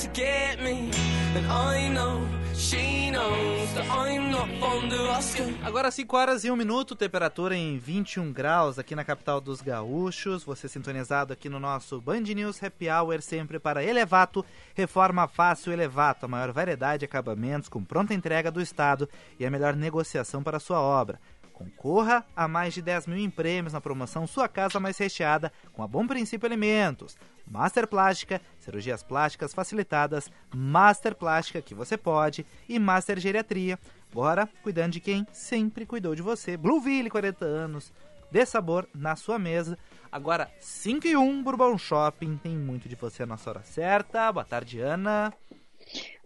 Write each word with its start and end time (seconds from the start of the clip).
To 0.00 0.08
get 0.12 0.62
me. 0.62 0.90
And 1.34 1.46
I 1.50 1.88
know 1.88 2.22
she 2.54 3.10
knows 3.10 3.74
that 3.74 3.86
I'm 3.90 4.30
not 4.30 4.48
fond 4.60 4.92
of 4.92 5.10
asking. 5.10 5.58
Agora 5.64 5.90
5 5.90 6.16
horas 6.16 6.44
e 6.44 6.50
1 6.50 6.54
um 6.54 6.56
minuto, 6.56 6.94
temperatura 6.94 7.56
em 7.56 7.78
21 7.78 8.32
graus 8.32 8.78
aqui 8.78 8.94
na 8.94 9.04
capital 9.04 9.40
dos 9.40 9.60
gaúchos. 9.60 10.44
Você 10.44 10.68
sintonizado 10.68 11.32
aqui 11.32 11.48
no 11.48 11.58
nosso 11.58 12.00
Band 12.00 12.20
News 12.20 12.62
Happy 12.62 12.88
Hour, 12.88 13.20
sempre 13.22 13.58
para 13.58 13.82
Elevato, 13.82 14.44
reforma 14.74 15.26
fácil 15.26 15.72
Elevato, 15.72 16.26
a 16.26 16.28
maior 16.28 16.52
variedade 16.52 17.00
de 17.00 17.04
acabamentos 17.04 17.68
com 17.68 17.82
pronta 17.82 18.14
entrega 18.14 18.52
do 18.52 18.60
Estado 18.60 19.08
e 19.38 19.44
a 19.44 19.50
melhor 19.50 19.74
negociação 19.74 20.44
para 20.44 20.60
sua 20.60 20.80
obra. 20.80 21.18
Concorra 21.58 22.24
a 22.36 22.46
mais 22.46 22.72
de 22.72 22.80
10 22.80 23.08
mil 23.08 23.18
em 23.18 23.28
prêmios 23.28 23.72
na 23.72 23.80
promoção 23.80 24.28
Sua 24.28 24.48
Casa 24.48 24.78
Mais 24.78 24.96
Recheada 24.96 25.52
com 25.72 25.82
a 25.82 25.88
Bom 25.88 26.06
Princípio 26.06 26.46
Alimentos. 26.46 27.16
Master 27.44 27.88
Plástica, 27.88 28.40
cirurgias 28.60 29.02
plásticas 29.02 29.52
facilitadas, 29.52 30.30
Master 30.54 31.16
Plástica 31.16 31.60
que 31.60 31.74
você 31.74 31.96
pode 31.96 32.46
e 32.68 32.78
Master 32.78 33.18
Geriatria. 33.18 33.76
Bora 34.14 34.48
cuidando 34.62 34.92
de 34.92 35.00
quem 35.00 35.26
sempre 35.32 35.84
cuidou 35.84 36.14
de 36.14 36.22
você. 36.22 36.56
Blueville, 36.56 37.10
40 37.10 37.44
anos. 37.44 37.92
Dê 38.30 38.46
sabor 38.46 38.88
na 38.94 39.16
sua 39.16 39.36
mesa. 39.36 39.76
Agora, 40.12 40.48
5 40.60 41.08
e 41.08 41.16
1, 41.16 41.42
Bourbon 41.42 41.76
Shopping. 41.76 42.36
Tem 42.36 42.56
muito 42.56 42.88
de 42.88 42.94
você 42.94 43.26
na 43.26 43.36
hora 43.44 43.64
certa. 43.64 44.30
Boa 44.30 44.44
tarde, 44.44 44.78
Ana. 44.78 45.34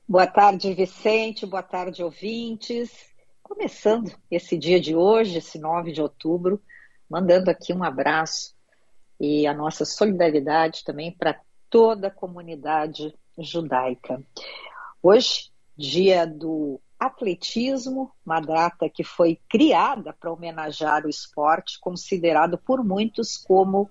Boa 0.06 0.26
tarde, 0.26 0.74
Vicente. 0.74 1.46
Boa 1.46 1.62
tarde, 1.62 2.02
ouvintes 2.02 3.11
começando 3.54 4.10
esse 4.30 4.56
dia 4.56 4.80
de 4.80 4.96
hoje, 4.96 5.36
esse 5.36 5.58
9 5.58 5.92
de 5.92 6.00
outubro, 6.00 6.58
mandando 7.08 7.50
aqui 7.50 7.70
um 7.70 7.84
abraço 7.84 8.54
e 9.20 9.46
a 9.46 9.52
nossa 9.52 9.84
solidariedade 9.84 10.82
também 10.82 11.12
para 11.12 11.38
toda 11.68 12.08
a 12.08 12.10
comunidade 12.10 13.14
judaica. 13.38 14.22
Hoje, 15.02 15.50
dia 15.76 16.26
do 16.26 16.80
atletismo, 16.98 18.10
uma 18.24 18.40
data 18.40 18.88
que 18.88 19.04
foi 19.04 19.38
criada 19.50 20.14
para 20.14 20.32
homenagear 20.32 21.04
o 21.04 21.10
esporte, 21.10 21.78
considerado 21.78 22.56
por 22.56 22.82
muitos 22.82 23.36
como 23.36 23.90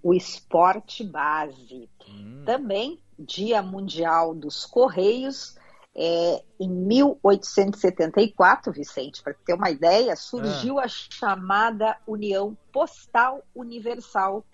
o 0.00 0.14
esporte 0.14 1.02
base. 1.02 1.90
Hum. 2.08 2.44
Também 2.46 3.00
Dia 3.18 3.60
Mundial 3.60 4.36
dos 4.36 4.64
Correios, 4.64 5.58
é, 5.94 6.42
em 6.58 6.68
1874, 6.68 8.72
Vicente, 8.72 9.22
para 9.22 9.34
ter 9.34 9.54
uma 9.54 9.70
ideia, 9.70 10.16
surgiu 10.16 10.78
ah. 10.78 10.84
a 10.84 10.88
chamada 10.88 11.96
União 12.06 12.56
Postal 12.72 13.42
Universal, 13.54 14.44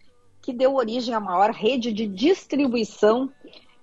que 0.40 0.52
deu 0.52 0.74
origem 0.74 1.14
à 1.14 1.20
maior 1.20 1.50
rede 1.50 1.92
de 1.92 2.06
distribuição 2.06 3.30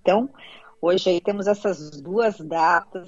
Então, 0.01 0.27
hoje 0.81 1.11
aí 1.11 1.21
temos 1.21 1.45
essas 1.45 2.01
duas 2.01 2.39
datas 2.39 3.07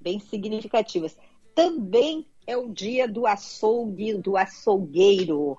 bem 0.00 0.18
significativas. 0.18 1.14
Também 1.54 2.26
é 2.46 2.56
o 2.56 2.72
dia 2.72 3.06
do 3.06 3.26
açougue, 3.26 4.14
do 4.14 4.38
açougueiro, 4.38 5.58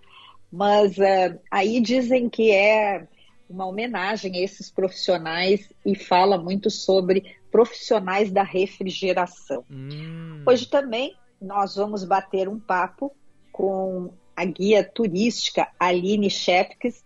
mas 0.52 0.98
uh, 0.98 1.40
aí 1.52 1.80
dizem 1.80 2.28
que 2.28 2.52
é 2.52 3.08
uma 3.48 3.68
homenagem 3.68 4.36
a 4.36 4.42
esses 4.42 4.72
profissionais 4.72 5.72
e 5.86 5.94
fala 5.96 6.40
muito 6.40 6.72
sobre 6.72 7.38
profissionais 7.52 8.32
da 8.32 8.42
refrigeração. 8.42 9.64
Hum. 9.70 10.42
Hoje 10.46 10.68
também 10.68 11.16
nós 11.40 11.76
vamos 11.76 12.04
bater 12.04 12.50
um 12.50 12.60
papo 12.60 13.16
com 13.58 14.12
a 14.36 14.46
guia 14.46 14.84
turística 14.84 15.68
Aline 15.80 16.30
Shepkes, 16.30 17.04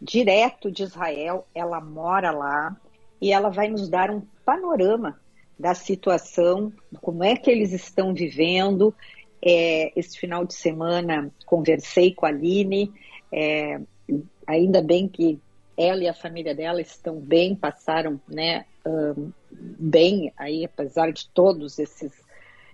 direto 0.00 0.70
de 0.70 0.84
Israel. 0.84 1.44
Ela 1.52 1.80
mora 1.80 2.30
lá 2.30 2.76
e 3.20 3.32
ela 3.32 3.48
vai 3.50 3.66
nos 3.66 3.88
dar 3.88 4.08
um 4.12 4.22
panorama 4.44 5.20
da 5.58 5.74
situação, 5.74 6.72
como 7.00 7.24
é 7.24 7.34
que 7.34 7.50
eles 7.50 7.72
estão 7.72 8.14
vivendo. 8.14 8.94
É, 9.42 9.92
esse 9.98 10.16
final 10.16 10.44
de 10.44 10.54
semana 10.54 11.32
conversei 11.44 12.14
com 12.14 12.26
a 12.26 12.28
Aline, 12.28 12.92
é, 13.32 13.80
ainda 14.46 14.80
bem 14.80 15.08
que 15.08 15.40
ela 15.76 16.04
e 16.04 16.08
a 16.08 16.14
família 16.14 16.54
dela 16.54 16.80
estão 16.80 17.18
bem, 17.18 17.56
passaram 17.56 18.20
né, 18.28 18.64
um, 18.86 19.32
bem 19.50 20.32
aí, 20.36 20.64
apesar 20.64 21.12
de 21.12 21.28
todos 21.30 21.80
esses 21.80 22.12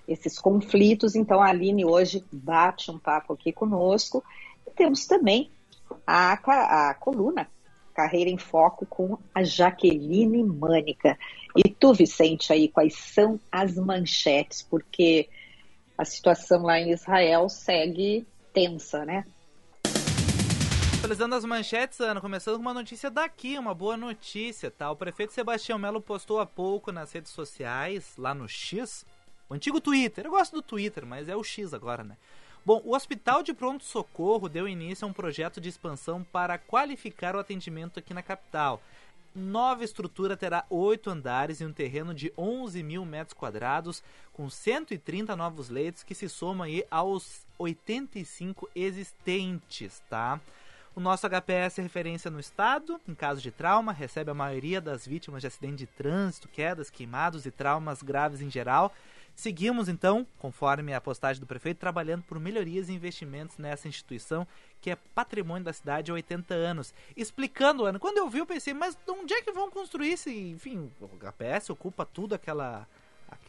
esses 0.06 0.38
conflitos. 0.38 1.14
Então, 1.14 1.40
a 1.40 1.48
Aline 1.48 1.84
hoje 1.84 2.24
bate 2.32 2.90
um 2.90 2.98
papo 2.98 3.32
aqui 3.32 3.52
conosco. 3.52 4.22
E 4.66 4.70
temos 4.70 5.06
também 5.06 5.50
a, 6.06 6.32
a 6.32 6.94
coluna 6.94 7.48
Carreira 7.94 8.28
em 8.28 8.38
Foco 8.38 8.84
com 8.84 9.16
a 9.34 9.44
Jaqueline 9.44 10.42
Mânica. 10.42 11.16
E 11.56 11.68
tu, 11.68 11.94
Vicente, 11.94 12.52
aí, 12.52 12.68
quais 12.68 12.94
são 12.94 13.38
as 13.50 13.76
manchetes? 13.76 14.62
Porque 14.62 15.28
a 15.96 16.04
situação 16.04 16.62
lá 16.62 16.80
em 16.80 16.90
Israel 16.90 17.48
segue 17.48 18.26
tensa, 18.52 19.04
né? 19.04 19.24
Atualizando 20.98 21.34
as 21.34 21.44
manchetes, 21.44 22.00
Ana, 22.00 22.20
começando 22.20 22.56
com 22.56 22.62
uma 22.62 22.74
notícia 22.74 23.10
daqui, 23.10 23.58
uma 23.58 23.74
boa 23.74 23.96
notícia, 23.96 24.70
tá? 24.70 24.90
O 24.90 24.96
prefeito 24.96 25.34
Sebastião 25.34 25.78
Melo 25.78 26.00
postou 26.00 26.40
há 26.40 26.46
pouco 26.46 26.90
nas 26.90 27.12
redes 27.12 27.30
sociais, 27.30 28.14
lá 28.16 28.34
no 28.34 28.48
X, 28.48 29.04
o 29.48 29.54
antigo 29.54 29.80
Twitter. 29.80 30.26
Eu 30.26 30.30
gosto 30.30 30.54
do 30.54 30.62
Twitter, 30.62 31.04
mas 31.06 31.28
é 31.28 31.36
o 31.36 31.44
X 31.44 31.74
agora, 31.74 32.04
né? 32.04 32.16
Bom, 32.66 32.80
o 32.82 32.94
Hospital 32.94 33.42
de 33.42 33.52
Pronto 33.52 33.84
Socorro 33.84 34.48
deu 34.48 34.66
início 34.66 35.04
a 35.04 35.08
um 35.08 35.12
projeto 35.12 35.60
de 35.60 35.68
expansão 35.68 36.24
para 36.24 36.56
qualificar 36.56 37.36
o 37.36 37.38
atendimento 37.38 37.98
aqui 37.98 38.14
na 38.14 38.22
capital. 38.22 38.80
Nova 39.34 39.84
estrutura 39.84 40.36
terá 40.36 40.64
oito 40.70 41.10
andares 41.10 41.60
e 41.60 41.64
um 41.66 41.72
terreno 41.72 42.14
de 42.14 42.32
11 42.38 42.82
mil 42.82 43.04
metros 43.04 43.34
quadrados, 43.34 44.02
com 44.32 44.48
130 44.48 45.36
novos 45.36 45.68
leitos 45.68 46.02
que 46.02 46.14
se 46.14 46.28
somam 46.28 46.64
aí 46.64 46.86
aos 46.90 47.44
85 47.58 48.70
existentes, 48.74 50.00
tá? 50.08 50.40
O 50.94 51.00
nosso 51.00 51.28
HPS 51.28 51.80
é 51.80 51.82
referência 51.82 52.30
no 52.30 52.38
estado, 52.38 53.00
em 53.06 53.14
caso 53.14 53.42
de 53.42 53.50
trauma, 53.50 53.92
recebe 53.92 54.30
a 54.30 54.34
maioria 54.34 54.80
das 54.80 55.04
vítimas 55.04 55.42
de 55.42 55.48
acidente 55.48 55.78
de 55.78 55.86
trânsito, 55.86 56.48
quedas, 56.48 56.88
queimados 56.88 57.44
e 57.44 57.50
traumas 57.50 58.00
graves 58.00 58.40
em 58.40 58.48
geral 58.48 58.94
Seguimos, 59.34 59.88
então, 59.88 60.26
conforme 60.38 60.94
a 60.94 61.00
postagem 61.00 61.40
do 61.40 61.46
prefeito, 61.46 61.78
trabalhando 61.78 62.22
por 62.22 62.38
melhorias 62.38 62.88
e 62.88 62.92
investimentos 62.92 63.58
nessa 63.58 63.88
instituição 63.88 64.46
que 64.80 64.90
é 64.90 64.96
patrimônio 65.14 65.64
da 65.64 65.72
cidade 65.72 66.10
há 66.10 66.14
80 66.14 66.54
anos. 66.54 66.94
Explicando, 67.16 67.84
Ana, 67.84 67.98
quando 67.98 68.18
eu 68.18 68.28
vi, 68.28 68.38
eu 68.38 68.46
pensei, 68.46 68.72
mas 68.72 68.96
onde 69.08 69.34
é 69.34 69.42
que 69.42 69.50
vão 69.50 69.70
construir 69.70 70.12
esse. 70.12 70.30
Enfim, 70.50 70.90
o 71.00 71.08
HPS 71.08 71.70
ocupa 71.70 72.04
tudo 72.04 72.34
aquela. 72.34 72.86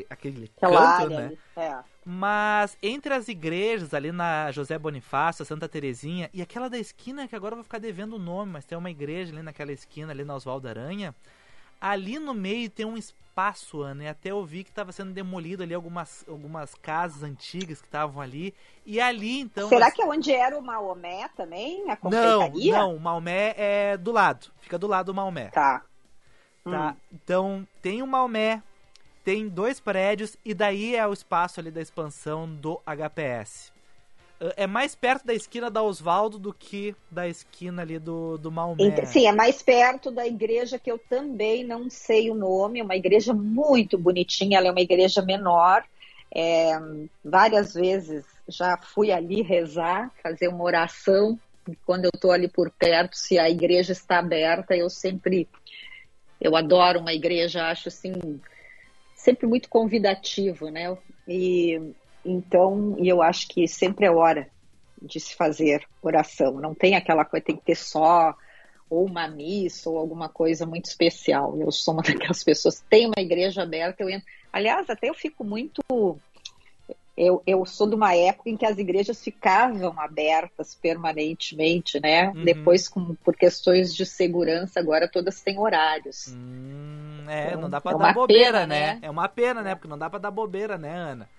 Aquele 0.09 0.51
Aquela 0.57 0.79
canto, 0.79 1.13
área, 1.13 1.29
né? 1.29 1.37
É. 1.55 1.77
Mas 2.03 2.75
entre 2.81 3.13
as 3.13 3.27
igrejas, 3.27 3.93
ali 3.93 4.11
na 4.11 4.51
José 4.51 4.79
Bonifácio, 4.79 5.45
Santa 5.45 5.69
Terezinha, 5.69 6.29
e 6.33 6.41
aquela 6.41 6.69
da 6.69 6.77
esquina, 6.77 7.27
que 7.27 7.35
agora 7.35 7.53
eu 7.53 7.57
vou 7.57 7.63
ficar 7.63 7.77
devendo 7.77 8.15
o 8.15 8.19
nome, 8.19 8.51
mas 8.53 8.65
tem 8.65 8.77
uma 8.77 8.89
igreja 8.89 9.31
ali 9.31 9.43
naquela 9.43 9.71
esquina, 9.71 10.11
ali 10.11 10.23
na 10.23 10.33
Oswaldo 10.35 10.67
Aranha, 10.67 11.13
Ali 11.79 12.19
no 12.19 12.33
meio 12.33 12.69
tem 12.69 12.85
um 12.85 12.97
espaço, 12.97 13.81
Ana, 13.81 14.03
e 14.05 14.07
até 14.07 14.31
eu 14.31 14.43
vi 14.45 14.63
que 14.63 14.69
estava 14.69 14.91
sendo 14.91 15.11
demolido 15.11 15.61
ali 15.61 15.73
algumas, 15.73 16.25
algumas 16.27 16.73
casas 16.75 17.21
antigas 17.21 17.81
que 17.81 17.87
estavam 17.87 18.21
ali. 18.21 18.53
E 18.85 18.99
ali, 18.99 19.41
então. 19.41 19.67
Será 19.69 19.91
que 19.91 20.01
é 20.01 20.05
onde 20.05 20.31
era 20.31 20.57
o 20.57 20.61
Maomé 20.61 21.27
também? 21.35 21.83
A 21.89 21.97
não, 22.03 22.49
não, 22.49 22.95
o 22.95 22.99
Maomé 22.99 23.53
é 23.57 23.97
do 23.97 24.11
lado. 24.11 24.51
Fica 24.61 24.79
do 24.79 24.87
lado 24.87 25.07
do 25.07 25.13
Maomé. 25.13 25.49
Tá. 25.49 25.83
Tá. 26.63 26.91
Hum. 26.91 26.95
Então, 27.13 27.67
tem 27.81 28.01
o 28.01 28.07
Maomé. 28.07 28.63
tem 29.23 29.47
dois 29.47 29.79
prédios 29.79 30.37
e 30.45 30.53
daí 30.53 30.95
é 30.95 31.05
o 31.05 31.13
espaço 31.13 31.59
ali 31.59 31.71
da 31.71 31.81
expansão 31.81 32.47
do 32.47 32.79
HPS. 32.85 33.74
Uh, 34.41 34.51
É 34.57 34.67
mais 34.67 34.95
perto 34.95 35.25
da 35.25 35.33
esquina 35.33 35.69
da 35.71 35.81
Osvaldo 35.81 36.37
do 36.37 36.53
que 36.53 36.95
da 37.09 37.27
esquina 37.27 37.81
ali 37.81 37.97
do, 37.99 38.37
do 38.37 38.51
Maomé. 38.51 38.83
Ent- 38.83 39.05
Sim, 39.05 39.27
é 39.27 39.31
mais 39.31 39.61
perto 39.61 40.11
da 40.11 40.27
igreja 40.27 40.77
que 40.77 40.91
eu 40.91 40.97
também 40.97 41.63
não 41.63 41.89
sei 41.89 42.29
o 42.29 42.35
nome, 42.35 42.79
é 42.79 42.83
uma 42.83 42.95
igreja 42.95 43.33
muito 43.33 43.97
bonitinha, 43.97 44.57
ela 44.57 44.67
é 44.67 44.71
uma 44.71 44.81
igreja 44.81 45.21
menor. 45.21 45.83
É, 46.33 46.73
várias 47.23 47.73
vezes 47.73 48.25
já 48.47 48.77
fui 48.77 49.11
ali 49.11 49.41
rezar, 49.41 50.11
fazer 50.21 50.49
uma 50.49 50.63
oração. 50.63 51.39
Quando 51.85 52.05
eu 52.05 52.11
estou 52.13 52.31
ali 52.31 52.47
por 52.47 52.69
perto, 52.69 53.15
se 53.15 53.39
a 53.39 53.49
igreja 53.49 53.93
está 53.93 54.19
aberta, 54.19 54.75
eu 54.75 54.89
sempre. 54.89 55.47
Eu 56.39 56.55
adoro 56.55 56.99
uma 56.99 57.13
igreja, 57.13 57.67
acho 57.69 57.87
assim, 57.87 58.39
sempre 59.15 59.47
muito 59.47 59.69
convidativo, 59.69 60.69
né? 60.69 60.95
E 61.27 61.79
então, 62.25 62.95
e 62.97 63.07
eu 63.07 63.21
acho 63.21 63.47
que 63.47 63.67
sempre 63.67 64.05
é 64.05 64.11
hora 64.11 64.49
de 65.01 65.19
se 65.19 65.35
fazer 65.35 65.85
oração. 66.01 66.59
Não 66.59 66.73
tem 66.73 66.95
aquela 66.95 67.23
coisa, 67.23 67.45
tem 67.45 67.55
que 67.55 67.63
ter 67.63 67.75
só 67.75 68.35
ou 68.89 69.05
uma 69.05 69.27
missa 69.27 69.89
ou 69.89 69.97
alguma 69.97 70.29
coisa 70.29 70.65
muito 70.65 70.85
especial. 70.85 71.57
Eu 71.59 71.71
sou 71.71 71.93
uma 71.93 72.03
daquelas 72.03 72.43
pessoas 72.43 72.79
que 72.79 72.89
tem 72.89 73.05
uma 73.05 73.19
igreja 73.19 73.63
aberta, 73.63 74.03
eu 74.03 74.09
entro. 74.09 74.27
Aliás, 74.51 74.89
até 74.89 75.09
eu 75.09 75.13
fico 75.13 75.43
muito. 75.43 75.81
Eu, 77.17 77.41
eu 77.47 77.65
sou 77.65 77.87
de 77.87 77.95
uma 77.95 78.13
época 78.13 78.49
em 78.49 78.57
que 78.57 78.65
as 78.65 78.77
igrejas 78.77 79.23
ficavam 79.23 79.93
abertas 79.97 80.75
permanentemente, 80.75 81.97
né? 82.01 82.27
Uhum. 82.29 82.43
Depois, 82.43 82.89
com, 82.89 83.15
por 83.15 83.37
questões 83.37 83.95
de 83.95 84.05
segurança, 84.05 84.81
agora 84.81 85.09
todas 85.09 85.41
têm 85.41 85.57
horários. 85.57 86.27
Hum, 86.27 87.23
é, 87.27 87.47
Então, 87.47 87.61
não 87.61 87.69
dá 87.69 87.79
pra 87.79 87.93
é 87.93 87.97
dar 87.97 88.13
bobeira, 88.13 88.59
pena, 88.59 88.67
né? 88.67 88.93
né? 88.95 88.99
É 89.01 89.09
uma 89.09 89.29
pena, 89.29 89.61
né? 89.61 89.75
Porque 89.75 89.87
não 89.87 89.97
dá 89.97 90.09
pra 90.09 90.19
dar 90.19 90.31
bobeira, 90.31 90.77
né, 90.77 90.93
Ana? 90.93 91.29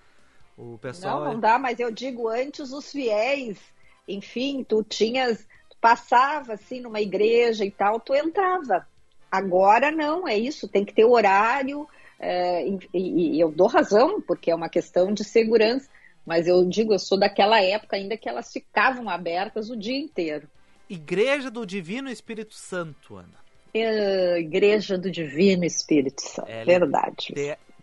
O 0.57 0.77
pessoal. 0.77 1.23
Não, 1.23 1.33
não 1.33 1.39
dá, 1.39 1.59
mas 1.59 1.79
eu 1.79 1.91
digo 1.91 2.27
antes 2.27 2.71
os 2.71 2.91
fiéis, 2.91 3.59
enfim, 4.07 4.65
tu 4.67 4.83
tinhas, 4.83 5.45
tu 5.69 5.77
passava 5.79 6.53
assim 6.53 6.81
numa 6.81 6.99
igreja 6.99 7.63
e 7.63 7.69
tal, 7.69 7.99
tu 7.99 8.15
entrava. 8.15 8.87
Agora 9.31 9.91
não, 9.91 10.27
é 10.27 10.37
isso, 10.37 10.67
tem 10.67 10.83
que 10.83 10.93
ter 10.93 11.05
horário, 11.05 11.87
é, 12.19 12.67
e, 12.67 13.35
e 13.35 13.39
eu 13.39 13.51
dou 13.51 13.67
razão, 13.67 14.19
porque 14.21 14.49
é 14.49 14.55
uma 14.55 14.69
questão 14.69 15.13
de 15.13 15.23
segurança, 15.23 15.87
mas 16.25 16.47
eu 16.47 16.67
digo, 16.67 16.93
eu 16.93 16.99
sou 16.99 17.19
daquela 17.19 17.61
época 17.61 17.95
ainda 17.95 18.17
que 18.17 18.27
elas 18.27 18.51
ficavam 18.51 19.09
abertas 19.09 19.69
o 19.69 19.77
dia 19.77 19.97
inteiro. 19.97 20.47
Igreja 20.89 21.51
do 21.51 21.65
Divino 21.65 22.09
Espírito 22.09 22.55
Santo, 22.55 23.17
Ana. 23.17 23.47
É, 23.73 24.39
Igreja 24.39 24.97
do 24.97 25.11
Divino 25.11 25.65
Espírito 25.65 26.21
Santo, 26.21 26.49
É, 26.49 26.65
verdade. 26.65 27.33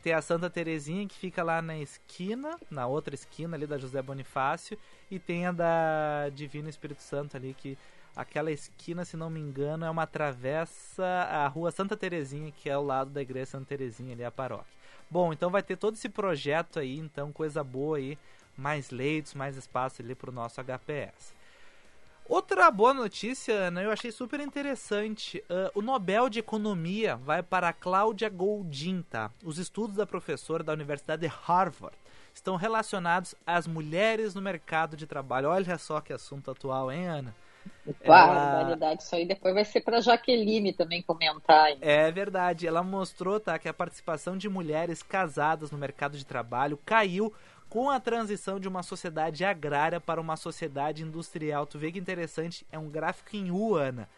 Tem, 0.05 0.13
a 0.13 0.21
Santa 0.21 0.51
Terezinha 0.51 1.09
que 1.09 1.17
fica 1.17 1.43
lá 1.43 1.63
na 1.63 1.79
esquina, 1.79 2.59
na 2.71 2.87
outra 2.87 3.15
esquina 3.15 3.57
ali 3.57 3.67
da 3.67 3.79
José 3.79 4.03
Bonifácio, 4.03 4.79
e 5.11 5.19
tem 5.19 5.47
a 5.47 5.53
da 5.53 6.29
Divino 6.29 6.69
Espírito 6.69 7.01
Santo 7.01 7.39
ali, 7.39 7.55
que 7.55 7.79
aquela 8.15 8.53
esquina, 8.53 9.03
se 9.07 9.17
não 9.17 9.31
me 9.31 9.41
engano, 9.41 9.87
é 9.87 9.91
uma 9.91 10.07
travessa 10.07 11.07
a 11.07 11.49
rua 11.49 11.71
Santa 11.71 11.97
Terezinha, 11.97 12.53
que 12.53 12.69
é 12.69 12.75
ao 12.75 12.85
lado 12.85 13.13
da 13.13 13.23
igreja 13.23 13.53
Santa 13.53 13.65
Terezinha 13.65 14.13
ali, 14.13 14.23
a 14.23 14.31
paróquia. 14.31 14.75
Bom, 15.11 15.33
então 15.33 15.49
vai 15.51 15.63
ter 15.63 15.79
todo 15.79 15.95
esse 15.95 16.11
projeto 16.11 16.79
aí, 16.79 16.99
então 16.99 17.33
coisa 17.33 17.65
boa 17.65 17.97
aí, 17.97 18.19
mais 18.55 18.91
leitos, 18.91 19.33
mais 19.33 19.57
espaço 19.57 20.03
ali 20.03 20.15
pro 20.15 20.31
nosso 20.31 20.61
HPS. 20.61 21.35
Outra 22.27 22.71
boa 22.71 22.95
notícia, 22.95 23.53
Ana, 23.55 23.83
eu 23.83 23.91
achei 23.91 24.11
super 24.11 24.41
interessante. 24.41 25.45
Ah, 25.49 25.71
o 25.75 25.83
Nobel 25.83 26.31
de 26.31 26.39
Economia 26.39 27.17
vai 27.17 27.43
para 27.43 27.69
a 27.69 27.73
Cláudia 27.73 28.31
Goldin, 28.31 29.03
tá? 29.03 29.31
Os 29.45 29.59
estudos 29.59 29.97
da 29.97 30.07
professora 30.07 30.65
da 30.65 30.73
Universidade 30.73 31.21
de 31.21 31.29
Harvard 31.29 31.97
estão 32.33 32.57
relacionados 32.57 33.35
às 33.47 33.67
mulheres 33.67 34.35
no 34.35 34.41
mercado 34.41 34.97
de 34.97 35.07
trabalho. 35.07 35.51
Olha 35.51 35.77
só 35.77 36.01
que 36.01 36.15
assunto 36.15 36.51
atual, 36.51 36.91
hein, 36.91 37.07
Ana? 37.07 37.35
Barbaridade, 38.07 39.03
isso 39.03 39.15
aí 39.15 39.27
depois 39.27 39.55
vai 39.55 39.65
ser 39.65 39.81
para 39.81 40.01
Jaqueline 40.01 40.73
também 40.73 41.03
comentar. 41.03 41.71
hein? 41.71 41.79
É 41.81 42.11
verdade, 42.11 42.67
ela 42.67 42.83
mostrou 42.83 43.41
tá, 43.41 43.59
que 43.59 43.69
a 43.69 43.75
participação 43.75 44.37
de 44.37 44.49
mulheres 44.49 45.03
casadas 45.03 45.71
no 45.71 45.79
mercado 45.79 46.17
de 46.17 46.27
trabalho 46.27 46.79
caiu 46.85 47.33
com 47.69 47.91
a 47.91 47.99
transição 47.99 48.61
de 48.61 48.69
uma 48.69 48.83
sociedade 48.83 49.45
agrária 49.45 50.01
para 50.01 50.21
uma 50.21 50.37
sociedade 50.37 51.03
industrial. 51.03 51.67
Tu 51.67 51.79
vê 51.79 51.91
que 51.91 51.99
interessante, 51.99 52.67
é 52.71 52.79
um 52.79 52.89
gráfico 52.89 53.37
em 53.37 53.51
U, 53.51 53.75
Ana. 53.75 54.09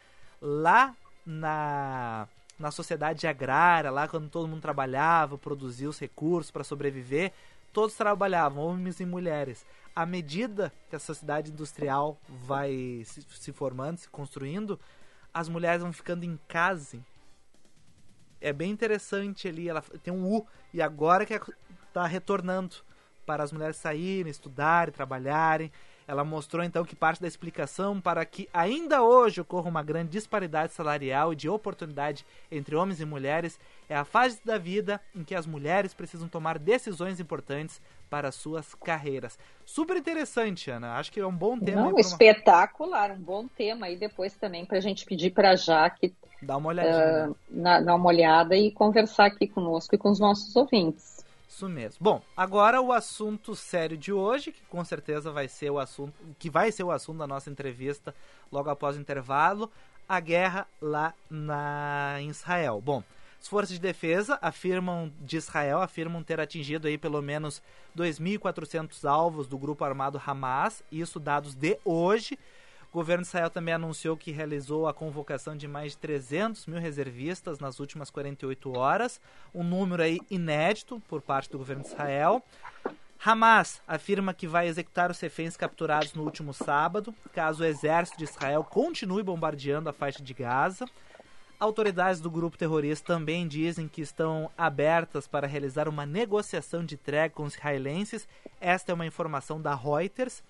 Lá 0.40 0.94
na, 1.24 2.28
na 2.58 2.70
sociedade 2.70 3.26
agrária, 3.26 3.90
lá 3.90 4.06
quando 4.06 4.28
todo 4.28 4.48
mundo 4.48 4.60
trabalhava, 4.60 5.38
produzia 5.38 5.88
os 5.88 5.98
recursos 5.98 6.50
para 6.50 6.64
sobreviver, 6.64 7.32
todos 7.72 7.94
trabalhavam, 7.94 8.62
homens 8.64 9.00
e 9.00 9.06
mulheres. 9.06 9.64
À 9.94 10.04
medida 10.04 10.72
que 10.90 10.96
a 10.96 10.98
sociedade 10.98 11.50
industrial 11.50 12.18
vai 12.28 13.02
se, 13.04 13.22
se 13.22 13.52
formando, 13.52 13.98
se 13.98 14.08
construindo, 14.08 14.78
as 15.32 15.48
mulheres 15.48 15.82
vão 15.82 15.92
ficando 15.92 16.24
em 16.24 16.38
casa. 16.48 16.98
É 18.40 18.52
bem 18.52 18.70
interessante 18.70 19.48
ali, 19.48 19.68
ela 19.68 19.82
tem 20.02 20.12
um 20.12 20.30
U 20.30 20.46
e 20.72 20.82
agora 20.82 21.24
que 21.24 21.34
está 21.88 22.06
retornando 22.06 22.76
para 23.26 23.42
as 23.42 23.52
mulheres 23.52 23.76
saírem, 23.76 24.30
estudarem, 24.30 24.94
trabalharem. 24.94 25.70
Ela 26.08 26.22
mostrou 26.22 26.62
então 26.62 26.84
que 26.84 26.94
parte 26.94 27.20
da 27.20 27.26
explicação 27.26 28.00
para 28.00 28.24
que 28.24 28.48
ainda 28.54 29.02
hoje 29.02 29.40
ocorra 29.40 29.68
uma 29.68 29.82
grande 29.82 30.12
disparidade 30.12 30.72
salarial 30.72 31.32
e 31.32 31.36
de 31.36 31.48
oportunidade 31.48 32.24
entre 32.48 32.76
homens 32.76 33.00
e 33.00 33.04
mulheres 33.04 33.58
é 33.88 33.96
a 33.96 34.04
fase 34.04 34.38
da 34.44 34.56
vida 34.56 35.00
em 35.12 35.24
que 35.24 35.34
as 35.34 35.46
mulheres 35.46 35.92
precisam 35.92 36.28
tomar 36.28 36.60
decisões 36.60 37.18
importantes 37.18 37.82
para 38.08 38.30
suas 38.30 38.72
carreiras. 38.76 39.36
Super 39.64 39.96
interessante, 39.96 40.70
Ana. 40.70 40.94
Acho 40.94 41.10
que 41.10 41.18
é 41.18 41.26
um 41.26 41.34
bom 41.36 41.58
tema. 41.58 41.82
Não, 41.82 41.90
uma- 41.90 42.00
espetacular, 42.00 43.10
um 43.10 43.18
bom 43.20 43.48
tema 43.48 43.86
aí 43.86 43.96
depois 43.96 44.32
também 44.34 44.64
para 44.64 44.78
a 44.78 44.80
gente 44.80 45.04
pedir 45.04 45.30
para 45.32 45.50
a 45.50 45.56
Jaque 45.56 46.14
Dá 46.40 46.56
uma 46.56 46.68
olhadinha. 46.68 47.30
uh, 47.30 47.36
na- 47.50 47.80
dar 47.80 47.96
uma 47.96 48.06
olhada 48.06 48.54
e 48.56 48.70
conversar 48.70 49.26
aqui 49.26 49.48
conosco 49.48 49.92
e 49.96 49.98
com 49.98 50.10
os 50.10 50.20
nossos 50.20 50.54
ouvintes. 50.54 51.25
Isso 51.48 51.68
mesmo. 51.68 51.98
Bom, 52.00 52.22
agora 52.36 52.80
o 52.80 52.92
assunto 52.92 53.54
sério 53.54 53.96
de 53.96 54.12
hoje, 54.12 54.52
que 54.52 54.62
com 54.64 54.84
certeza 54.84 55.30
vai 55.30 55.48
ser 55.48 55.70
o 55.70 55.78
assunto, 55.78 56.14
que 56.38 56.50
vai 56.50 56.72
ser 56.72 56.82
o 56.82 56.90
assunto 56.90 57.18
da 57.18 57.26
nossa 57.26 57.50
entrevista 57.50 58.14
logo 58.50 58.68
após 58.68 58.96
o 58.96 59.00
intervalo, 59.00 59.70
a 60.08 60.18
guerra 60.20 60.66
lá 60.80 61.14
na 61.30 62.16
em 62.20 62.28
Israel. 62.28 62.80
Bom, 62.80 63.02
as 63.40 63.48
forças 63.48 63.74
de 63.74 63.80
defesa 63.80 64.38
afirmam 64.42 65.12
de 65.20 65.36
Israel 65.36 65.80
afirmam 65.80 66.22
ter 66.22 66.40
atingido 66.40 66.88
aí 66.88 66.98
pelo 66.98 67.22
menos 67.22 67.62
2.400 67.96 69.08
alvos 69.08 69.46
do 69.46 69.56
grupo 69.56 69.84
armado 69.84 70.20
Hamas, 70.24 70.82
isso 70.90 71.20
dados 71.20 71.54
de 71.54 71.78
hoje. 71.84 72.38
O 72.96 73.04
governo 73.04 73.24
de 73.24 73.28
Israel 73.28 73.50
também 73.50 73.74
anunciou 73.74 74.16
que 74.16 74.30
realizou 74.30 74.88
a 74.88 74.94
convocação 74.94 75.54
de 75.54 75.68
mais 75.68 75.92
de 75.92 75.98
300 75.98 76.64
mil 76.64 76.80
reservistas 76.80 77.58
nas 77.58 77.78
últimas 77.78 78.08
48 78.08 78.74
horas, 78.74 79.20
um 79.54 79.62
número 79.62 80.02
aí 80.02 80.18
inédito 80.30 80.98
por 81.06 81.20
parte 81.20 81.50
do 81.50 81.58
governo 81.58 81.82
de 81.82 81.90
Israel. 81.90 82.42
Hamas 83.22 83.82
afirma 83.86 84.32
que 84.32 84.46
vai 84.46 84.66
executar 84.66 85.10
os 85.10 85.20
reféns 85.20 85.58
capturados 85.58 86.14
no 86.14 86.22
último 86.22 86.54
sábado, 86.54 87.14
caso 87.34 87.62
o 87.62 87.66
exército 87.66 88.16
de 88.16 88.24
Israel 88.24 88.64
continue 88.64 89.22
bombardeando 89.22 89.90
a 89.90 89.92
faixa 89.92 90.22
de 90.22 90.32
Gaza. 90.32 90.86
Autoridades 91.60 92.18
do 92.18 92.30
grupo 92.30 92.56
terrorista 92.56 93.12
também 93.12 93.46
dizem 93.46 93.88
que 93.88 94.00
estão 94.00 94.50
abertas 94.56 95.28
para 95.28 95.46
realizar 95.46 95.86
uma 95.86 96.06
negociação 96.06 96.82
de 96.82 96.96
trégua 96.96 97.36
com 97.36 97.42
os 97.42 97.56
israelenses. 97.56 98.26
Esta 98.58 98.90
é 98.90 98.94
uma 98.94 99.04
informação 99.04 99.60
da 99.60 99.74
Reuters. 99.74 100.42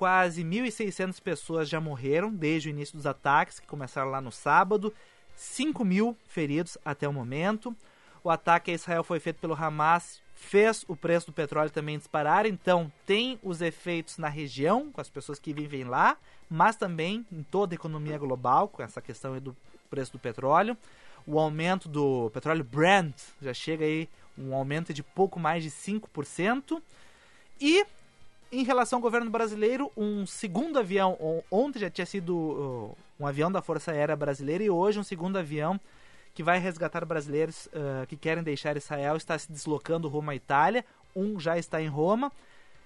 Quase 0.00 0.42
1.600 0.42 1.20
pessoas 1.20 1.68
já 1.68 1.78
morreram 1.78 2.32
desde 2.32 2.70
o 2.70 2.70
início 2.70 2.96
dos 2.96 3.04
ataques, 3.04 3.60
que 3.60 3.66
começaram 3.66 4.10
lá 4.10 4.18
no 4.18 4.32
sábado. 4.32 4.94
5 5.36 5.84
mil 5.84 6.16
feridos 6.26 6.78
até 6.82 7.06
o 7.06 7.12
momento. 7.12 7.76
O 8.24 8.30
ataque 8.30 8.70
a 8.70 8.74
Israel 8.74 9.04
foi 9.04 9.20
feito 9.20 9.38
pelo 9.40 9.52
Hamas, 9.52 10.22
fez 10.34 10.86
o 10.88 10.96
preço 10.96 11.26
do 11.26 11.34
petróleo 11.34 11.68
também 11.68 11.98
disparar. 11.98 12.46
Então, 12.46 12.90
tem 13.04 13.38
os 13.42 13.60
efeitos 13.60 14.16
na 14.16 14.30
região, 14.30 14.90
com 14.90 15.02
as 15.02 15.10
pessoas 15.10 15.38
que 15.38 15.52
vivem 15.52 15.84
lá, 15.84 16.16
mas 16.48 16.76
também 16.76 17.26
em 17.30 17.42
toda 17.42 17.74
a 17.74 17.76
economia 17.76 18.16
global, 18.16 18.68
com 18.68 18.82
essa 18.82 19.02
questão 19.02 19.38
do 19.38 19.54
preço 19.90 20.12
do 20.12 20.18
petróleo. 20.18 20.78
O 21.26 21.38
aumento 21.38 21.90
do 21.90 22.30
petróleo 22.30 22.64
Brent 22.64 23.16
já 23.42 23.52
chega 23.52 23.84
aí 23.84 24.08
um 24.38 24.54
aumento 24.54 24.94
de 24.94 25.02
pouco 25.02 25.38
mais 25.38 25.62
de 25.62 25.70
5%. 25.70 26.80
E 27.60 27.84
em 28.52 28.64
relação 28.64 28.96
ao 28.98 29.02
governo 29.02 29.30
brasileiro, 29.30 29.90
um 29.96 30.26
segundo 30.26 30.78
avião, 30.78 31.16
on- 31.20 31.42
ontem 31.50 31.78
já 31.78 31.90
tinha 31.90 32.06
sido 32.06 32.94
um 33.18 33.26
avião 33.26 33.50
da 33.50 33.62
Força 33.62 33.92
Aérea 33.92 34.16
Brasileira 34.16 34.64
e 34.64 34.70
hoje 34.70 34.98
um 34.98 35.04
segundo 35.04 35.36
avião 35.38 35.78
que 36.34 36.42
vai 36.42 36.58
resgatar 36.58 37.04
brasileiros 37.04 37.66
uh, 37.66 38.06
que 38.08 38.16
querem 38.16 38.42
deixar 38.42 38.76
Israel 38.76 39.16
está 39.16 39.36
se 39.38 39.50
deslocando 39.50 40.08
rumo 40.08 40.30
à 40.30 40.34
Itália. 40.34 40.84
Um 41.14 41.38
já 41.40 41.58
está 41.58 41.80
em 41.82 41.88
Roma. 41.88 42.30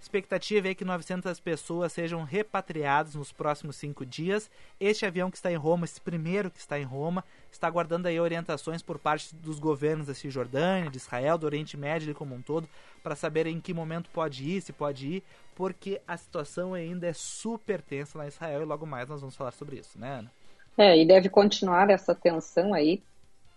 Expectativa 0.00 0.68
é 0.68 0.75
que 0.75 0.85
900 0.85 1.40
pessoas 1.40 1.90
sejam 1.92 2.25
repatriadas 2.25 3.14
nos 3.14 3.33
próximos 3.33 3.76
cinco 3.76 4.04
dias. 4.04 4.50
Este 4.78 5.06
avião 5.06 5.30
que 5.30 5.37
está 5.38 5.50
em 5.50 5.56
Roma, 5.56 5.87
esse 5.87 5.99
primeiro 5.99 6.50
que 6.50 6.59
está 6.59 6.78
em 6.78 6.85
Roma, 6.85 7.25
está 7.50 7.66
aguardando 7.66 8.06
aí 8.06 8.21
orientações 8.21 8.83
por 8.83 8.99
parte 8.99 9.35
dos 9.35 9.59
governos 9.59 10.06
da 10.06 10.14
Cisjordânia, 10.14 10.90
de 10.90 10.99
Israel, 10.99 11.38
do 11.38 11.47
Oriente 11.47 11.76
Médio 11.78 12.14
como 12.14 12.35
um 12.35 12.42
todo, 12.42 12.68
para 13.02 13.16
saber 13.16 13.47
em 13.47 13.59
que 13.61 13.73
momento 13.73 14.11
pode 14.11 14.44
ir, 14.44 14.61
se 14.61 14.75
pode 14.75 15.06
ir, 15.06 15.23
porque 15.54 16.00
a 16.06 16.16
situação 16.16 16.75
ainda 16.75 17.06
é 17.06 17.12
super 17.12 17.80
tensa 17.80 18.23
em 18.25 18.28
Israel 18.28 18.62
e 18.62 18.64
logo 18.64 18.87
mais 18.87 19.08
nós 19.08 19.20
vamos 19.20 19.37
falar 19.37 19.52
sobre 19.52 19.76
isso, 19.76 19.99
né, 19.99 20.18
Ana? 20.18 20.32
É, 20.76 21.00
e 21.00 21.06
deve 21.06 21.28
continuar 21.28 21.88
essa 21.90 22.14
tensão 22.14 22.75
aí 22.75 23.02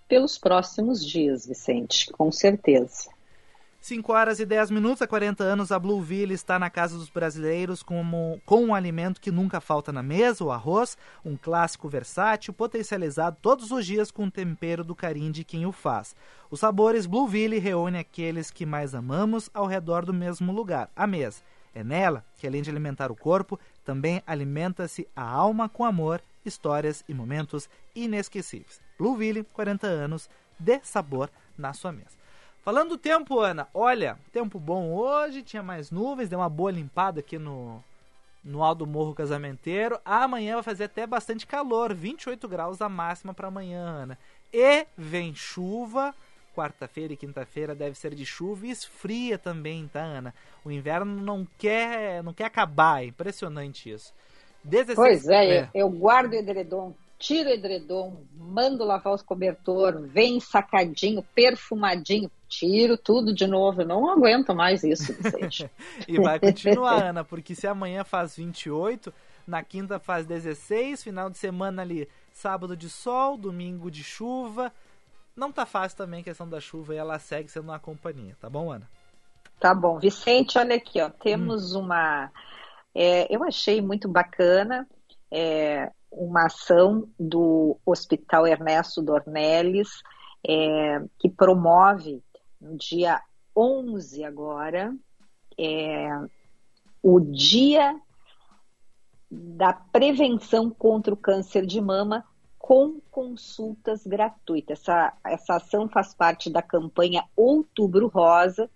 pelos 0.07 0.37
próximos 0.37 1.05
dias, 1.05 1.45
Vicente, 1.45 2.11
com 2.11 2.31
certeza. 2.31 3.09
5 3.87 4.11
horas 4.11 4.39
e 4.39 4.45
10 4.45 4.71
minutos, 4.71 5.01
há 5.01 5.07
40 5.07 5.43
anos, 5.43 5.71
a 5.71 5.79
Blueville 5.79 6.33
está 6.33 6.59
na 6.59 6.69
casa 6.69 6.97
dos 6.97 7.09
brasileiros 7.09 7.81
como, 7.81 8.41
com 8.45 8.65
um 8.65 8.75
alimento 8.75 9.21
que 9.21 9.31
nunca 9.31 9.61
falta 9.61 9.93
na 9.93 10.03
mesa, 10.03 10.43
o 10.43 10.51
arroz, 10.51 10.97
um 11.23 11.37
clássico 11.37 11.87
versátil, 11.87 12.53
potencializado 12.53 13.37
todos 13.41 13.71
os 13.71 13.85
dias 13.85 14.11
com 14.11 14.25
o 14.25 14.31
tempero 14.31 14.83
do 14.83 14.95
carinho 14.95 15.31
de 15.31 15.43
quem 15.45 15.65
o 15.65 15.71
faz. 15.71 16.15
Os 16.51 16.59
sabores 16.59 17.05
Blueville 17.05 17.59
reúnem 17.59 18.01
aqueles 18.01 18.51
que 18.51 18.65
mais 18.65 18.93
amamos 18.93 19.49
ao 19.53 19.65
redor 19.65 20.05
do 20.05 20.13
mesmo 20.13 20.51
lugar, 20.51 20.89
a 20.93 21.07
mesa. 21.07 21.41
É 21.73 21.83
nela 21.83 22.25
que, 22.37 22.47
além 22.47 22.61
de 22.61 22.69
alimentar 22.69 23.11
o 23.11 23.15
corpo, 23.15 23.59
também 23.85 24.21
alimenta-se 24.25 25.07
a 25.15 25.23
alma 25.23 25.69
com 25.69 25.85
amor, 25.85 26.21
histórias 26.45 27.03
e 27.07 27.13
momentos 27.13 27.69
inesquecíveis. 27.95 28.81
Blueville, 28.97 29.43
40 29.53 29.85
anos 29.87 30.29
de 30.59 30.79
sabor 30.83 31.29
na 31.57 31.73
sua 31.73 31.91
mesa. 31.91 32.17
Falando 32.61 32.89
do 32.89 32.97
tempo, 32.97 33.39
Ana, 33.39 33.67
olha, 33.73 34.19
tempo 34.31 34.59
bom 34.59 34.91
hoje, 34.91 35.41
tinha 35.41 35.63
mais 35.63 35.89
nuvens, 35.89 36.27
deu 36.27 36.39
uma 36.39 36.49
boa 36.49 36.69
limpada 36.69 37.21
aqui 37.21 37.37
no, 37.37 37.81
no 38.43 38.61
Alto 38.63 38.85
Morro 38.85 39.13
Casamenteiro. 39.13 39.99
Amanhã 40.03 40.55
vai 40.55 40.63
fazer 40.63 40.85
até 40.85 41.07
bastante 41.07 41.47
calor, 41.47 41.93
28 41.93 42.45
graus 42.47 42.81
a 42.81 42.89
máxima 42.89 43.33
para 43.33 43.47
amanhã, 43.47 43.81
Ana. 43.81 44.19
E 44.51 44.85
vem 44.97 45.33
chuva, 45.33 46.13
quarta-feira 46.57 47.13
e 47.13 47.17
quinta-feira 47.17 47.75
deve 47.75 47.97
ser 47.97 48.15
de 48.15 48.25
chuva 48.25 48.65
e 48.65 48.71
esfria 48.71 49.37
também, 49.37 49.87
tá, 49.87 50.01
Ana? 50.01 50.33
O 50.65 50.71
inverno 50.71 51.21
não 51.21 51.47
quer, 51.57 52.23
não 52.23 52.33
quer 52.33 52.45
acabar, 52.45 53.03
é 53.03 53.07
impressionante 53.07 53.91
isso. 53.91 54.13
16... 54.63 54.95
Pois 54.95 55.27
é, 55.27 55.57
é, 55.57 55.69
eu 55.73 55.89
guardo 55.89 56.33
o 56.33 56.35
edredom 56.35 56.95
tiro 57.19 57.49
o 57.49 57.53
edredom, 57.53 58.21
mando 58.35 58.83
lavar 58.83 59.13
os 59.13 59.21
cobertor, 59.21 60.01
vem 60.01 60.39
sacadinho, 60.39 61.23
perfumadinho, 61.33 62.29
tiro 62.47 62.97
tudo 62.97 63.33
de 63.33 63.47
novo. 63.47 63.81
Eu 63.81 63.87
não 63.87 64.11
aguento 64.11 64.53
mais 64.53 64.83
isso, 64.83 65.13
Vicente. 65.13 65.69
e 66.07 66.19
vai 66.19 66.39
continuar, 66.39 67.03
Ana, 67.09 67.23
porque 67.23 67.55
se 67.55 67.67
amanhã 67.67 68.03
faz 68.03 68.35
28, 68.35 69.13
na 69.47 69.63
quinta 69.63 69.99
faz 69.99 70.25
16, 70.25 71.03
final 71.03 71.29
de 71.29 71.37
semana 71.37 71.81
ali, 71.81 72.07
sábado 72.31 72.77
de 72.77 72.89
sol, 72.89 73.37
domingo 73.37 73.89
de 73.89 74.03
chuva. 74.03 74.71
Não 75.37 75.51
tá 75.51 75.67
fácil 75.67 75.95
também 75.95 76.21
a 76.21 76.23
questão 76.23 76.49
da 76.49 76.59
chuva 76.59 76.95
e 76.95 76.97
ela 76.97 77.19
segue 77.19 77.47
sendo 77.47 77.65
uma 77.65 77.79
companhia, 77.79 78.35
tá 78.41 78.49
bom, 78.49 78.71
Ana? 78.71 78.89
Tá 79.59 79.73
bom. 79.73 79.99
Vicente, 79.99 80.57
olha 80.57 80.75
aqui, 80.75 80.99
ó, 80.99 81.09
temos 81.09 81.75
hum. 81.75 81.81
uma. 81.81 82.31
É, 82.93 83.33
eu 83.33 83.43
achei 83.43 83.79
muito 83.79 84.09
bacana. 84.09 84.87
É, 85.29 85.91
uma 86.11 86.45
ação 86.45 87.07
do 87.19 87.77
Hospital 87.85 88.47
Ernesto 88.47 89.01
Dornelles, 89.01 90.01
é, 90.47 91.03
que 91.19 91.29
promove 91.29 92.23
no 92.59 92.75
dia 92.75 93.21
11 93.55 94.23
agora, 94.23 94.95
é, 95.59 96.09
o 97.03 97.19
Dia 97.19 97.99
da 99.29 99.73
Prevenção 99.73 100.69
contra 100.69 101.13
o 101.13 101.17
Câncer 101.17 101.65
de 101.65 101.81
Mama 101.81 102.25
com 102.67 102.99
consultas 103.09 104.05
gratuitas. 104.05 104.81
Essa, 104.81 105.13
essa 105.23 105.55
ação 105.55 105.87
faz 105.87 106.13
parte 106.13 106.49
da 106.49 106.61
campanha 106.61 107.23
Outubro 107.33 108.09
Rosa 108.09 108.69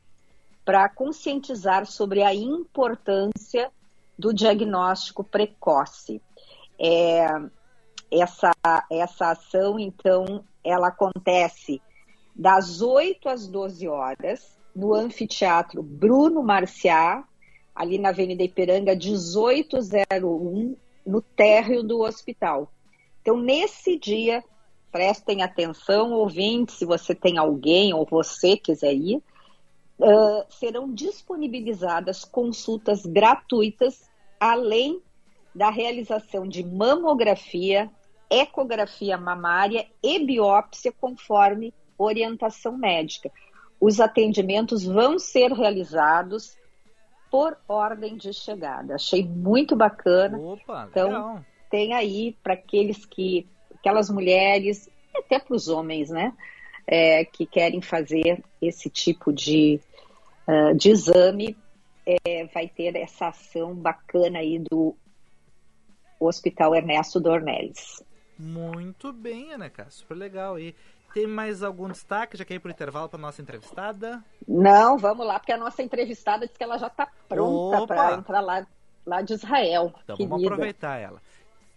para 0.63 0.87
conscientizar 0.87 1.85
sobre 1.85 2.23
a 2.23 2.33
importância 2.33 3.69
do 4.17 4.33
diagnóstico 4.33 5.25
precoce. 5.25 6.21
É, 6.79 7.27
essa, 8.09 8.53
essa 8.89 9.31
ação, 9.31 9.77
então, 9.77 10.45
ela 10.63 10.87
acontece 10.87 11.81
das 12.33 12.81
8 12.81 13.27
às 13.27 13.45
12 13.45 13.89
horas 13.89 14.57
no 14.73 14.93
anfiteatro 14.93 15.83
Bruno 15.83 16.41
Marciá, 16.41 17.25
ali 17.75 17.97
na 17.97 18.07
Avenida 18.07 18.41
Ipiranga 18.41 18.95
1801, 18.95 20.77
no 21.05 21.21
térreo 21.21 21.83
do 21.83 21.99
hospital. 21.99 22.71
Então, 23.21 23.37
nesse 23.37 23.97
dia, 23.97 24.43
prestem 24.91 25.41
atenção, 25.41 26.11
ouvintes, 26.11 26.75
se 26.75 26.85
você 26.85 27.15
tem 27.15 27.37
alguém 27.37 27.93
ou 27.93 28.05
você 28.05 28.57
quiser 28.57 28.93
ir, 28.93 29.17
uh, 29.99 30.45
serão 30.49 30.91
disponibilizadas 30.93 32.25
consultas 32.25 33.05
gratuitas, 33.05 34.09
além 34.39 35.01
da 35.53 35.69
realização 35.69 36.47
de 36.47 36.63
mamografia, 36.63 37.89
ecografia 38.29 39.17
mamária 39.17 39.85
e 40.01 40.19
biópsia 40.25 40.91
conforme 40.91 41.73
orientação 41.97 42.77
médica. 42.77 43.31
Os 43.79 43.99
atendimentos 43.99 44.83
vão 44.83 45.19
ser 45.19 45.51
realizados 45.51 46.57
por 47.29 47.57
ordem 47.67 48.17
de 48.17 48.33
chegada. 48.33 48.95
Achei 48.95 49.25
muito 49.27 49.75
bacana. 49.75 50.37
Opa, 50.37 50.87
então, 50.89 51.07
legal. 51.07 51.45
Tem 51.71 51.93
aí 51.93 52.37
para 52.43 52.53
aqueles 52.53 53.05
que, 53.05 53.47
aquelas 53.73 54.09
mulheres, 54.09 54.89
até 55.15 55.39
para 55.39 55.55
os 55.55 55.69
homens, 55.69 56.09
né, 56.09 56.33
é, 56.85 57.23
que 57.25 57.45
querem 57.45 57.81
fazer 57.81 58.43
esse 58.61 58.89
tipo 58.89 59.31
de, 59.31 59.79
uh, 60.47 60.75
de 60.75 60.91
exame, 60.91 61.57
é, 62.05 62.45
vai 62.53 62.67
ter 62.67 62.95
essa 62.97 63.29
ação 63.29 63.73
bacana 63.73 64.39
aí 64.39 64.59
do 64.59 64.95
Hospital 66.19 66.75
Ernesto 66.75 67.19
Dornelles. 67.19 68.03
Muito 68.37 69.13
bem, 69.13 69.53
Ana 69.53 69.69
Cá, 69.69 69.87
super 69.89 70.15
legal. 70.15 70.59
E 70.59 70.75
tem 71.13 71.27
mais 71.27 71.63
algum 71.63 71.87
destaque? 71.87 72.37
Já 72.37 72.43
quer 72.43 72.55
ir 72.55 72.59
para 72.59 72.69
o 72.69 72.71
intervalo 72.71 73.07
para 73.07 73.19
nossa 73.19 73.41
entrevistada? 73.41 74.23
Não, 74.47 74.97
vamos 74.97 75.25
lá, 75.25 75.39
porque 75.39 75.51
a 75.51 75.57
nossa 75.57 75.81
entrevistada 75.81 76.45
disse 76.45 76.57
que 76.57 76.63
ela 76.63 76.77
já 76.77 76.87
está 76.87 77.07
pronta 77.29 77.87
para 77.87 78.15
entrar 78.15 78.41
lá, 78.41 78.65
lá 79.05 79.21
de 79.21 79.33
Israel. 79.33 79.93
Então 80.03 80.17
querida. 80.17 80.35
vamos 80.35 80.47
aproveitar 80.47 80.97
ela. 80.97 81.21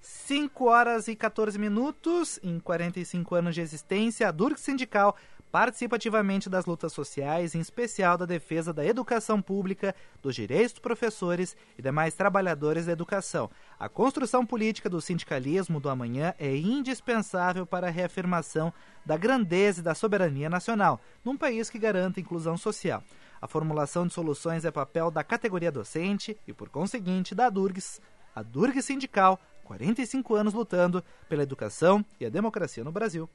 5 0.04 0.66
horas 0.66 1.08
e 1.08 1.16
14 1.16 1.58
minutos, 1.58 2.38
em 2.42 2.60
45 2.60 3.36
anos 3.36 3.54
de 3.54 3.62
existência, 3.62 4.28
a 4.28 4.30
Durk 4.30 4.60
Sindical 4.60 5.16
participa 5.50 5.96
ativamente 5.96 6.50
das 6.50 6.66
lutas 6.66 6.92
sociais, 6.92 7.54
em 7.54 7.60
especial 7.60 8.18
da 8.18 8.26
defesa 8.26 8.70
da 8.70 8.84
educação 8.84 9.40
pública, 9.40 9.94
dos 10.20 10.34
direitos 10.34 10.72
dos 10.72 10.80
professores 10.80 11.56
e 11.78 11.80
demais 11.80 12.12
trabalhadores 12.12 12.84
da 12.84 12.92
educação. 12.92 13.50
A 13.78 13.88
construção 13.88 14.44
política 14.44 14.90
do 14.90 15.00
sindicalismo 15.00 15.80
do 15.80 15.88
amanhã 15.88 16.34
é 16.38 16.54
indispensável 16.54 17.64
para 17.64 17.86
a 17.86 17.90
reafirmação 17.90 18.74
da 19.06 19.16
grandeza 19.16 19.80
e 19.80 19.84
da 19.84 19.94
soberania 19.94 20.50
nacional, 20.50 21.00
num 21.24 21.36
país 21.36 21.70
que 21.70 21.78
garanta 21.78 22.20
inclusão 22.20 22.58
social. 22.58 23.02
A 23.40 23.48
formulação 23.48 24.06
de 24.06 24.12
soluções 24.12 24.66
é 24.66 24.70
papel 24.70 25.10
da 25.10 25.24
categoria 25.24 25.72
docente 25.72 26.36
e, 26.46 26.52
por 26.52 26.68
conseguinte, 26.68 27.34
da 27.34 27.48
Durgs, 27.48 28.02
a 28.34 28.42
Durgs 28.42 28.84
Sindical, 28.84 29.40
45 29.64 30.34
anos 30.34 30.54
lutando 30.54 31.02
pela 31.28 31.42
educação 31.42 32.04
e 32.20 32.26
a 32.26 32.30
democracia 32.30 32.84
no 32.84 32.92
Brasil. 32.92 33.28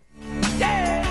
Yeah! 0.57 1.09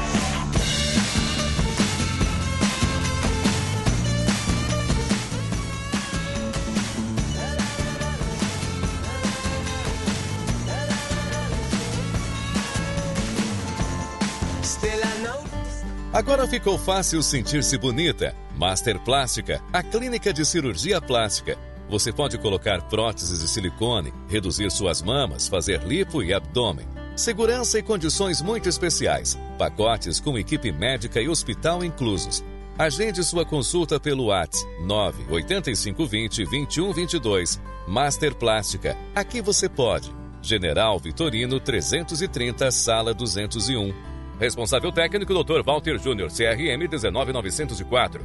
Agora 16.13 16.49
ficou 16.49 16.79
fácil 16.79 17.23
sentir-se 17.23 17.79
bonita. 17.79 18.35
Master 18.57 18.99
Plástica, 18.99 19.63
a 19.73 19.85
clínica 19.85 20.33
de 20.33 20.45
cirurgia 20.45 21.01
plástica. 21.01 21.57
Você 21.88 22.12
pode 22.12 22.37
colocar 22.37 22.83
próteses 22.83 23.40
de 23.40 23.49
silicone, 23.49 24.12
reduzir 24.28 24.71
suas 24.71 25.00
mamas, 25.00 25.49
fazer 25.49 25.83
lipo 25.83 26.23
e 26.23 26.35
abdômen. 26.35 26.87
Segurança 27.16 27.78
e 27.78 27.83
condições 27.83 28.42
muito 28.42 28.68
especiais. 28.68 29.38
Pacotes 29.59 30.21
com 30.21 30.38
equipe 30.38 30.71
médica 30.71 31.21
e 31.21 31.28
hospital 31.28 31.83
inclusos. 31.83 32.45
Agende 32.78 33.25
sua 33.25 33.45
consulta 33.45 33.99
pelo 33.99 34.26
WhatsApp 34.26 34.71
98520 34.83 36.45
2122. 36.45 37.61
Master 37.88 38.35
Plástica. 38.35 38.97
Aqui 39.14 39.40
você 39.40 39.68
pode. 39.68 40.14
General 40.42 40.99
Vitorino 40.99 41.59
330, 41.59 42.71
sala 42.71 43.12
201. 43.14 43.92
Responsável 44.38 44.92
técnico 44.92 45.35
Dr. 45.35 45.62
Walter 45.64 45.99
Júnior, 45.99 46.28
CRM 46.30 46.87
19904. 46.88 48.25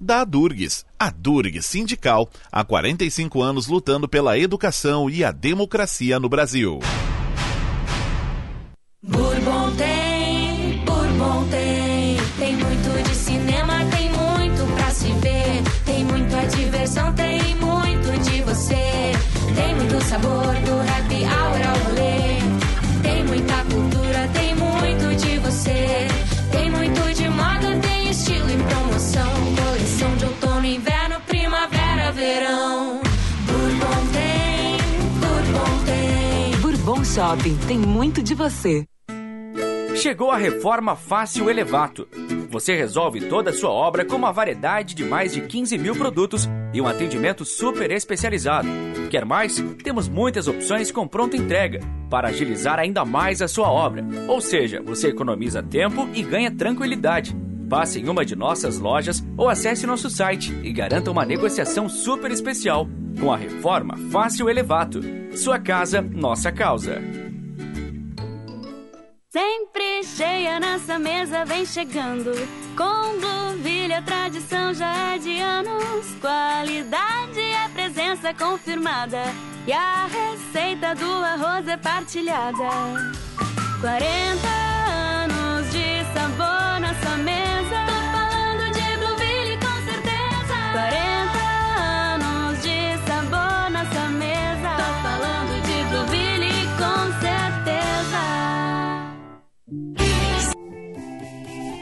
da 0.00 0.24
Durgues. 0.24 0.84
A 0.98 1.10
Durgues 1.10 1.66
Sindical, 1.66 2.28
há 2.50 2.64
45 2.64 3.42
anos 3.42 3.66
lutando 3.66 4.08
pela 4.08 4.38
educação 4.38 5.08
e 5.10 5.22
a 5.22 5.30
democracia 5.30 6.18
no 6.18 6.28
Brasil. 6.28 6.80
Bourbon 9.02 9.70
tem, 9.76 10.84
Bourbon 10.84 11.48
tem, 11.50 12.16
tem 12.38 12.56
muito 12.56 13.02
de 13.08 13.14
cinema, 13.14 13.84
tem 13.86 14.10
muito 14.10 14.74
pra 14.76 14.90
se 14.90 15.12
ver, 15.12 15.62
tem 15.84 16.04
muita 16.04 16.46
diversão, 16.46 17.12
tem 17.14 17.54
muito 17.56 18.30
de 18.30 18.42
você, 18.42 19.12
tem 19.54 19.74
muito 19.74 20.04
sabor 20.04 20.54
do 20.54 20.79
Shopping 37.20 37.54
tem 37.68 37.76
muito 37.76 38.22
de 38.22 38.34
você. 38.34 38.86
Chegou 39.94 40.30
a 40.30 40.38
reforma 40.38 40.96
Fácil 40.96 41.50
Elevato. 41.50 42.08
Você 42.48 42.74
resolve 42.74 43.20
toda 43.20 43.50
a 43.50 43.52
sua 43.52 43.68
obra 43.68 44.06
com 44.06 44.16
uma 44.16 44.32
variedade 44.32 44.94
de 44.94 45.04
mais 45.04 45.34
de 45.34 45.42
15 45.42 45.76
mil 45.76 45.94
produtos 45.94 46.48
e 46.72 46.80
um 46.80 46.86
atendimento 46.86 47.44
super 47.44 47.90
especializado. 47.90 48.68
Quer 49.10 49.26
mais? 49.26 49.62
Temos 49.84 50.08
muitas 50.08 50.48
opções 50.48 50.90
com 50.90 51.06
pronta 51.06 51.36
entrega 51.36 51.80
para 52.08 52.28
agilizar 52.28 52.78
ainda 52.78 53.04
mais 53.04 53.42
a 53.42 53.48
sua 53.48 53.70
obra. 53.70 54.02
Ou 54.26 54.40
seja, 54.40 54.80
você 54.80 55.08
economiza 55.08 55.62
tempo 55.62 56.08
e 56.14 56.22
ganha 56.22 56.50
tranquilidade. 56.50 57.36
Passe 57.70 58.00
em 58.00 58.08
uma 58.08 58.24
de 58.24 58.34
nossas 58.34 58.80
lojas 58.80 59.24
ou 59.36 59.48
acesse 59.48 59.86
nosso 59.86 60.10
site 60.10 60.52
e 60.64 60.72
garanta 60.72 61.08
uma 61.08 61.24
negociação 61.24 61.88
super 61.88 62.32
especial 62.32 62.88
com 63.20 63.32
a 63.32 63.36
reforma 63.36 63.96
Fácil 64.10 64.50
Elevato. 64.50 65.00
Sua 65.36 65.56
casa, 65.56 66.02
nossa 66.02 66.50
causa. 66.50 67.00
Sempre 69.28 70.02
cheia 70.02 70.58
nessa 70.58 70.98
mesa 70.98 71.44
vem 71.44 71.64
chegando. 71.64 72.32
Com 72.76 73.20
Blueville 73.20 73.94
a 73.94 74.02
tradição 74.02 74.74
já 74.74 75.14
é 75.14 75.18
de 75.18 75.38
anos. 75.38 76.12
Qualidade 76.20 77.38
é 77.38 77.68
presença 77.72 78.34
confirmada. 78.34 79.22
E 79.68 79.72
a 79.72 80.08
receita 80.08 80.96
do 80.96 81.08
arroz 81.08 81.68
é 81.68 81.76
partilhada. 81.76 82.68
40 83.80 84.48
anos 85.22 85.70
de 85.70 86.04
sabor 86.12 86.80
nessa 86.80 87.16
mesa. 87.18 87.39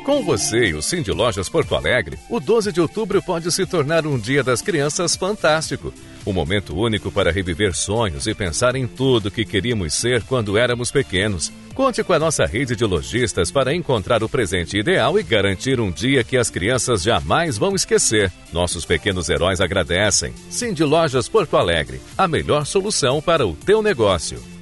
Com 0.09 0.23
você 0.23 0.69
e 0.69 0.75
o 0.75 0.81
Cindy 0.81 1.13
Lojas 1.13 1.51
Porto 1.51 1.75
Alegre, 1.75 2.19
o 2.31 2.41
12 2.41 2.73
de 2.73 2.81
outubro 2.81 3.23
pode 3.23 3.53
se 3.53 3.67
tornar 3.67 4.07
um 4.07 4.19
dia 4.19 4.43
das 4.43 4.63
crianças 4.63 5.15
fantástico. 5.15 5.93
Um 6.27 6.33
momento 6.33 6.75
único 6.75 7.13
para 7.13 7.31
reviver 7.31 7.75
sonhos 7.75 8.27
e 8.27 8.35
pensar 8.35 8.75
em 8.75 8.87
tudo 8.87 9.31
que 9.31 9.45
queríamos 9.45 9.93
ser 9.93 10.23
quando 10.23 10.57
éramos 10.57 10.91
pequenos. 10.91 11.53
Conte 11.75 12.03
com 12.03 12.15
a 12.15 12.19
nossa 12.19 12.47
rede 12.47 12.75
de 12.75 12.87
lojistas 12.87 13.51
para 13.51 13.75
encontrar 13.75 14.23
o 14.23 14.31
presente 14.31 14.79
ideal 14.79 15.19
e 15.19 15.23
garantir 15.23 15.79
um 15.79 15.91
dia 15.91 16.25
que 16.25 16.39
as 16.39 16.49
crianças 16.49 17.03
jamais 17.03 17.59
vão 17.59 17.75
esquecer. 17.75 18.33
Nossos 18.51 18.87
pequenos 18.87 19.29
heróis 19.29 19.61
agradecem. 19.61 20.33
Cindy 20.49 20.85
Lojas 20.85 21.29
Porto 21.29 21.55
Alegre, 21.55 22.01
a 22.17 22.27
melhor 22.27 22.65
solução 22.65 23.21
para 23.21 23.47
o 23.47 23.55
teu 23.55 23.83
negócio. 23.83 24.58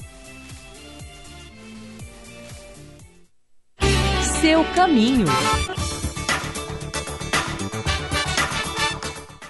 Seu 4.57 4.64
caminho. 4.73 5.27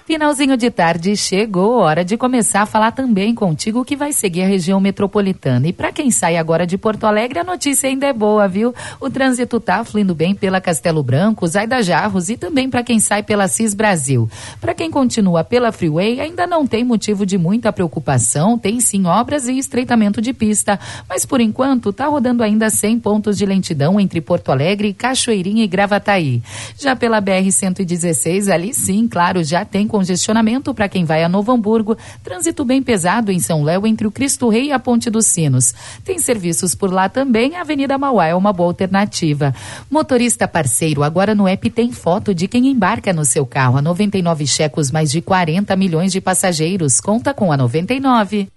Finalzinho 0.07 0.55
de 0.55 0.71
tarde 0.71 1.17
chegou, 1.17 1.79
hora 1.79 2.01
de 2.01 2.15
começar 2.15 2.61
a 2.61 2.65
falar 2.65 2.91
também 2.91 3.35
contigo 3.35 3.83
que 3.83 3.93
vai 3.93 4.13
seguir 4.13 4.43
a 4.43 4.47
região 4.47 4.79
metropolitana. 4.79 5.67
E 5.67 5.73
para 5.73 5.91
quem 5.91 6.09
sai 6.11 6.37
agora 6.37 6.65
de 6.65 6.77
Porto 6.77 7.03
Alegre, 7.03 7.39
a 7.39 7.43
notícia 7.43 7.89
ainda 7.89 8.07
é 8.07 8.13
boa, 8.13 8.47
viu? 8.47 8.73
O 9.01 9.09
trânsito 9.09 9.59
tá 9.59 9.83
fluindo 9.83 10.15
bem 10.15 10.33
pela 10.33 10.61
Castelo 10.61 11.03
Branco, 11.03 11.45
Zaida 11.45 11.83
Jarros 11.83 12.29
e 12.29 12.37
também 12.37 12.69
para 12.69 12.83
quem 12.83 13.01
sai 13.01 13.21
pela 13.21 13.49
Cis 13.49 13.73
Brasil. 13.73 14.29
Para 14.61 14.73
quem 14.73 14.89
continua 14.89 15.43
pela 15.43 15.73
Freeway, 15.73 16.21
ainda 16.21 16.47
não 16.47 16.65
tem 16.65 16.85
motivo 16.85 17.25
de 17.25 17.37
muita 17.37 17.73
preocupação, 17.73 18.57
tem 18.57 18.79
sim 18.79 19.07
obras 19.07 19.49
e 19.49 19.57
estreitamento 19.57 20.21
de 20.21 20.31
pista, 20.31 20.79
mas 21.09 21.25
por 21.25 21.41
enquanto 21.41 21.91
tá 21.91 22.07
rodando 22.07 22.43
ainda 22.43 22.69
100 22.69 23.01
pontos 23.01 23.37
de 23.37 23.45
lentidão 23.45 23.99
entre 23.99 24.21
Porto 24.21 24.53
Alegre, 24.53 24.93
Cachoeirinha 24.93 25.65
e 25.65 25.67
Gravataí. 25.67 26.41
Já 26.79 26.95
pela 26.95 27.19
BR 27.19 27.51
116, 27.51 28.47
ali 28.47 28.73
sim, 28.73 29.05
claro, 29.05 29.43
já 29.43 29.65
tem 29.65 29.85
congestionamento 29.97 30.75
para 30.75 30.87
quem 30.87 31.05
vai 31.05 31.23
a 31.23 31.29
Novo 31.29 31.51
Hamburgo, 31.51 31.97
trânsito 32.23 32.63
bem 32.63 32.83
pesado 32.83 33.31
em 33.31 33.39
São 33.39 33.63
Léo 33.63 33.87
entre 33.87 34.05
o 34.05 34.11
Cristo 34.11 34.47
Rei 34.47 34.65
e 34.65 34.71
a 34.71 34.77
Ponte 34.77 35.09
dos 35.09 35.25
Sinos. 35.25 35.73
Tem 36.03 36.19
serviços 36.19 36.75
por 36.75 36.93
lá 36.93 37.09
também, 37.09 37.55
a 37.55 37.61
Avenida 37.61 37.97
Mauá 37.97 38.27
é 38.27 38.35
uma 38.35 38.53
boa 38.53 38.69
alternativa. 38.69 39.55
Motorista 39.89 40.47
parceiro, 40.47 41.01
agora 41.01 41.33
no 41.33 41.47
app 41.47 41.67
tem 41.71 41.91
foto 41.91 42.31
de 42.31 42.47
quem 42.47 42.67
embarca 42.67 43.11
no 43.11 43.25
seu 43.25 43.43
carro. 43.43 43.79
A 43.79 43.81
99 43.81 44.45
checos 44.45 44.91
mais 44.91 45.09
de 45.09 45.19
40 45.19 45.75
milhões 45.75 46.11
de 46.11 46.21
passageiros. 46.21 47.01
Conta 47.01 47.33
com 47.33 47.51
a 47.51 47.57
99. 47.57 48.49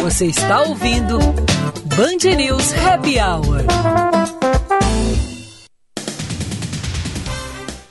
Você 0.00 0.26
está 0.26 0.62
ouvindo 0.62 1.18
Band 1.96 2.36
News 2.36 2.72
Happy 2.72 3.20
Hour. 3.20 3.62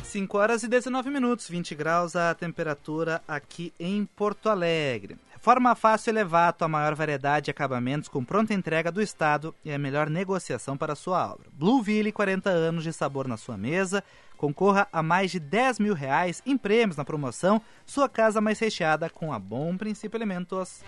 5 0.04 0.38
horas 0.38 0.62
e 0.64 0.68
19 0.68 1.10
minutos, 1.10 1.48
20 1.48 1.74
graus 1.74 2.14
a 2.14 2.36
temperatura 2.36 3.22
aqui 3.26 3.74
em 3.80 4.06
Porto 4.06 4.50
Alegre. 4.50 5.18
Forma 5.40 5.74
fácil 5.74 6.12
Elevato, 6.12 6.66
a 6.66 6.68
maior 6.68 6.94
variedade 6.96 7.46
de 7.46 7.52
acabamentos 7.52 8.10
com 8.10 8.26
pronta 8.26 8.54
entrega 8.54 8.92
do 8.92 9.02
Estado 9.02 9.56
e 9.64 9.72
a 9.72 9.80
melhor 9.80 10.10
negociação 10.10 10.76
para 10.76 10.96
sua 10.96 11.32
obra. 11.32 11.48
Blueville, 11.54 12.12
40 12.12 12.50
anos 12.50 12.84
de 12.84 12.92
sabor 12.92 13.26
na 13.26 13.38
sua 13.38 13.58
mesa. 13.58 14.04
Concorra 14.36 14.86
a 14.92 15.02
mais 15.02 15.32
de 15.32 15.40
10 15.40 15.80
mil 15.80 15.94
reais 15.94 16.42
em 16.46 16.58
prêmios 16.58 16.98
na 16.98 17.06
promoção. 17.06 17.62
Sua 17.86 18.10
casa 18.10 18.42
mais 18.42 18.60
recheada 18.60 19.10
com 19.10 19.32
a 19.32 19.40
Bom 19.40 19.78
Princípio 19.78 20.18
Elementos. 20.18 20.82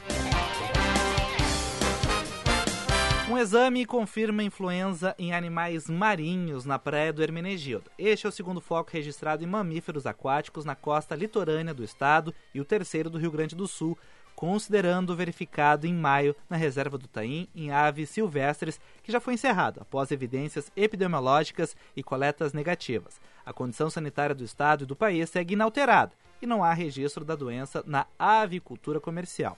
Um 3.28 3.40
exame 3.40 3.88
confirma 3.88 4.44
influenza 4.44 5.16
em 5.18 5.34
animais 5.34 5.90
marinhos 5.90 6.64
na 6.64 6.78
praia 6.78 7.12
do 7.12 7.24
Hermenegildo. 7.24 7.90
Este 7.98 8.28
é 8.28 8.30
o 8.30 8.32
segundo 8.32 8.62
foco 8.62 8.92
registrado 8.94 9.44
em 9.44 9.48
mamíferos 9.48 10.06
aquáticos 10.06 10.64
na 10.64 10.76
costa 10.76 11.16
litorânea 11.16 11.74
do 11.74 11.84
estado 11.84 12.32
e 12.54 12.62
o 12.62 12.66
terceiro 12.66 13.10
do 13.10 13.18
Rio 13.18 13.32
Grande 13.32 13.56
do 13.56 13.68
Sul, 13.68 13.98
considerando 14.36 15.10
o 15.10 15.16
verificado 15.16 15.88
em 15.88 15.94
maio 15.94 16.36
na 16.48 16.56
reserva 16.56 17.00
do 17.00 17.08
Taim 17.08 17.48
em 17.56 17.72
aves 17.72 18.12
silvestres, 18.12 18.80
que 19.02 19.12
já 19.12 19.20
foi 19.20 19.34
encerrado 19.34 19.82
após 19.82 20.12
evidências 20.12 20.72
epidemiológicas 20.76 21.76
e 21.96 22.04
coletas 22.04 22.54
negativas. 22.54 23.20
A 23.44 23.52
condição 23.52 23.90
sanitária 23.90 24.36
do 24.36 24.44
estado 24.44 24.84
e 24.84 24.88
do 24.88 24.96
país 24.96 25.32
segue 25.32 25.56
inalterada 25.56 26.12
e 26.40 26.46
não 26.46 26.64
há 26.64 26.74
registro 26.74 27.26
da 27.26 27.36
doença 27.36 27.84
na 27.88 28.06
avicultura 28.20 29.00
comercial. 29.00 29.58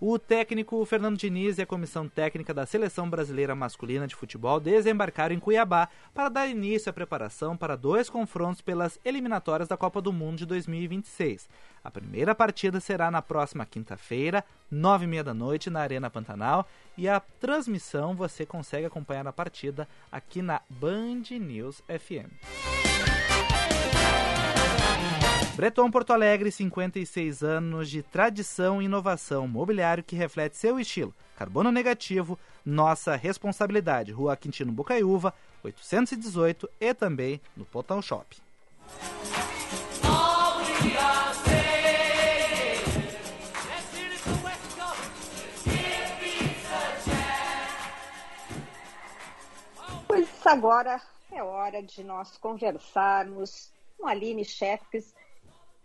O 0.00 0.16
técnico 0.16 0.84
Fernando 0.84 1.18
Diniz 1.18 1.58
e 1.58 1.62
a 1.62 1.66
comissão 1.66 2.08
técnica 2.08 2.54
da 2.54 2.64
Seleção 2.64 3.10
Brasileira 3.10 3.56
Masculina 3.56 4.06
de 4.06 4.14
Futebol 4.14 4.60
desembarcaram 4.60 5.34
em 5.34 5.40
Cuiabá 5.40 5.88
para 6.14 6.28
dar 6.28 6.46
início 6.46 6.88
à 6.88 6.92
preparação 6.92 7.56
para 7.56 7.74
dois 7.74 8.08
confrontos 8.08 8.60
pelas 8.60 9.00
eliminatórias 9.04 9.68
da 9.68 9.76
Copa 9.76 10.00
do 10.00 10.12
Mundo 10.12 10.38
de 10.38 10.46
2026. 10.46 11.48
A 11.82 11.90
primeira 11.90 12.32
partida 12.32 12.78
será 12.78 13.10
na 13.10 13.20
próxima 13.20 13.66
quinta-feira, 13.66 14.44
nove 14.70 15.04
e 15.04 15.08
meia 15.08 15.24
da 15.24 15.34
noite, 15.34 15.68
na 15.68 15.80
Arena 15.80 16.08
Pantanal, 16.08 16.68
e 16.96 17.08
a 17.08 17.18
transmissão 17.18 18.14
você 18.14 18.46
consegue 18.46 18.86
acompanhar 18.86 19.26
a 19.26 19.32
partida 19.32 19.88
aqui 20.12 20.40
na 20.40 20.60
Band 20.70 21.24
News 21.40 21.82
FM. 21.88 22.97
Breton 25.58 25.90
Porto 25.90 26.12
Alegre, 26.12 26.52
56 26.52 27.42
anos 27.42 27.90
de 27.90 28.00
tradição 28.00 28.80
e 28.80 28.84
inovação, 28.84 29.48
mobiliário 29.48 30.04
que 30.04 30.14
reflete 30.14 30.56
seu 30.56 30.78
estilo. 30.78 31.12
Carbono 31.36 31.72
negativo, 31.72 32.38
nossa 32.64 33.16
responsabilidade. 33.16 34.12
Rua 34.12 34.36
Quintino 34.36 34.70
Bocaiúva, 34.70 35.34
818 35.64 36.70
e 36.80 36.94
também 36.94 37.40
no 37.56 37.64
Potão 37.64 38.00
Shop. 38.00 38.36
Pois 50.06 50.46
agora 50.46 51.02
é 51.32 51.42
hora 51.42 51.82
de 51.82 52.04
nós 52.04 52.36
conversarmos 52.36 53.72
com 53.98 54.06
Aline 54.06 54.44
Chefes, 54.44 55.17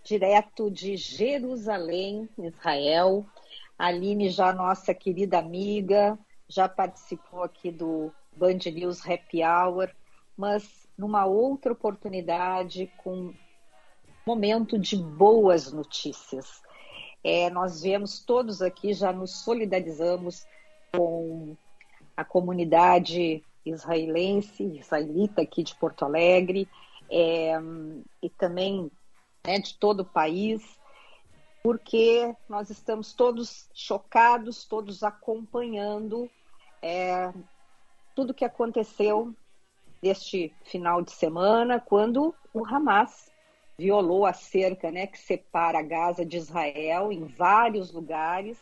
direto 0.03 0.69
de 0.69 0.97
Jerusalém, 0.97 2.27
Israel. 2.37 3.25
A 3.77 3.87
Aline, 3.87 4.29
já 4.29 4.53
nossa 4.53 4.93
querida 4.93 5.39
amiga, 5.39 6.17
já 6.47 6.67
participou 6.69 7.43
aqui 7.43 7.71
do 7.71 8.11
Band 8.35 8.59
News 8.71 9.01
Happy 9.07 9.43
Hour, 9.43 9.89
mas 10.37 10.87
numa 10.97 11.25
outra 11.25 11.73
oportunidade, 11.73 12.91
com 12.97 13.15
um 13.15 13.33
momento 14.25 14.77
de 14.77 14.95
boas 14.95 15.71
notícias. 15.71 16.61
É, 17.23 17.49
nós 17.49 17.81
vemos 17.81 18.19
todos 18.19 18.61
aqui, 18.61 18.93
já 18.93 19.11
nos 19.11 19.43
solidarizamos 19.43 20.45
com 20.91 21.55
a 22.15 22.23
comunidade 22.23 23.43
israelense, 23.65 24.63
israelita 24.63 25.41
aqui 25.41 25.63
de 25.63 25.73
Porto 25.75 26.03
Alegre, 26.03 26.67
é, 27.09 27.53
e 28.21 28.29
também 28.29 28.91
né, 29.45 29.59
de 29.59 29.75
todo 29.75 30.01
o 30.01 30.05
país, 30.05 30.79
porque 31.61 32.35
nós 32.47 32.69
estamos 32.69 33.13
todos 33.13 33.69
chocados, 33.73 34.65
todos 34.65 35.03
acompanhando 35.03 36.29
é, 36.81 37.33
tudo 38.15 38.33
que 38.33 38.45
aconteceu 38.45 39.33
neste 40.01 40.53
final 40.63 41.01
de 41.01 41.11
semana, 41.11 41.79
quando 41.79 42.35
o 42.53 42.65
Hamas 42.65 43.31
violou 43.77 44.25
a 44.25 44.33
cerca 44.33 44.91
né, 44.91 45.07
que 45.07 45.17
separa 45.17 45.81
Gaza 45.81 46.25
de 46.25 46.37
Israel 46.37 47.11
em 47.11 47.25
vários 47.25 47.91
lugares, 47.91 48.57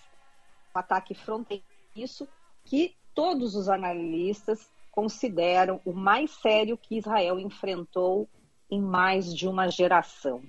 um 0.73 0.79
ataque 0.79 1.13
fronteiriço 1.13 2.27
que 2.63 2.95
todos 3.13 3.55
os 3.55 3.67
analistas 3.67 4.71
consideram 4.91 5.81
o 5.83 5.93
mais 5.93 6.31
sério 6.31 6.77
que 6.77 6.97
Israel 6.97 7.39
enfrentou 7.39 8.27
em 8.69 8.79
mais 8.79 9.33
de 9.33 9.47
uma 9.47 9.69
geração. 9.69 10.41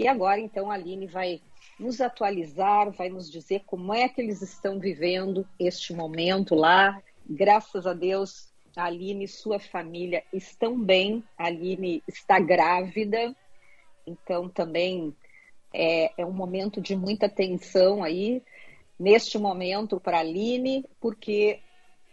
E 0.00 0.08
agora, 0.08 0.40
então, 0.40 0.70
a 0.70 0.74
Aline 0.76 1.06
vai 1.06 1.42
nos 1.78 2.00
atualizar, 2.00 2.90
vai 2.90 3.10
nos 3.10 3.30
dizer 3.30 3.64
como 3.66 3.92
é 3.92 4.08
que 4.08 4.18
eles 4.18 4.40
estão 4.40 4.80
vivendo 4.80 5.46
este 5.58 5.92
momento 5.92 6.54
lá. 6.54 7.02
Graças 7.28 7.86
a 7.86 7.92
Deus, 7.92 8.50
a 8.74 8.84
Aline 8.84 9.24
e 9.24 9.28
sua 9.28 9.58
família 9.58 10.24
estão 10.32 10.80
bem. 10.80 11.22
A 11.36 11.48
Aline 11.48 12.02
está 12.08 12.40
grávida, 12.40 13.36
então 14.06 14.48
também 14.48 15.14
é, 15.70 16.10
é 16.16 16.24
um 16.24 16.32
momento 16.32 16.80
de 16.80 16.96
muita 16.96 17.28
tensão 17.28 18.02
aí, 18.02 18.42
neste 18.98 19.36
momento, 19.36 20.00
para 20.00 20.16
a 20.16 20.20
Aline, 20.20 20.82
porque 20.98 21.60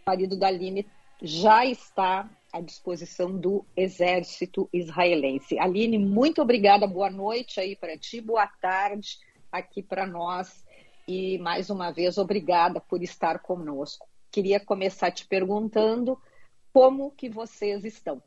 o 0.04 0.10
marido 0.10 0.36
da 0.36 0.48
Aline 0.48 0.86
já 1.22 1.64
está 1.64 2.28
à 2.52 2.60
disposição 2.60 3.36
do 3.36 3.64
exército 3.76 4.68
israelense. 4.72 5.58
Aline, 5.58 5.98
muito 5.98 6.40
obrigada, 6.40 6.86
boa 6.86 7.10
noite 7.10 7.60
aí 7.60 7.76
para 7.76 7.96
ti, 7.98 8.20
boa 8.20 8.46
tarde 8.46 9.18
aqui 9.50 9.82
para 9.82 10.06
nós 10.06 10.64
e 11.06 11.38
mais 11.38 11.70
uma 11.70 11.90
vez 11.90 12.18
obrigada 12.18 12.80
por 12.80 13.02
estar 13.02 13.38
conosco. 13.38 14.06
Queria 14.30 14.60
começar 14.60 15.10
te 15.10 15.26
perguntando 15.26 16.20
como 16.72 17.10
que 17.10 17.28
vocês 17.28 17.84
estão. 17.84 18.22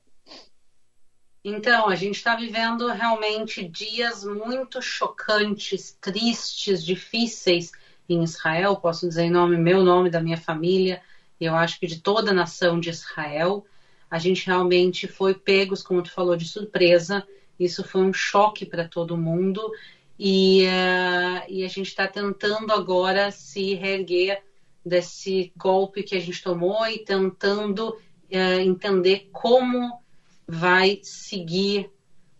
Então, 1.43 1.89
a 1.89 1.95
gente 1.95 2.17
está 2.17 2.35
vivendo 2.35 2.87
realmente 2.87 3.67
dias 3.67 4.23
muito 4.23 4.81
chocantes, 4.81 5.97
tristes, 5.99 6.83
difíceis 6.83 7.71
em 8.07 8.23
Israel. 8.23 8.75
Posso 8.75 9.07
dizer 9.07 9.23
em 9.23 9.31
nome 9.31 9.57
meu 9.57 9.83
nome 9.83 10.09
da 10.09 10.21
minha 10.21 10.37
família, 10.37 11.01
eu 11.39 11.55
acho 11.55 11.79
que 11.79 11.87
de 11.87 11.99
toda 11.99 12.29
a 12.29 12.33
nação 12.33 12.79
de 12.79 12.91
Israel 12.91 13.65
a 14.11 14.19
gente 14.19 14.45
realmente 14.45 15.07
foi 15.07 15.33
pegos, 15.33 15.81
como 15.81 16.03
tu 16.03 16.11
falou, 16.11 16.35
de 16.35 16.45
surpresa. 16.45 17.25
Isso 17.57 17.81
foi 17.81 18.01
um 18.01 18.13
choque 18.13 18.65
para 18.65 18.85
todo 18.85 19.17
mundo 19.17 19.71
e, 20.19 20.65
uh, 20.65 21.45
e 21.47 21.63
a 21.63 21.67
gente 21.67 21.87
está 21.87 22.07
tentando 22.07 22.73
agora 22.73 23.31
se 23.31 23.73
reerguer 23.73 24.43
desse 24.85 25.53
golpe 25.55 26.03
que 26.03 26.15
a 26.15 26.19
gente 26.19 26.43
tomou 26.43 26.85
e 26.85 26.99
tentando 26.99 27.89
uh, 27.89 28.59
entender 28.59 29.29
como 29.31 30.01
vai 30.45 30.99
seguir 31.01 31.89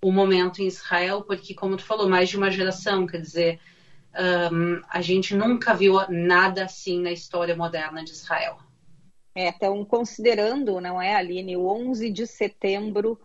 o 0.01 0.11
momento 0.11 0.61
em 0.61 0.67
Israel, 0.67 1.21
porque, 1.21 1.53
como 1.53 1.77
tu 1.77 1.83
falou, 1.83 2.09
mais 2.09 2.27
de 2.27 2.35
uma 2.35 2.51
geração, 2.51 3.07
quer 3.07 3.21
dizer, 3.21 3.59
um, 4.51 4.81
a 4.89 5.01
gente 5.01 5.35
nunca 5.35 5.73
viu 5.73 5.95
nada 6.09 6.65
assim 6.65 6.99
na 6.99 7.11
história 7.11 7.55
moderna 7.55 8.03
de 8.03 8.11
Israel. 8.11 8.57
Então, 9.35 9.83
considerando, 9.85 10.81
não 10.81 11.01
é, 11.01 11.15
Aline, 11.15 11.55
o 11.55 11.67
11 11.67 12.09
de 12.09 12.27
setembro 12.27 13.19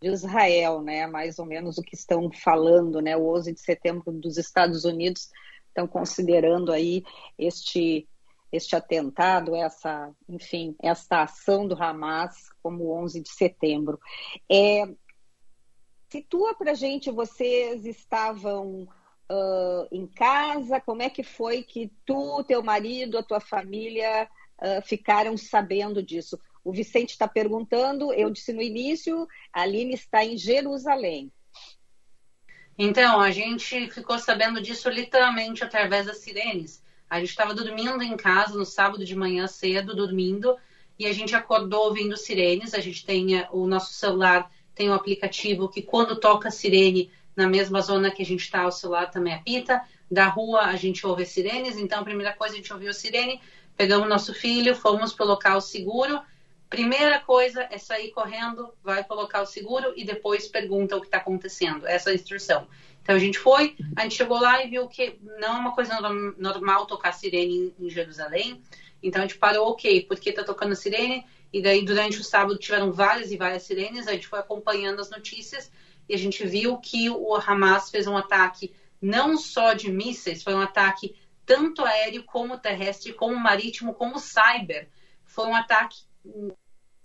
de 0.00 0.08
Israel, 0.08 0.82
né, 0.82 1.06
mais 1.06 1.38
ou 1.38 1.46
menos 1.46 1.78
o 1.78 1.82
que 1.82 1.94
estão 1.94 2.30
falando, 2.32 3.00
né, 3.00 3.16
o 3.16 3.32
11 3.32 3.52
de 3.52 3.60
setembro 3.60 4.10
dos 4.12 4.36
Estados 4.36 4.84
Unidos, 4.84 5.30
estão 5.68 5.86
considerando 5.86 6.72
aí 6.72 7.04
este 7.38 8.06
este 8.52 8.76
atentado, 8.76 9.56
essa, 9.56 10.14
enfim, 10.28 10.76
esta 10.82 11.22
ação 11.22 11.66
do 11.66 11.74
Hamas 11.74 12.50
como 12.62 12.92
11 12.92 13.22
de 13.22 13.30
setembro. 13.30 13.98
É, 14.46 14.84
situa 16.10 16.54
para 16.54 16.74
gente, 16.74 17.10
vocês 17.10 17.86
estavam 17.86 18.82
uh, 18.82 19.88
em 19.90 20.06
casa, 20.06 20.82
como 20.82 21.00
é 21.00 21.08
que 21.08 21.22
foi 21.22 21.62
que 21.62 21.90
tu, 22.04 22.44
teu 22.44 22.62
marido, 22.62 23.16
a 23.16 23.22
tua 23.22 23.40
família 23.40 24.28
uh, 24.62 24.82
ficaram 24.86 25.36
sabendo 25.36 26.02
disso. 26.02 26.38
O 26.64 26.72
Vicente 26.72 27.10
está 27.10 27.26
perguntando, 27.26 28.12
eu 28.12 28.30
disse 28.30 28.52
no 28.52 28.62
início, 28.62 29.26
a 29.52 29.62
Aline 29.62 29.94
está 29.94 30.24
em 30.24 30.38
Jerusalém. 30.38 31.30
Então, 32.78 33.20
a 33.20 33.30
gente 33.30 33.90
ficou 33.90 34.18
sabendo 34.18 34.60
disso 34.60 34.88
literalmente 34.88 35.62
através 35.62 36.06
das 36.06 36.18
sirenes. 36.18 36.82
A 37.10 37.20
gente 37.20 37.30
estava 37.30 37.52
dormindo 37.52 38.02
em 38.02 38.16
casa 38.16 38.56
no 38.56 38.64
sábado 38.64 39.04
de 39.04 39.14
manhã 39.14 39.46
cedo, 39.46 39.94
dormindo, 39.94 40.56
e 40.98 41.04
a 41.06 41.12
gente 41.12 41.34
acordou 41.34 41.88
ouvindo 41.88 42.16
sirenes. 42.16 42.72
A 42.72 42.80
gente 42.80 43.04
tem 43.04 43.36
eh, 43.38 43.48
o 43.52 43.66
nosso 43.66 43.92
celular, 43.92 44.50
tem 44.74 44.88
um 44.88 44.94
aplicativo 44.94 45.68
que 45.68 45.82
quando 45.82 46.18
toca 46.18 46.50
sirene 46.50 47.10
na 47.36 47.46
mesma 47.46 47.80
zona 47.80 48.10
que 48.10 48.22
a 48.22 48.26
gente 48.26 48.40
está, 48.40 48.66
o 48.66 48.72
celular 48.72 49.10
também 49.10 49.34
apita. 49.34 49.82
Da 50.10 50.28
rua 50.28 50.62
a 50.62 50.76
gente 50.76 51.06
ouve 51.06 51.26
sirenes, 51.26 51.76
então 51.76 52.00
a 52.00 52.04
primeira 52.04 52.34
coisa 52.34 52.54
a 52.54 52.56
gente 52.56 52.72
ouviu 52.72 52.92
sirene, 52.94 53.40
Pegamos 53.76 54.08
nosso 54.08 54.34
filho, 54.34 54.74
fomos 54.74 55.12
para 55.12 55.24
o 55.24 55.28
local 55.28 55.60
seguro. 55.60 56.20
Primeira 56.68 57.20
coisa 57.20 57.66
é 57.70 57.76
sair 57.78 58.10
correndo, 58.12 58.72
vai 58.82 59.04
para 59.04 59.16
o 59.16 59.20
local 59.20 59.44
seguro 59.44 59.92
e 59.96 60.04
depois 60.04 60.48
pergunta 60.48 60.96
o 60.96 61.00
que 61.00 61.06
está 61.06 61.18
acontecendo. 61.18 61.86
Essa 61.86 62.10
é 62.10 62.12
a 62.12 62.14
instrução. 62.14 62.66
Então 63.02 63.16
a 63.16 63.18
gente 63.18 63.38
foi, 63.38 63.76
a 63.96 64.02
gente 64.02 64.14
chegou 64.14 64.40
lá 64.40 64.64
e 64.64 64.70
viu 64.70 64.86
que 64.88 65.18
não 65.40 65.56
é 65.56 65.58
uma 65.58 65.74
coisa 65.74 65.98
normal 66.38 66.86
tocar 66.86 67.12
sirene 67.12 67.74
em 67.78 67.90
Jerusalém. 67.90 68.62
Então 69.02 69.20
a 69.20 69.26
gente 69.26 69.38
parou, 69.38 69.68
ok, 69.68 70.06
porque 70.06 70.30
está 70.30 70.44
tocando 70.44 70.76
sirene? 70.76 71.26
E 71.52 71.60
daí 71.60 71.84
durante 71.84 72.18
o 72.18 72.24
sábado 72.24 72.56
tiveram 72.58 72.92
várias 72.92 73.30
e 73.30 73.36
várias 73.36 73.64
sirenes, 73.64 74.06
a 74.06 74.12
gente 74.12 74.26
foi 74.26 74.38
acompanhando 74.38 75.00
as 75.00 75.10
notícias 75.10 75.70
e 76.08 76.14
a 76.14 76.18
gente 76.18 76.46
viu 76.46 76.78
que 76.78 77.10
o 77.10 77.34
Hamas 77.34 77.90
fez 77.90 78.06
um 78.06 78.16
ataque 78.16 78.72
não 79.00 79.36
só 79.36 79.74
de 79.74 79.90
mísseis, 79.90 80.42
foi 80.42 80.54
um 80.54 80.60
ataque 80.60 81.16
tanto 81.44 81.84
aéreo 81.84 82.24
como 82.24 82.58
terrestre, 82.58 83.12
como 83.12 83.36
marítimo, 83.36 83.94
como 83.94 84.18
cyber. 84.18 84.88
Foi 85.24 85.46
um 85.46 85.54
ataque 85.54 85.96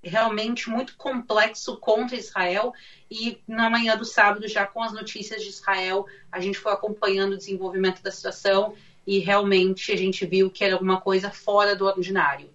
realmente 0.02 0.70
muito 0.70 0.96
complexo 0.96 1.78
contra 1.78 2.16
Israel 2.16 2.74
e 3.10 3.42
na 3.48 3.70
manhã 3.70 3.98
do 3.98 4.06
sábado, 4.06 4.48
já 4.48 4.66
com 4.66 4.82
as 4.82 4.94
notícias 4.94 5.44
de 5.44 5.50
Israel, 5.50 6.06
a 6.32 6.40
gente 6.40 6.58
foi 6.58 6.72
acompanhando 6.72 7.34
o 7.34 7.38
desenvolvimento 7.38 8.02
da 8.02 8.12
situação 8.12 8.74
e 9.06 9.20
realmente 9.20 9.92
a 9.92 9.96
gente 9.96 10.26
viu 10.26 10.50
que 10.50 10.64
era 10.64 10.74
alguma 10.74 11.02
coisa 11.02 11.30
fora 11.30 11.76
do 11.76 11.86
ordinário. 11.86 12.50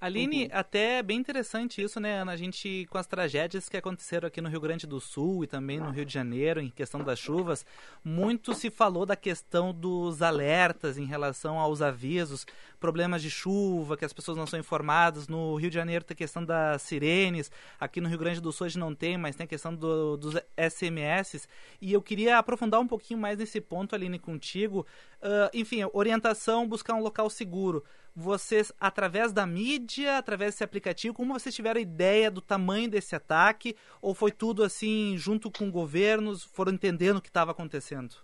Aline, 0.00 0.44
uhum. 0.44 0.50
até 0.52 0.98
é 0.98 1.02
bem 1.02 1.18
interessante 1.18 1.82
isso, 1.82 1.98
né, 1.98 2.20
Ana? 2.20 2.30
A 2.30 2.36
gente, 2.36 2.86
com 2.88 2.98
as 2.98 3.06
tragédias 3.06 3.68
que 3.68 3.76
aconteceram 3.76 4.28
aqui 4.28 4.40
no 4.40 4.48
Rio 4.48 4.60
Grande 4.60 4.86
do 4.86 5.00
Sul 5.00 5.42
e 5.42 5.46
também 5.48 5.80
no 5.80 5.90
Rio 5.90 6.04
de 6.04 6.14
Janeiro, 6.14 6.60
em 6.60 6.70
questão 6.70 7.02
das 7.02 7.18
chuvas, 7.18 7.66
muito 8.04 8.54
se 8.54 8.70
falou 8.70 9.04
da 9.04 9.16
questão 9.16 9.74
dos 9.74 10.22
alertas 10.22 10.98
em 10.98 11.04
relação 11.04 11.58
aos 11.58 11.82
avisos, 11.82 12.46
problemas 12.78 13.22
de 13.22 13.28
chuva, 13.28 13.96
que 13.96 14.04
as 14.04 14.12
pessoas 14.12 14.38
não 14.38 14.46
são 14.46 14.60
informadas. 14.60 15.26
No 15.26 15.56
Rio 15.56 15.68
de 15.68 15.74
Janeiro 15.74 16.04
tem 16.04 16.14
a 16.14 16.18
questão 16.18 16.44
das 16.44 16.82
sirenes, 16.82 17.50
aqui 17.80 18.00
no 18.00 18.08
Rio 18.08 18.18
Grande 18.18 18.40
do 18.40 18.52
Sul 18.52 18.66
a 18.66 18.68
gente 18.68 18.78
não 18.78 18.94
tem, 18.94 19.18
mas 19.18 19.34
tem 19.34 19.44
a 19.44 19.48
questão 19.48 19.74
do, 19.74 20.16
dos 20.16 20.34
SMS. 20.56 21.48
E 21.80 21.92
eu 21.92 22.00
queria 22.00 22.38
aprofundar 22.38 22.78
um 22.78 22.86
pouquinho 22.86 23.18
mais 23.18 23.36
nesse 23.36 23.60
ponto, 23.60 23.96
Aline, 23.96 24.20
contigo. 24.20 24.86
Uh, 25.20 25.50
enfim, 25.52 25.80
orientação, 25.92 26.68
buscar 26.68 26.94
um 26.94 27.02
local 27.02 27.28
seguro 27.28 27.82
vocês, 28.20 28.72
através 28.80 29.32
da 29.32 29.46
mídia, 29.46 30.18
através 30.18 30.52
desse 30.52 30.64
aplicativo, 30.64 31.14
como 31.14 31.32
vocês 31.32 31.54
tiveram 31.54 31.80
ideia 31.80 32.28
do 32.28 32.40
tamanho 32.40 32.90
desse 32.90 33.14
ataque? 33.14 33.76
Ou 34.02 34.12
foi 34.12 34.32
tudo 34.32 34.64
assim, 34.64 35.16
junto 35.16 35.52
com 35.52 35.70
governos, 35.70 36.42
foram 36.42 36.72
entendendo 36.72 37.18
o 37.18 37.22
que 37.22 37.28
estava 37.28 37.52
acontecendo? 37.52 38.16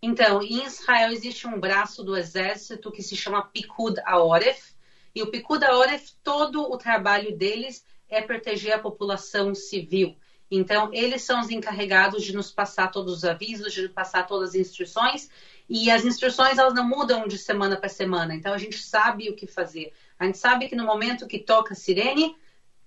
Então, 0.00 0.40
em 0.40 0.64
Israel 0.64 1.10
existe 1.10 1.48
um 1.48 1.58
braço 1.58 2.04
do 2.04 2.16
exército 2.16 2.92
que 2.92 3.02
se 3.02 3.16
chama 3.16 3.46
Pikud 3.48 4.00
Aoref. 4.04 4.76
E 5.12 5.20
o 5.20 5.32
Pikud 5.32 5.64
Aoref, 5.64 6.12
todo 6.22 6.62
o 6.62 6.78
trabalho 6.78 7.36
deles 7.36 7.84
é 8.08 8.22
proteger 8.22 8.74
a 8.74 8.78
população 8.78 9.52
civil. 9.52 10.16
Então, 10.48 10.90
eles 10.92 11.22
são 11.22 11.40
os 11.40 11.50
encarregados 11.50 12.22
de 12.22 12.32
nos 12.32 12.52
passar 12.52 12.92
todos 12.92 13.12
os 13.12 13.24
avisos, 13.24 13.72
de 13.72 13.88
passar 13.88 14.28
todas 14.28 14.50
as 14.50 14.54
instruções 14.54 15.28
e 15.68 15.90
as 15.90 16.04
instruções 16.04 16.58
elas 16.58 16.74
não 16.74 16.86
mudam 16.86 17.26
de 17.26 17.38
semana 17.38 17.76
para 17.76 17.88
semana, 17.88 18.34
então 18.34 18.52
a 18.52 18.58
gente 18.58 18.78
sabe 18.78 19.28
o 19.28 19.34
que 19.34 19.46
fazer. 19.46 19.92
A 20.18 20.24
gente 20.24 20.38
sabe 20.38 20.68
que 20.68 20.76
no 20.76 20.84
momento 20.84 21.26
que 21.26 21.38
toca 21.38 21.72
a 21.72 21.76
sirene, 21.76 22.36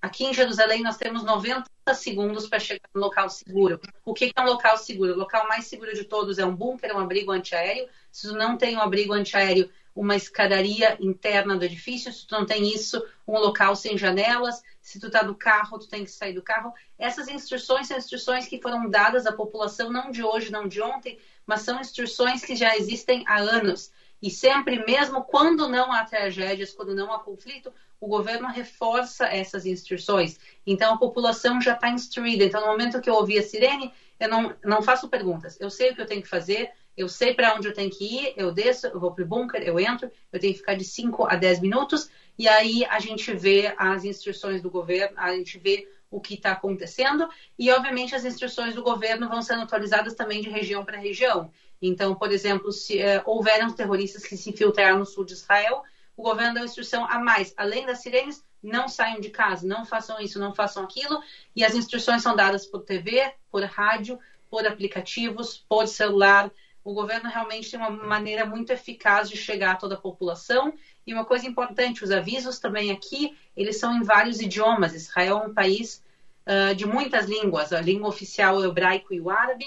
aqui 0.01 0.25
em 0.25 0.33
Jerusalém 0.33 0.81
nós 0.81 0.97
temos 0.97 1.23
90 1.23 1.69
segundos 1.93 2.47
para 2.47 2.59
chegar 2.59 2.89
no 2.93 3.01
local 3.01 3.29
seguro. 3.29 3.79
O 4.05 4.13
que 4.13 4.31
é 4.35 4.41
um 4.41 4.45
local 4.45 4.77
seguro? 4.77 5.13
O 5.13 5.17
local 5.17 5.47
mais 5.47 5.65
seguro 5.65 5.93
de 5.93 6.03
todos 6.03 6.37
é 6.37 6.45
um 6.45 6.55
bunker, 6.55 6.95
um 6.95 6.99
abrigo 6.99 7.31
antiaéreo. 7.31 7.87
Se 8.11 8.27
tu 8.27 8.33
não 8.35 8.57
tem 8.57 8.75
um 8.75 8.81
abrigo 8.81 9.13
antiaéreo, 9.13 9.69
uma 9.95 10.15
escadaria 10.15 10.97
interna 10.99 11.57
do 11.57 11.65
edifício. 11.65 12.11
Se 12.13 12.25
tu 12.25 12.35
não 12.35 12.45
tem 12.45 12.73
isso, 12.73 13.03
um 13.27 13.37
local 13.37 13.75
sem 13.75 13.97
janelas. 13.97 14.61
Se 14.81 14.99
tu 14.99 15.07
está 15.07 15.21
do 15.21 15.35
carro, 15.35 15.77
tu 15.77 15.87
tem 15.87 16.03
que 16.03 16.11
sair 16.11 16.33
do 16.33 16.41
carro. 16.41 16.73
Essas 16.97 17.27
instruções 17.27 17.87
são 17.87 17.97
instruções 17.97 18.47
que 18.47 18.61
foram 18.61 18.89
dadas 18.89 19.25
à 19.25 19.33
população 19.33 19.91
não 19.91 20.09
de 20.09 20.23
hoje, 20.23 20.51
não 20.51 20.67
de 20.67 20.81
ontem, 20.81 21.19
mas 21.45 21.61
são 21.61 21.79
instruções 21.79 22.43
que 22.43 22.55
já 22.55 22.75
existem 22.75 23.23
há 23.27 23.39
anos. 23.39 23.91
E 24.21 24.29
sempre, 24.29 24.83
mesmo 24.85 25.23
quando 25.23 25.67
não 25.67 25.91
há 25.91 26.03
tragédias, 26.03 26.73
quando 26.73 26.93
não 26.93 27.11
há 27.13 27.19
conflito, 27.19 27.73
o 27.99 28.07
governo 28.07 28.47
reforça 28.47 29.25
essas 29.25 29.65
instruções. 29.65 30.37
Então, 30.65 30.93
a 30.93 30.97
população 30.97 31.59
já 31.61 31.73
está 31.73 31.89
instruída. 31.89 32.43
Então, 32.43 32.61
no 32.61 32.67
momento 32.67 33.01
que 33.01 33.09
eu 33.09 33.15
ouvi 33.15 33.37
a 33.37 33.43
sirene, 33.43 33.93
eu 34.19 34.29
não, 34.29 34.55
não 34.63 34.81
faço 34.81 35.07
perguntas. 35.09 35.59
Eu 35.59 35.69
sei 35.69 35.91
o 35.91 35.95
que 35.95 36.01
eu 36.01 36.05
tenho 36.05 36.21
que 36.21 36.27
fazer, 36.27 36.69
eu 36.95 37.07
sei 37.07 37.33
para 37.33 37.55
onde 37.55 37.67
eu 37.67 37.73
tenho 37.73 37.89
que 37.89 38.03
ir, 38.03 38.33
eu 38.35 38.51
desço, 38.51 38.87
eu 38.87 38.99
vou 38.99 39.13
para 39.13 39.23
o 39.23 39.27
bunker, 39.27 39.61
eu 39.61 39.79
entro, 39.79 40.11
eu 40.31 40.39
tenho 40.39 40.53
que 40.53 40.59
ficar 40.59 40.75
de 40.75 40.83
5 40.83 41.25
a 41.29 41.35
10 41.35 41.61
minutos, 41.61 42.09
e 42.37 42.47
aí 42.47 42.85
a 42.85 42.99
gente 42.99 43.33
vê 43.33 43.73
as 43.77 44.03
instruções 44.03 44.61
do 44.61 44.69
governo, 44.69 45.17
a 45.17 45.31
gente 45.33 45.57
vê 45.57 45.87
o 46.09 46.19
que 46.19 46.33
está 46.33 46.51
acontecendo 46.51 47.29
e, 47.57 47.71
obviamente, 47.71 48.15
as 48.15 48.25
instruções 48.25 48.73
do 48.73 48.83
governo 48.83 49.29
vão 49.29 49.41
sendo 49.41 49.61
atualizadas 49.61 50.15
também 50.15 50.41
de 50.41 50.49
região 50.49 50.83
para 50.83 50.97
região. 50.97 51.51
Então, 51.81 52.15
por 52.15 52.31
exemplo, 52.31 52.71
se 52.71 52.99
é, 52.99 53.21
houveram 53.25 53.71
terroristas 53.71 54.25
que 54.25 54.35
se 54.35 54.49
infiltraram 54.49 54.99
no 54.99 55.05
sul 55.05 55.23
de 55.23 55.33
Israel, 55.33 55.83
o 56.17 56.23
governo 56.23 56.55
deu 56.55 56.65
instrução 56.65 57.05
a 57.05 57.19
mais. 57.19 57.53
Além 57.55 57.85
das 57.85 57.99
sirenes, 57.99 58.43
não 58.61 58.89
saiam 58.89 59.21
de 59.21 59.29
casa, 59.29 59.65
não 59.65 59.85
façam 59.85 60.19
isso, 60.19 60.39
não 60.39 60.53
façam 60.53 60.83
aquilo. 60.83 61.21
E 61.55 61.63
as 61.63 61.75
instruções 61.75 62.21
são 62.21 62.35
dadas 62.35 62.65
por 62.65 62.81
TV, 62.81 63.33
por 63.49 63.63
rádio, 63.63 64.19
por 64.49 64.67
aplicativos, 64.67 65.63
por 65.69 65.87
celular. 65.87 66.51
O 66.83 66.93
governo 66.93 67.29
realmente 67.29 67.71
tem 67.71 67.79
uma 67.79 67.89
maneira 67.89 68.45
muito 68.45 68.71
eficaz 68.71 69.29
de 69.29 69.37
chegar 69.37 69.71
a 69.71 69.75
toda 69.75 69.95
a 69.95 69.99
população 69.99 70.73
e 71.09 71.13
uma 71.13 71.25
coisa 71.25 71.47
importante, 71.47 72.03
os 72.03 72.11
avisos 72.11 72.59
também 72.59 72.91
aqui, 72.91 73.35
eles 73.57 73.79
são 73.79 73.97
em 73.97 74.03
vários 74.03 74.39
idiomas. 74.39 74.93
Israel 74.93 75.39
é 75.39 75.47
um 75.47 75.53
país 75.55 76.03
uh, 76.45 76.75
de 76.75 76.85
muitas 76.85 77.25
línguas. 77.25 77.73
A 77.73 77.81
língua 77.81 78.07
oficial 78.07 78.63
é 78.63 78.67
o 78.67 78.69
hebraico 78.69 79.11
e 79.11 79.19
o 79.19 79.27
árabe, 79.27 79.65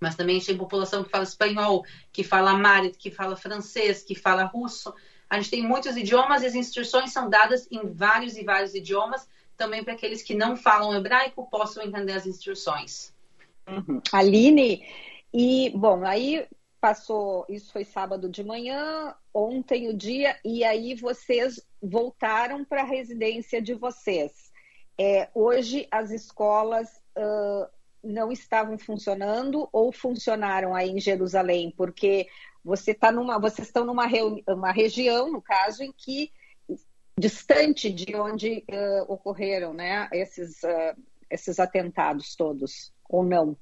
mas 0.00 0.16
também 0.16 0.40
tem 0.40 0.56
população 0.56 1.04
que 1.04 1.10
fala 1.10 1.22
espanhol, 1.22 1.84
que 2.10 2.24
fala 2.24 2.52
amharic, 2.52 2.96
que 2.96 3.10
fala 3.10 3.36
francês, 3.36 4.02
que 4.02 4.14
fala 4.14 4.44
russo. 4.44 4.94
A 5.28 5.36
gente 5.36 5.50
tem 5.50 5.62
muitos 5.62 5.98
idiomas 5.98 6.42
e 6.42 6.46
as 6.46 6.54
instruções 6.54 7.12
são 7.12 7.28
dadas 7.28 7.68
em 7.70 7.86
vários 7.92 8.34
e 8.38 8.42
vários 8.42 8.74
idiomas, 8.74 9.28
também 9.58 9.84
para 9.84 9.92
aqueles 9.92 10.22
que 10.22 10.34
não 10.34 10.56
falam 10.56 10.96
hebraico 10.96 11.46
possam 11.50 11.84
entender 11.84 12.12
as 12.12 12.26
instruções. 12.26 13.12
Uhum. 13.68 14.00
Aline, 14.10 14.82
e 15.30 15.70
bom, 15.74 16.06
aí 16.06 16.46
passou, 16.84 17.46
isso 17.48 17.72
foi 17.72 17.82
sábado 17.82 18.28
de 18.28 18.44
manhã, 18.44 19.14
ontem 19.32 19.88
o 19.88 19.96
dia, 19.96 20.38
e 20.44 20.62
aí 20.62 20.94
vocês 20.94 21.66
voltaram 21.82 22.62
para 22.62 22.82
a 22.82 22.84
residência 22.86 23.62
de 23.62 23.72
vocês. 23.72 24.52
É, 25.00 25.30
hoje 25.34 25.88
as 25.90 26.10
escolas 26.10 26.90
uh, 27.16 27.66
não 28.02 28.30
estavam 28.30 28.76
funcionando 28.76 29.66
ou 29.72 29.90
funcionaram 29.92 30.74
aí 30.74 30.90
em 30.90 31.00
Jerusalém, 31.00 31.72
porque 31.74 32.28
você 32.62 32.92
tá 32.92 33.10
numa, 33.10 33.38
vocês 33.38 33.68
estão 33.68 33.86
numa 33.86 34.06
uma 34.46 34.70
região, 34.70 35.32
no 35.32 35.40
caso, 35.40 35.82
em 35.82 35.90
que 35.90 36.30
distante 37.18 37.90
de 37.90 38.14
onde 38.14 38.62
uh, 38.70 39.10
ocorreram 39.10 39.72
né, 39.72 40.06
esses, 40.12 40.62
uh, 40.62 41.02
esses 41.30 41.58
atentados 41.58 42.36
todos, 42.36 42.92
ou 43.08 43.24
não? 43.24 43.56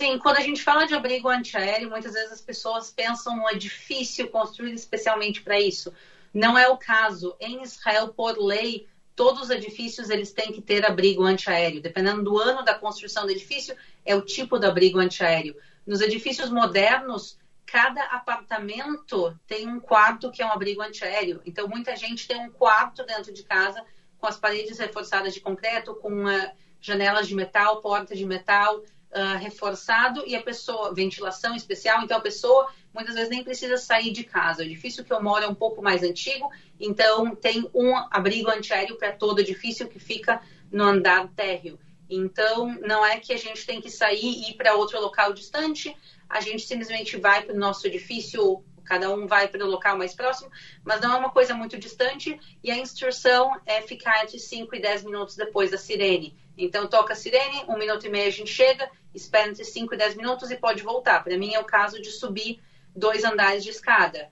Sim, 0.00 0.18
quando 0.18 0.38
a 0.38 0.40
gente 0.40 0.62
fala 0.62 0.86
de 0.86 0.94
abrigo 0.94 1.28
antiaéreo, 1.28 1.90
muitas 1.90 2.14
vezes 2.14 2.32
as 2.32 2.40
pessoas 2.40 2.90
pensam 2.90 3.36
num 3.36 3.50
edifício 3.50 4.30
construído 4.30 4.74
especialmente 4.74 5.42
para 5.42 5.60
isso. 5.60 5.92
Não 6.32 6.58
é 6.58 6.66
o 6.70 6.78
caso. 6.78 7.36
Em 7.38 7.62
Israel, 7.62 8.08
por 8.08 8.38
lei, 8.38 8.88
todos 9.14 9.42
os 9.42 9.50
edifícios 9.50 10.08
eles 10.08 10.32
têm 10.32 10.52
que 10.52 10.62
ter 10.62 10.86
abrigo 10.86 11.22
antiaéreo. 11.22 11.82
Dependendo 11.82 12.22
do 12.22 12.38
ano 12.38 12.64
da 12.64 12.72
construção 12.72 13.26
do 13.26 13.30
edifício, 13.30 13.76
é 14.02 14.16
o 14.16 14.22
tipo 14.22 14.58
do 14.58 14.66
abrigo 14.66 14.98
antiaéreo. 14.98 15.54
Nos 15.86 16.00
edifícios 16.00 16.48
modernos, 16.48 17.38
cada 17.66 18.02
apartamento 18.04 19.38
tem 19.46 19.68
um 19.68 19.78
quarto 19.78 20.30
que 20.30 20.40
é 20.40 20.46
um 20.46 20.52
abrigo 20.52 20.80
antiaéreo. 20.80 21.42
Então, 21.44 21.68
muita 21.68 21.94
gente 21.94 22.26
tem 22.26 22.40
um 22.40 22.50
quarto 22.50 23.04
dentro 23.04 23.34
de 23.34 23.42
casa 23.42 23.84
com 24.18 24.26
as 24.26 24.38
paredes 24.38 24.78
reforçadas 24.78 25.34
de 25.34 25.42
concreto, 25.42 25.94
com 25.96 26.24
uh, 26.24 26.50
janelas 26.80 27.28
de 27.28 27.34
metal, 27.34 27.82
portas 27.82 28.16
de 28.16 28.24
metal, 28.24 28.82
uh, 29.12 29.38
reforçado 29.38 30.24
e 30.26 30.34
a 30.34 30.42
pessoa, 30.42 30.94
ventilação 30.94 31.54
especial, 31.54 32.02
então 32.02 32.18
a 32.18 32.20
pessoa 32.20 32.68
muitas 32.92 33.14
vezes 33.14 33.30
nem 33.30 33.44
precisa 33.44 33.76
sair 33.76 34.12
de 34.12 34.24
casa. 34.24 34.62
O 34.62 34.66
edifício 34.66 35.04
que 35.04 35.12
eu 35.12 35.22
moro 35.22 35.44
é 35.44 35.48
um 35.48 35.54
pouco 35.54 35.82
mais 35.82 36.02
antigo, 36.02 36.50
então 36.78 37.34
tem 37.34 37.68
um 37.74 37.96
abrigo 38.10 38.50
antiaéreo 38.50 38.96
para 38.96 39.12
todo 39.12 39.40
edifício 39.40 39.88
que 39.88 39.98
fica 39.98 40.40
no 40.70 40.84
andar 40.84 41.28
térreo. 41.28 41.78
Então, 42.08 42.76
não 42.80 43.06
é 43.06 43.20
que 43.20 43.32
a 43.32 43.36
gente 43.36 43.64
tem 43.64 43.80
que 43.80 43.88
sair 43.88 44.24
e 44.24 44.50
ir 44.50 44.54
para 44.54 44.74
outro 44.74 45.00
local 45.00 45.32
distante, 45.32 45.96
a 46.28 46.40
gente 46.40 46.62
simplesmente 46.62 47.16
vai 47.16 47.42
para 47.42 47.54
o 47.54 47.58
nosso 47.58 47.86
edifício 47.86 48.64
cada 48.90 49.14
um 49.14 49.24
vai 49.24 49.46
para 49.46 49.64
o 49.64 49.70
local 49.70 49.96
mais 49.96 50.14
próximo, 50.14 50.50
mas 50.82 51.00
não 51.00 51.14
é 51.14 51.16
uma 51.16 51.30
coisa 51.30 51.54
muito 51.54 51.78
distante 51.78 52.36
e 52.60 52.72
a 52.72 52.76
instrução 52.76 53.52
é 53.64 53.80
ficar 53.82 54.24
entre 54.24 54.36
5 54.36 54.74
e 54.74 54.80
10 54.80 55.04
minutos 55.04 55.36
depois 55.36 55.70
da 55.70 55.78
sirene. 55.78 56.36
Então, 56.56 56.86
toca 56.86 57.12
a 57.12 57.16
sirene, 57.16 57.64
um 57.68 57.78
minuto 57.78 58.06
e 58.06 58.08
meio 58.08 58.28
a 58.28 58.30
gente 58.30 58.50
chega, 58.50 58.90
espera 59.14 59.48
entre 59.48 59.64
5 59.64 59.94
e 59.94 59.96
10 59.96 60.16
minutos 60.16 60.50
e 60.50 60.56
pode 60.56 60.82
voltar. 60.82 61.22
Para 61.22 61.36
mim 61.38 61.54
é 61.54 61.60
o 61.60 61.64
caso 61.64 62.00
de 62.00 62.10
subir 62.10 62.60
dois 62.94 63.24
andares 63.24 63.64
de 63.64 63.70
escada. 63.70 64.30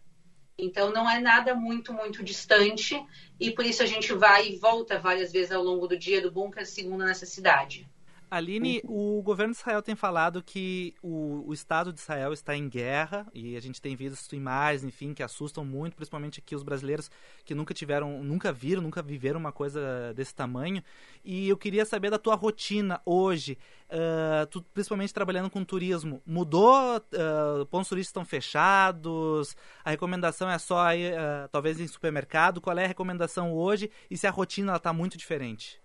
Então, 0.58 0.90
não 0.90 1.08
é 1.08 1.20
nada 1.20 1.54
muito, 1.54 1.92
muito 1.92 2.22
distante 2.24 3.00
e 3.38 3.50
por 3.52 3.64
isso 3.64 3.82
a 3.82 3.86
gente 3.86 4.12
vai 4.12 4.48
e 4.48 4.56
volta 4.56 4.98
várias 4.98 5.30
vezes 5.30 5.52
ao 5.52 5.62
longo 5.62 5.86
do 5.86 5.96
dia 5.96 6.20
do 6.20 6.32
bunker, 6.32 6.66
segundo 6.66 7.02
a 7.02 7.06
necessidade. 7.06 7.88
Aline, 8.30 8.80
o 8.84 9.22
governo 9.22 9.52
de 9.52 9.58
Israel 9.58 9.82
tem 9.82 9.94
falado 9.94 10.42
que 10.42 10.94
o, 11.02 11.44
o, 11.46 11.54
Estado 11.54 11.92
de 11.92 12.00
Israel 12.00 12.32
está 12.32 12.54
em 12.54 12.68
guerra 12.68 13.26
e 13.32 13.56
a 13.56 13.60
gente 13.60 13.80
tem 13.80 13.96
visto 13.96 14.36
imagens, 14.36 14.84
enfim, 14.84 15.14
que 15.14 15.22
assustam 15.22 15.64
muito, 15.64 15.96
principalmente 15.96 16.40
aqui 16.40 16.54
os 16.54 16.62
brasileiros 16.62 17.10
que 17.44 17.54
nunca 17.54 17.72
tiveram, 17.72 18.22
nunca 18.22 18.52
viram, 18.52 18.82
nunca 18.82 19.02
viveram 19.02 19.40
uma 19.40 19.52
coisa 19.52 20.12
desse 20.14 20.34
tamanho. 20.34 20.82
E 21.24 21.48
eu 21.48 21.56
queria 21.56 21.84
saber 21.84 22.10
da 22.10 22.18
tua 22.18 22.34
rotina 22.34 23.00
hoje, 23.04 23.56
uh, 23.90 24.46
tu, 24.46 24.62
principalmente 24.74 25.14
trabalhando 25.14 25.48
com 25.48 25.64
turismo, 25.64 26.22
mudou? 26.26 26.96
Uh, 26.96 27.66
pontos 27.66 27.88
turísticos 27.88 28.10
estão 28.10 28.24
fechados? 28.24 29.56
A 29.84 29.90
recomendação 29.90 30.50
é 30.50 30.58
só 30.58 30.92
ir, 30.92 31.14
uh, 31.14 31.48
talvez 31.50 31.80
em 31.80 31.86
supermercado? 31.86 32.60
Qual 32.60 32.76
é 32.78 32.84
a 32.84 32.88
recomendação 32.88 33.52
hoje 33.52 33.90
e 34.10 34.16
se 34.16 34.26
a 34.26 34.30
rotina 34.30 34.76
está 34.76 34.92
muito 34.92 35.16
diferente? 35.16 35.80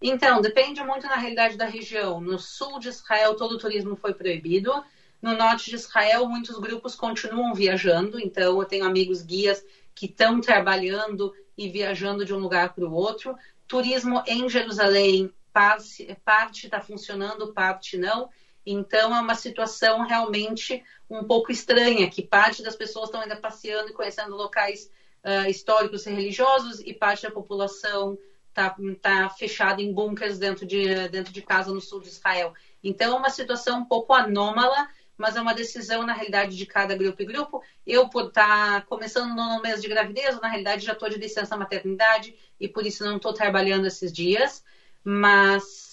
Então, 0.00 0.40
depende 0.40 0.82
muito 0.82 1.06
na 1.06 1.16
realidade 1.16 1.56
da 1.56 1.66
região. 1.66 2.20
No 2.20 2.38
sul 2.38 2.78
de 2.78 2.88
Israel, 2.88 3.36
todo 3.36 3.52
o 3.52 3.58
turismo 3.58 3.96
foi 3.96 4.14
proibido. 4.14 4.72
No 5.20 5.36
norte 5.36 5.68
de 5.68 5.76
Israel, 5.76 6.26
muitos 6.26 6.58
grupos 6.58 6.94
continuam 6.94 7.52
viajando, 7.52 8.18
então 8.18 8.58
eu 8.58 8.64
tenho 8.64 8.86
amigos 8.86 9.20
guias 9.20 9.62
que 9.94 10.06
estão 10.06 10.40
trabalhando 10.40 11.34
e 11.56 11.68
viajando 11.68 12.24
de 12.24 12.32
um 12.32 12.38
lugar 12.38 12.72
para 12.72 12.86
o 12.86 12.92
outro. 12.92 13.36
Turismo 13.68 14.22
em 14.26 14.48
Jerusalém, 14.48 15.30
parte 15.52 16.64
está 16.64 16.80
funcionando, 16.80 17.52
parte 17.52 17.98
não. 17.98 18.30
Então 18.64 19.14
é 19.14 19.20
uma 19.20 19.34
situação 19.34 20.06
realmente 20.06 20.82
um 21.08 21.24
pouco 21.24 21.52
estranha, 21.52 22.08
que 22.08 22.22
parte 22.22 22.62
das 22.62 22.76
pessoas 22.76 23.06
estão 23.06 23.20
ainda 23.20 23.36
passeando 23.36 23.90
e 23.90 23.92
conhecendo 23.92 24.34
locais 24.34 24.90
uh, 25.24 25.48
históricos 25.50 26.06
e 26.06 26.10
religiosos 26.10 26.80
e 26.80 26.94
parte 26.94 27.24
da 27.24 27.30
população 27.30 28.16
está 28.50 28.76
tá 29.00 29.28
fechada 29.30 29.80
em 29.80 29.92
bunkers 29.92 30.38
dentro 30.38 30.66
de, 30.66 31.08
dentro 31.08 31.32
de 31.32 31.42
casa 31.42 31.72
no 31.72 31.80
sul 31.80 32.00
de 32.00 32.08
Israel. 32.08 32.52
Então 32.82 33.14
é 33.14 33.18
uma 33.18 33.30
situação 33.30 33.80
um 33.80 33.84
pouco 33.84 34.12
anômala, 34.12 34.88
mas 35.16 35.36
é 35.36 35.40
uma 35.40 35.54
decisão, 35.54 36.04
na 36.04 36.14
realidade, 36.14 36.56
de 36.56 36.66
cada 36.66 36.94
grupo 36.94 37.22
e 37.22 37.26
grupo. 37.26 37.62
Eu, 37.86 38.08
por 38.08 38.28
estar 38.28 38.80
tá 38.80 38.86
começando 38.86 39.34
no 39.34 39.60
mês 39.60 39.82
de 39.82 39.88
gravidez, 39.88 40.40
na 40.40 40.48
realidade 40.48 40.84
já 40.84 40.92
estou 40.92 41.08
de 41.08 41.18
licença 41.18 41.56
maternidade 41.56 42.34
e 42.58 42.66
por 42.66 42.86
isso 42.86 43.04
não 43.04 43.16
estou 43.16 43.32
trabalhando 43.32 43.86
esses 43.86 44.12
dias. 44.12 44.64
Mas 45.04 45.92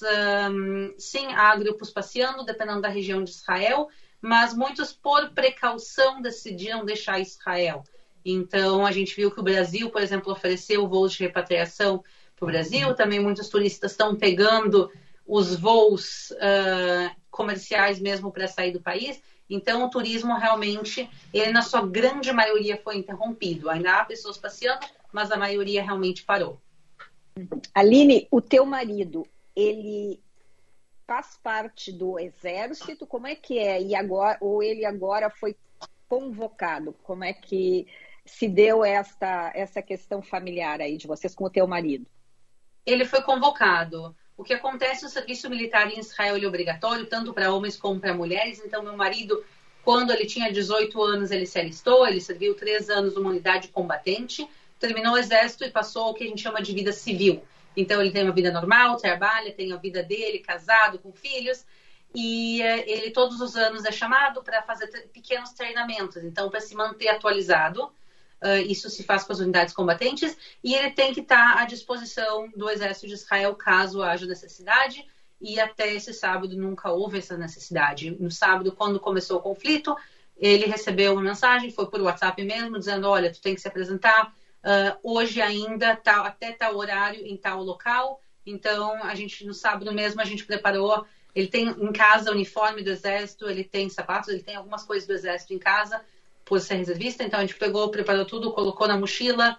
um, 0.51 0.93
sim, 0.97 1.27
há 1.33 1.55
grupos 1.55 1.91
passeando, 1.91 2.45
dependendo 2.45 2.81
da 2.81 2.89
região 2.89 3.23
de 3.23 3.31
Israel, 3.31 3.89
mas 4.21 4.53
muitos, 4.53 4.91
por 4.91 5.29
precaução, 5.31 6.21
decidiram 6.21 6.85
deixar 6.85 7.19
Israel. 7.19 7.83
Então, 8.25 8.85
a 8.85 8.91
gente 8.91 9.15
viu 9.15 9.31
que 9.31 9.39
o 9.39 9.43
Brasil, 9.43 9.89
por 9.89 10.01
exemplo, 10.01 10.31
ofereceu 10.31 10.87
voos 10.87 11.13
de 11.13 11.23
repatriação 11.23 12.03
para 12.37 12.45
o 12.45 12.47
Brasil. 12.47 12.93
Também 12.95 13.19
muitos 13.19 13.49
turistas 13.49 13.91
estão 13.91 14.15
pegando 14.15 14.91
os 15.25 15.55
voos 15.55 16.31
uh, 16.31 17.15
comerciais 17.29 17.99
mesmo 17.99 18.31
para 18.31 18.47
sair 18.47 18.71
do 18.71 18.81
país. 18.81 19.21
Então, 19.49 19.85
o 19.85 19.89
turismo 19.89 20.35
realmente, 20.35 21.09
ele 21.33 21.51
na 21.51 21.61
sua 21.61 21.85
grande 21.85 22.31
maioria 22.31 22.77
foi 22.77 22.97
interrompido. 22.97 23.69
Ainda 23.69 23.99
há 23.99 24.05
pessoas 24.05 24.37
passeando, 24.37 24.85
mas 25.11 25.31
a 25.31 25.37
maioria 25.37 25.81
realmente 25.81 26.23
parou. 26.23 26.59
Aline, 27.73 28.27
o 28.31 28.41
teu 28.41 28.65
marido, 28.65 29.25
ele 29.55 30.21
faz 31.05 31.39
parte 31.41 31.91
do 31.91 32.19
exército? 32.19 33.07
Como 33.07 33.25
é 33.25 33.35
que 33.35 33.57
é? 33.57 33.81
E 33.81 33.95
agora, 33.95 34.37
ou 34.41 34.61
ele 34.61 34.85
agora 34.85 35.29
foi 35.29 35.55
convocado? 36.09 36.93
Como 37.03 37.23
é 37.23 37.31
que 37.33 37.87
se 38.25 38.47
deu 38.47 38.83
esta 38.83 39.51
essa 39.55 39.81
questão 39.81 40.21
familiar 40.21 40.81
aí 40.81 40.97
de 40.97 41.07
vocês 41.07 41.33
com 41.33 41.45
o 41.45 41.49
teu 41.49 41.65
marido? 41.65 42.05
Ele 42.87 43.05
foi 43.05 43.21
convocado. 43.21 44.15
O 44.35 44.43
que 44.43 44.53
acontece 44.53 45.03
no 45.03 45.09
serviço 45.09 45.47
militar 45.49 45.91
em 45.91 45.99
Israel 45.99 46.37
é 46.37 46.47
obrigatório, 46.47 47.05
tanto 47.05 47.33
para 47.33 47.53
homens 47.53 47.77
como 47.77 47.99
para 47.99 48.13
mulheres. 48.13 48.61
Então, 48.65 48.81
meu 48.81 48.97
marido, 48.97 49.43
quando 49.83 50.11
ele 50.11 50.25
tinha 50.25 50.51
18 50.51 50.99
anos, 51.03 51.29
ele 51.29 51.45
se 51.45 51.59
alistou, 51.59 52.07
ele 52.07 52.21
serviu 52.21 52.55
três 52.55 52.89
anos 52.89 53.13
numa 53.13 53.29
unidade 53.29 53.67
combatente 53.67 54.47
terminou 54.79 55.13
o 55.13 55.17
exército 55.17 55.63
e 55.63 55.71
passou 55.71 56.09
o 56.09 56.13
que 56.13 56.23
a 56.23 56.27
gente 56.27 56.41
chama 56.41 56.61
de 56.61 56.73
vida 56.73 56.91
civil. 56.91 57.43
Então 57.75 58.01
ele 58.01 58.11
tem 58.11 58.23
uma 58.23 58.31
vida 58.31 58.51
normal, 58.51 58.97
trabalha, 58.97 59.51
tem 59.51 59.71
a 59.71 59.77
vida 59.77 60.01
dele, 60.01 60.39
casado, 60.39 60.99
com 60.99 61.11
filhos, 61.11 61.65
e 62.15 62.61
eh, 62.61 62.89
ele 62.89 63.11
todos 63.11 63.39
os 63.41 63.55
anos 63.55 63.85
é 63.85 63.91
chamado 63.91 64.41
para 64.41 64.61
fazer 64.63 64.87
pequenos 65.13 65.51
treinamentos, 65.51 66.23
então 66.23 66.49
para 66.49 66.59
se 66.59 66.73
manter 66.73 67.09
atualizado. 67.09 67.91
Uh, 68.43 68.61
isso 68.67 68.89
se 68.89 69.03
faz 69.03 69.23
com 69.23 69.33
as 69.33 69.39
unidades 69.39 69.73
combatentes 69.73 70.37
e 70.63 70.75
ele 70.75 70.91
tem 70.91 71.11
que 71.11 71.21
estar 71.21 71.55
tá 71.55 71.61
à 71.61 71.65
disposição 71.65 72.49
do 72.55 72.69
exército 72.69 73.07
de 73.07 73.13
Israel 73.13 73.55
caso 73.55 74.03
haja 74.03 74.25
necessidade. 74.25 75.05
E 75.39 75.59
até 75.59 75.93
esse 75.93 76.13
sábado 76.13 76.55
nunca 76.55 76.91
houve 76.91 77.19
essa 77.19 77.37
necessidade. 77.37 78.15
No 78.19 78.31
sábado, 78.31 78.71
quando 78.71 78.99
começou 78.99 79.37
o 79.37 79.41
conflito, 79.41 79.95
ele 80.35 80.65
recebeu 80.65 81.13
uma 81.13 81.21
mensagem, 81.21 81.71
foi 81.71 81.87
por 81.87 82.01
WhatsApp 82.01 82.43
mesmo, 82.43 82.79
dizendo: 82.79 83.07
Olha, 83.07 83.31
tu 83.31 83.41
tem 83.41 83.53
que 83.53 83.61
se 83.61 83.67
apresentar 83.67 84.33
Uh, 84.67 84.99
hoje 85.01 85.41
ainda 85.41 85.95
tá, 85.95 86.25
até 86.25 86.51
tal 86.51 86.75
horário 86.75 87.25
em 87.25 87.37
tal 87.37 87.63
local. 87.63 88.19
Então, 88.45 89.01
a 89.03 89.15
gente 89.15 89.45
no 89.45 89.53
sábado 89.53 89.93
mesmo 89.93 90.21
a 90.21 90.25
gente 90.25 90.45
preparou. 90.45 91.05
Ele 91.33 91.47
tem 91.47 91.67
em 91.67 91.91
casa 91.93 92.31
o 92.31 92.33
uniforme 92.33 92.81
do 92.83 92.89
exército, 92.89 93.47
ele 93.47 93.63
tem 93.63 93.89
sapatos, 93.89 94.29
ele 94.29 94.41
tem 94.41 94.55
algumas 94.55 94.83
coisas 94.83 95.07
do 95.07 95.13
exército 95.13 95.53
em 95.53 95.59
casa 95.59 96.03
ser 96.59 96.75
reservista. 96.75 97.23
Então 97.23 97.39
a 97.39 97.45
gente 97.45 97.55
pegou, 97.55 97.89
preparou 97.89 98.25
tudo, 98.25 98.51
colocou 98.51 98.87
na 98.87 98.97
mochila 98.97 99.57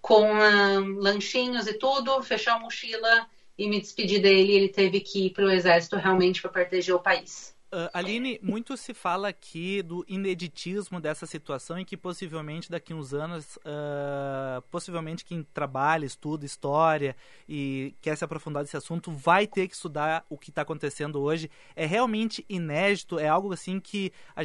com 0.00 0.38
uh, 0.38 1.00
lanchinhos 1.00 1.66
e 1.66 1.74
tudo, 1.74 2.22
fechou 2.22 2.52
a 2.52 2.60
mochila 2.60 3.26
e 3.58 3.68
me 3.68 3.80
despedi 3.80 4.18
dele. 4.18 4.52
Ele 4.52 4.68
teve 4.68 5.00
que 5.00 5.26
ir 5.26 5.30
para 5.30 5.46
o 5.46 5.50
exército 5.50 5.96
realmente 5.96 6.40
para 6.40 6.50
proteger 6.50 6.94
o 6.94 7.00
país. 7.00 7.57
Uh, 7.70 7.90
Aline, 7.92 8.40
muito 8.42 8.78
se 8.78 8.94
fala 8.94 9.28
aqui 9.28 9.82
do 9.82 10.02
ineditismo 10.08 10.98
dessa 10.98 11.26
situação 11.26 11.78
e 11.78 11.84
que 11.84 11.98
possivelmente 11.98 12.70
daqui 12.70 12.94
uns 12.94 13.12
anos, 13.12 13.56
uh, 13.58 14.62
possivelmente 14.70 15.22
quem 15.22 15.42
trabalha, 15.42 16.06
estuda 16.06 16.46
história 16.46 17.14
e 17.46 17.94
quer 18.00 18.16
se 18.16 18.24
aprofundar 18.24 18.62
nesse 18.62 18.76
assunto 18.76 19.12
vai 19.12 19.46
ter 19.46 19.68
que 19.68 19.74
estudar 19.74 20.24
o 20.30 20.38
que 20.38 20.48
está 20.48 20.62
acontecendo 20.62 21.20
hoje. 21.20 21.50
É 21.76 21.84
realmente 21.84 22.42
inédito, 22.48 23.18
é 23.18 23.28
algo 23.28 23.52
assim 23.52 23.78
que 23.78 24.14
a, 24.34 24.40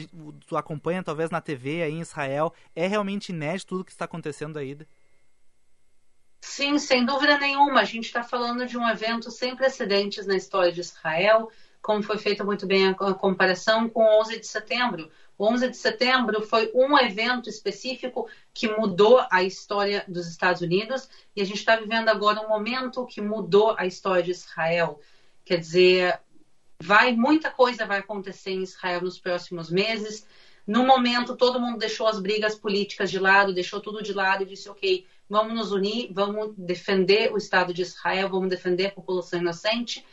tu 0.46 0.58
acompanha 0.58 1.02
talvez 1.02 1.30
na 1.30 1.40
TV 1.40 1.82
aí 1.82 1.94
em 1.94 2.02
Israel. 2.02 2.54
É 2.76 2.88
realmente 2.88 3.30
inédito 3.30 3.70
tudo 3.70 3.86
que 3.86 3.92
está 3.92 4.04
acontecendo 4.04 4.60
aí? 4.60 4.78
Sim, 6.42 6.78
sem 6.78 7.06
dúvida 7.06 7.38
nenhuma. 7.38 7.80
A 7.80 7.86
gente 7.86 8.04
está 8.04 8.22
falando 8.22 8.66
de 8.66 8.78
um 8.78 8.86
evento 8.86 9.32
sem 9.32 9.56
precedentes 9.56 10.28
na 10.28 10.36
história 10.36 10.74
de 10.74 10.82
Israel 10.82 11.50
como 11.84 12.02
foi 12.02 12.18
feita 12.18 12.46
muito 12.46 12.66
bem 12.66 12.88
a 12.88 12.94
comparação 13.14 13.90
com 13.90 14.02
o 14.06 14.22
11 14.22 14.40
de 14.40 14.48
setembro. 14.48 15.12
O 15.38 15.46
11 15.46 15.68
de 15.68 15.76
setembro 15.76 16.42
foi 16.42 16.72
um 16.74 16.98
evento 16.98 17.50
específico 17.50 18.30
que 18.54 18.70
mudou 18.70 19.22
a 19.30 19.44
história 19.44 20.06
dos 20.08 20.26
Estados 20.26 20.62
Unidos 20.62 21.10
e 21.36 21.42
a 21.42 21.46
gente 21.46 21.58
está 21.58 21.76
vivendo 21.76 22.08
agora 22.08 22.40
um 22.40 22.48
momento 22.48 23.06
que 23.06 23.20
mudou 23.20 23.76
a 23.78 23.86
história 23.86 24.24
de 24.24 24.32
Israel. 24.32 25.02
Quer 25.44 25.58
dizer, 25.58 26.22
vai 26.82 27.14
muita 27.14 27.52
coisa 27.52 27.86
vai 27.86 28.00
acontecer 28.00 28.52
em 28.52 28.64
Israel 28.64 29.02
nos 29.02 29.20
próximos 29.20 29.70
meses. 29.70 30.26
No 30.66 30.86
momento, 30.86 31.36
todo 31.36 31.60
mundo 31.60 31.78
deixou 31.78 32.08
as 32.08 32.18
brigas 32.18 32.56
políticas 32.56 33.12
de 33.12 33.20
lado, 33.20 33.54
deixou 33.54 33.82
tudo 33.82 34.02
de 34.02 34.14
lado 34.14 34.44
e 34.44 34.46
disse: 34.46 34.70
ok, 34.70 35.06
vamos 35.30 35.54
nos 35.54 35.74
unir, 35.74 36.10
vamos 36.14 36.54
defender 36.58 37.34
o 37.34 37.38
Estado 37.38 37.74
de 37.74 37.82
Israel, 37.82 38.30
vamos 38.30 38.48
defender 38.48 38.86
a 38.86 38.92
população 38.92 39.42
inocente 39.42 40.06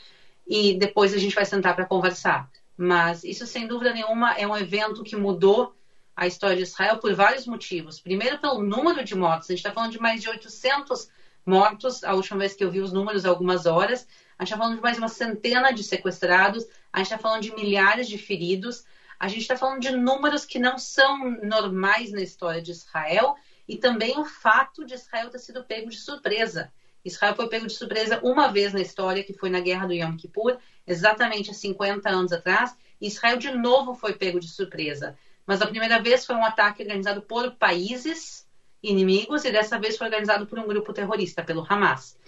e 0.50 0.74
depois 0.74 1.14
a 1.14 1.18
gente 1.18 1.36
vai 1.36 1.44
sentar 1.44 1.76
para 1.76 1.86
conversar. 1.86 2.50
Mas 2.76 3.22
isso, 3.22 3.46
sem 3.46 3.68
dúvida 3.68 3.94
nenhuma, 3.94 4.32
é 4.32 4.44
um 4.44 4.56
evento 4.56 5.04
que 5.04 5.14
mudou 5.14 5.72
a 6.16 6.26
história 6.26 6.56
de 6.56 6.64
Israel 6.64 6.98
por 6.98 7.14
vários 7.14 7.46
motivos. 7.46 8.00
Primeiro, 8.00 8.36
pelo 8.40 8.60
número 8.60 9.04
de 9.04 9.14
mortos. 9.14 9.48
A 9.48 9.52
gente 9.52 9.60
está 9.60 9.70
falando 9.70 9.92
de 9.92 10.00
mais 10.00 10.20
de 10.20 10.28
800 10.28 11.08
mortos. 11.46 12.02
A 12.02 12.14
última 12.14 12.40
vez 12.40 12.52
que 12.52 12.64
eu 12.64 12.70
vi 12.70 12.80
os 12.80 12.92
números, 12.92 13.24
algumas 13.24 13.64
horas. 13.64 14.08
A 14.36 14.42
gente 14.42 14.52
está 14.52 14.56
falando 14.56 14.74
de 14.74 14.82
mais 14.82 14.98
uma 14.98 15.08
centena 15.08 15.70
de 15.70 15.84
sequestrados. 15.84 16.66
A 16.92 16.98
gente 16.98 17.06
está 17.06 17.18
falando 17.18 17.42
de 17.42 17.54
milhares 17.54 18.08
de 18.08 18.18
feridos. 18.18 18.84
A 19.20 19.28
gente 19.28 19.42
está 19.42 19.56
falando 19.56 19.80
de 19.80 19.92
números 19.92 20.44
que 20.44 20.58
não 20.58 20.78
são 20.78 21.30
normais 21.44 22.10
na 22.10 22.22
história 22.22 22.60
de 22.60 22.72
Israel. 22.72 23.36
E 23.68 23.76
também 23.76 24.18
o 24.18 24.24
fato 24.24 24.84
de 24.84 24.94
Israel 24.94 25.30
ter 25.30 25.38
sido 25.38 25.62
pego 25.62 25.88
de 25.90 25.98
surpresa. 25.98 26.72
Israel 27.04 27.34
foi 27.34 27.48
pego 27.48 27.66
de 27.66 27.72
surpresa 27.72 28.20
uma 28.22 28.48
vez 28.48 28.72
na 28.72 28.80
história, 28.80 29.24
que 29.24 29.32
foi 29.32 29.50
na 29.50 29.60
Guerra 29.60 29.86
do 29.86 29.92
Yom 29.92 30.16
Kippur, 30.16 30.58
exatamente 30.86 31.50
há 31.50 31.54
50 31.54 32.08
anos 32.08 32.32
atrás. 32.32 32.76
Israel 33.00 33.38
de 33.38 33.50
novo 33.50 33.94
foi 33.94 34.12
pego 34.14 34.38
de 34.38 34.48
surpresa. 34.48 35.16
Mas 35.46 35.62
a 35.62 35.66
primeira 35.66 36.00
vez 36.00 36.26
foi 36.26 36.36
um 36.36 36.44
ataque 36.44 36.82
organizado 36.82 37.22
por 37.22 37.52
países 37.56 38.46
inimigos 38.82 39.44
e 39.44 39.50
dessa 39.50 39.78
vez 39.78 39.96
foi 39.96 40.06
organizado 40.06 40.46
por 40.46 40.58
um 40.58 40.66
grupo 40.66 40.92
terrorista, 40.92 41.42
pelo 41.42 41.66
Hamas. 41.68 42.18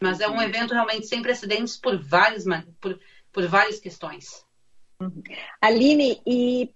Mas 0.00 0.20
é 0.20 0.28
um 0.28 0.34
uhum. 0.34 0.42
evento 0.42 0.74
realmente 0.74 1.06
sem 1.06 1.22
precedentes 1.22 1.76
por 1.76 1.98
várias, 1.98 2.44
por, 2.80 2.98
por 3.32 3.46
várias 3.46 3.78
questões. 3.78 4.44
Uhum. 5.00 5.22
Aline, 5.60 6.20
e 6.26 6.74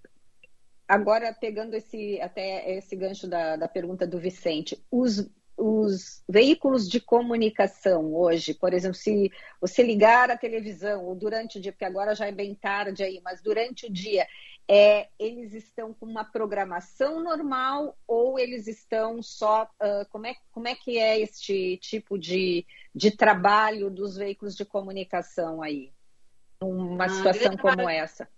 agora 0.87 1.33
pegando 1.33 1.75
esse 1.75 2.19
até 2.21 2.77
esse 2.77 2.95
gancho 2.95 3.27
da, 3.27 3.55
da 3.55 3.67
pergunta 3.67 4.07
do 4.07 4.19
Vicente, 4.19 4.83
os 4.89 5.29
os 5.59 6.23
veículos 6.27 6.89
de 6.89 6.99
comunicação 6.99 8.15
hoje, 8.15 8.53
por 8.53 8.73
exemplo, 8.73 8.97
se 8.97 9.29
você 9.59 9.83
ligar 9.83 10.31
a 10.31 10.37
televisão 10.37 11.05
ou 11.05 11.13
durante 11.13 11.57
o 11.57 11.61
dia, 11.61 11.73
porque 11.73 11.85
agora 11.85 12.15
já 12.15 12.27
é 12.27 12.31
bem 12.31 12.55
tarde 12.55 13.03
aí, 13.03 13.19
mas 13.23 13.41
durante 13.41 13.85
o 13.85 13.91
dia, 13.91 14.25
é, 14.67 15.09
eles 15.19 15.53
estão 15.53 15.93
com 15.93 16.05
uma 16.05 16.23
programação 16.23 17.21
normal 17.21 17.97
ou 18.07 18.39
eles 18.39 18.67
estão 18.67 19.21
só. 19.21 19.63
Uh, 19.81 20.07
como, 20.09 20.27
é, 20.27 20.35
como 20.51 20.67
é 20.67 20.75
que 20.75 20.97
é 20.97 21.19
este 21.19 21.77
tipo 21.77 22.17
de, 22.17 22.65
de 22.95 23.11
trabalho 23.11 23.89
dos 23.89 24.15
veículos 24.15 24.55
de 24.55 24.63
comunicação 24.63 25.61
aí? 25.61 25.91
Numa 26.61 27.05
ah, 27.05 27.09
situação 27.09 27.57
como 27.57 27.89
essa? 27.89 28.29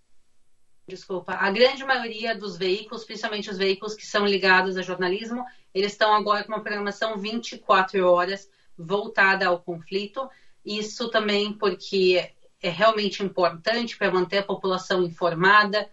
Desculpa, 0.87 1.33
a 1.33 1.49
grande 1.51 1.83
maioria 1.85 2.35
dos 2.35 2.57
veículos, 2.57 3.05
principalmente 3.05 3.49
os 3.49 3.57
veículos 3.57 3.95
que 3.95 4.05
são 4.05 4.25
ligados 4.25 4.77
a 4.77 4.81
jornalismo, 4.81 5.45
eles 5.73 5.93
estão 5.93 6.13
agora 6.13 6.43
com 6.43 6.53
uma 6.53 6.61
programação 6.61 7.17
24 7.17 8.05
horas 8.05 8.49
voltada 8.77 9.47
ao 9.47 9.61
conflito. 9.61 10.29
Isso 10.65 11.09
também 11.09 11.53
porque 11.53 12.33
é 12.61 12.69
realmente 12.69 13.23
importante 13.23 13.97
para 13.97 14.11
manter 14.11 14.39
a 14.39 14.43
população 14.43 15.03
informada 15.03 15.89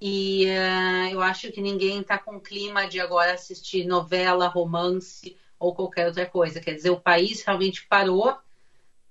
E 0.00 0.46
uh, 0.46 1.12
eu 1.12 1.20
acho 1.22 1.52
que 1.52 1.60
ninguém 1.60 2.00
está 2.00 2.18
com 2.18 2.40
clima 2.40 2.88
de 2.88 3.00
agora 3.00 3.34
assistir 3.34 3.84
novela, 3.86 4.48
romance 4.48 5.36
ou 5.58 5.74
qualquer 5.74 6.06
outra 6.06 6.26
coisa. 6.26 6.60
Quer 6.60 6.74
dizer, 6.74 6.90
o 6.90 7.00
país 7.00 7.42
realmente 7.42 7.86
parou 7.86 8.36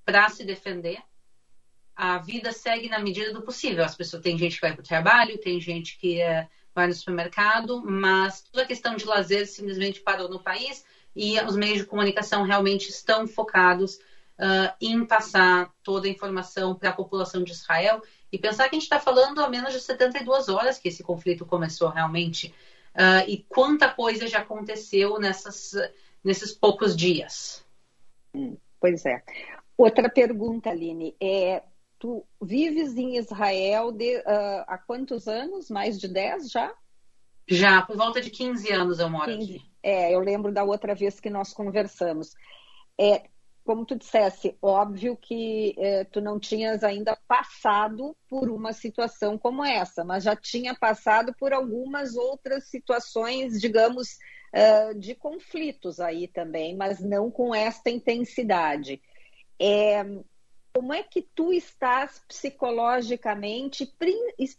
para 0.05 0.29
se 0.29 0.43
defender. 0.43 0.99
A 2.01 2.17
vida 2.17 2.53
segue 2.53 2.87
na 2.87 2.97
medida 2.99 3.33
do 3.33 3.41
possível. 3.41 3.83
As 3.83 3.93
pessoas 3.93 4.23
tem 4.23 4.37
gente 4.37 4.55
que 4.55 4.61
vai 4.61 4.71
para 4.71 4.79
o 4.79 4.87
trabalho, 4.87 5.37
tem 5.37 5.59
gente 5.59 5.97
que 5.97 6.21
uh, 6.23 6.47
vai 6.73 6.87
no 6.87 6.93
supermercado, 6.93 7.83
mas 7.85 8.39
toda 8.39 8.63
a 8.63 8.65
questão 8.65 8.95
de 8.95 9.03
lazer 9.03 9.45
simplesmente 9.45 9.99
parou 9.99 10.29
no 10.29 10.41
país 10.41 10.85
e 11.13 11.37
os 11.41 11.57
meios 11.57 11.79
de 11.79 11.85
comunicação 11.85 12.43
realmente 12.43 12.89
estão 12.89 13.27
focados 13.27 13.95
uh, 13.95 14.73
em 14.79 15.05
passar 15.05 15.73
toda 15.83 16.07
a 16.07 16.09
informação 16.09 16.73
para 16.73 16.91
a 16.91 16.93
população 16.93 17.43
de 17.43 17.51
Israel 17.51 18.01
e 18.31 18.37
pensar 18.39 18.69
que 18.69 18.77
a 18.77 18.79
gente 18.79 18.83
está 18.83 19.01
falando 19.01 19.41
há 19.41 19.49
menos 19.49 19.73
de 19.73 19.81
72 19.81 20.47
horas 20.47 20.79
que 20.79 20.87
esse 20.87 21.03
conflito 21.03 21.45
começou 21.45 21.89
realmente 21.89 22.55
uh, 22.95 23.27
e 23.27 23.45
quanta 23.49 23.89
coisa 23.89 24.25
já 24.25 24.39
aconteceu 24.39 25.19
nessas, 25.19 25.73
nesses 26.23 26.53
poucos 26.53 26.95
dias. 26.95 27.61
Hum, 28.33 28.55
pois 28.79 29.05
é. 29.05 29.21
Outra 29.77 30.09
pergunta, 30.09 30.69
Aline, 30.69 31.13
é 31.19 31.61
tu 31.99 32.25
vives 32.41 32.95
em 32.95 33.17
Israel 33.17 33.91
de, 33.91 34.17
uh, 34.17 34.63
há 34.67 34.77
quantos 34.77 35.27
anos? 35.27 35.69
Mais 35.69 35.99
de 35.99 36.07
10 36.07 36.49
já? 36.49 36.73
Já, 37.47 37.81
por 37.81 37.97
volta 37.97 38.21
de 38.21 38.29
15 38.29 38.71
anos 38.71 38.99
eu 38.99 39.09
moro 39.09 39.25
15. 39.37 39.55
aqui. 39.55 39.69
É, 39.83 40.13
eu 40.13 40.19
lembro 40.19 40.51
da 40.51 40.63
outra 40.63 40.95
vez 40.95 41.19
que 41.19 41.29
nós 41.29 41.53
conversamos. 41.53 42.33
É, 42.99 43.23
como 43.63 43.85
tu 43.85 43.95
dissesse, 43.95 44.57
óbvio 44.61 45.15
que 45.15 45.75
é, 45.77 46.03
tu 46.05 46.21
não 46.21 46.39
tinhas 46.39 46.83
ainda 46.83 47.17
passado 47.27 48.15
por 48.27 48.49
uma 48.49 48.73
situação 48.73 49.37
como 49.37 49.63
essa, 49.63 50.03
mas 50.03 50.23
já 50.23 50.35
tinha 50.35 50.73
passado 50.73 51.35
por 51.37 51.53
algumas 51.53 52.15
outras 52.15 52.67
situações, 52.69 53.59
digamos, 53.59 54.17
uh, 54.55 54.97
de 54.97 55.13
conflitos 55.13 55.99
aí 55.99 56.27
também, 56.27 56.75
mas 56.75 56.99
não 56.99 57.29
com 57.29 57.53
esta 57.53 57.89
intensidade. 57.89 59.01
É, 59.59 60.03
como 60.79 60.93
é 60.93 61.03
que 61.03 61.21
tu 61.35 61.51
estás 61.51 62.23
psicologicamente 62.25 63.93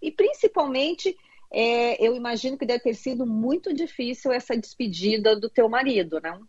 e 0.02 0.10
principalmente 0.12 1.16
é, 1.50 2.06
eu 2.06 2.14
imagino 2.14 2.58
que 2.58 2.66
deve 2.66 2.80
ter 2.80 2.92
sido 2.92 3.24
muito 3.24 3.72
difícil 3.72 4.30
essa 4.30 4.54
despedida 4.54 5.34
do 5.34 5.48
teu 5.48 5.66
marido, 5.66 6.20
não? 6.20 6.46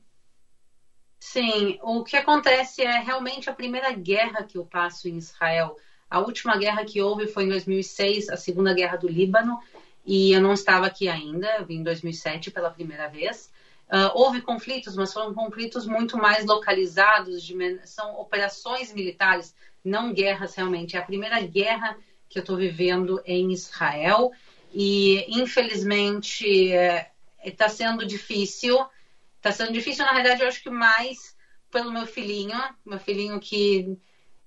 Sim, 1.17 1.79
o 1.83 2.03
que 2.03 2.17
acontece 2.17 2.81
é 2.81 2.99
realmente 2.99 3.49
a 3.49 3.53
primeira 3.53 3.93
guerra 3.93 4.43
que 4.43 4.57
eu 4.57 4.65
passo 4.65 5.07
em 5.07 5.15
Israel. 5.15 5.77
A 6.09 6.19
última 6.19 6.57
guerra 6.57 6.83
que 6.83 7.01
houve 7.01 7.27
foi 7.27 7.45
em 7.45 7.49
2006, 7.49 8.27
a 8.27 8.35
Segunda 8.35 8.73
Guerra 8.73 8.97
do 8.97 9.07
Líbano, 9.07 9.57
e 10.05 10.33
eu 10.33 10.41
não 10.41 10.51
estava 10.51 10.87
aqui 10.87 11.07
ainda, 11.07 11.47
eu 11.59 11.65
vim 11.65 11.75
em 11.75 11.83
2007 11.83 12.51
pela 12.51 12.71
primeira 12.71 13.07
vez. 13.07 13.49
Uh, 13.91 14.09
houve 14.13 14.41
conflitos, 14.41 14.95
mas 14.95 15.11
foram 15.11 15.33
conflitos 15.33 15.85
muito 15.85 16.17
mais 16.17 16.45
localizados, 16.45 17.43
de, 17.43 17.53
são 17.85 18.17
operações 18.17 18.93
militares, 18.93 19.53
não 19.83 20.13
guerras 20.13 20.55
realmente. 20.55 20.95
É 20.95 20.99
a 20.99 21.03
primeira 21.03 21.41
guerra 21.41 21.97
que 22.29 22.39
eu 22.39 22.41
estou 22.41 22.55
vivendo 22.55 23.21
em 23.25 23.51
Israel 23.51 24.31
e, 24.73 25.25
infelizmente, 25.27 26.71
está 27.43 27.65
é, 27.65 27.69
sendo 27.69 28.05
difícil 28.05 28.79
Tá 29.41 29.51
sendo 29.51 29.73
difícil, 29.73 30.05
na 30.05 30.11
realidade, 30.11 30.41
eu 30.41 30.47
acho 30.47 30.61
que 30.61 30.69
mais 30.69 31.35
pelo 31.71 31.91
meu 31.91 32.05
filhinho, 32.05 32.57
meu 32.85 32.99
filhinho 32.99 33.39
que 33.39 33.97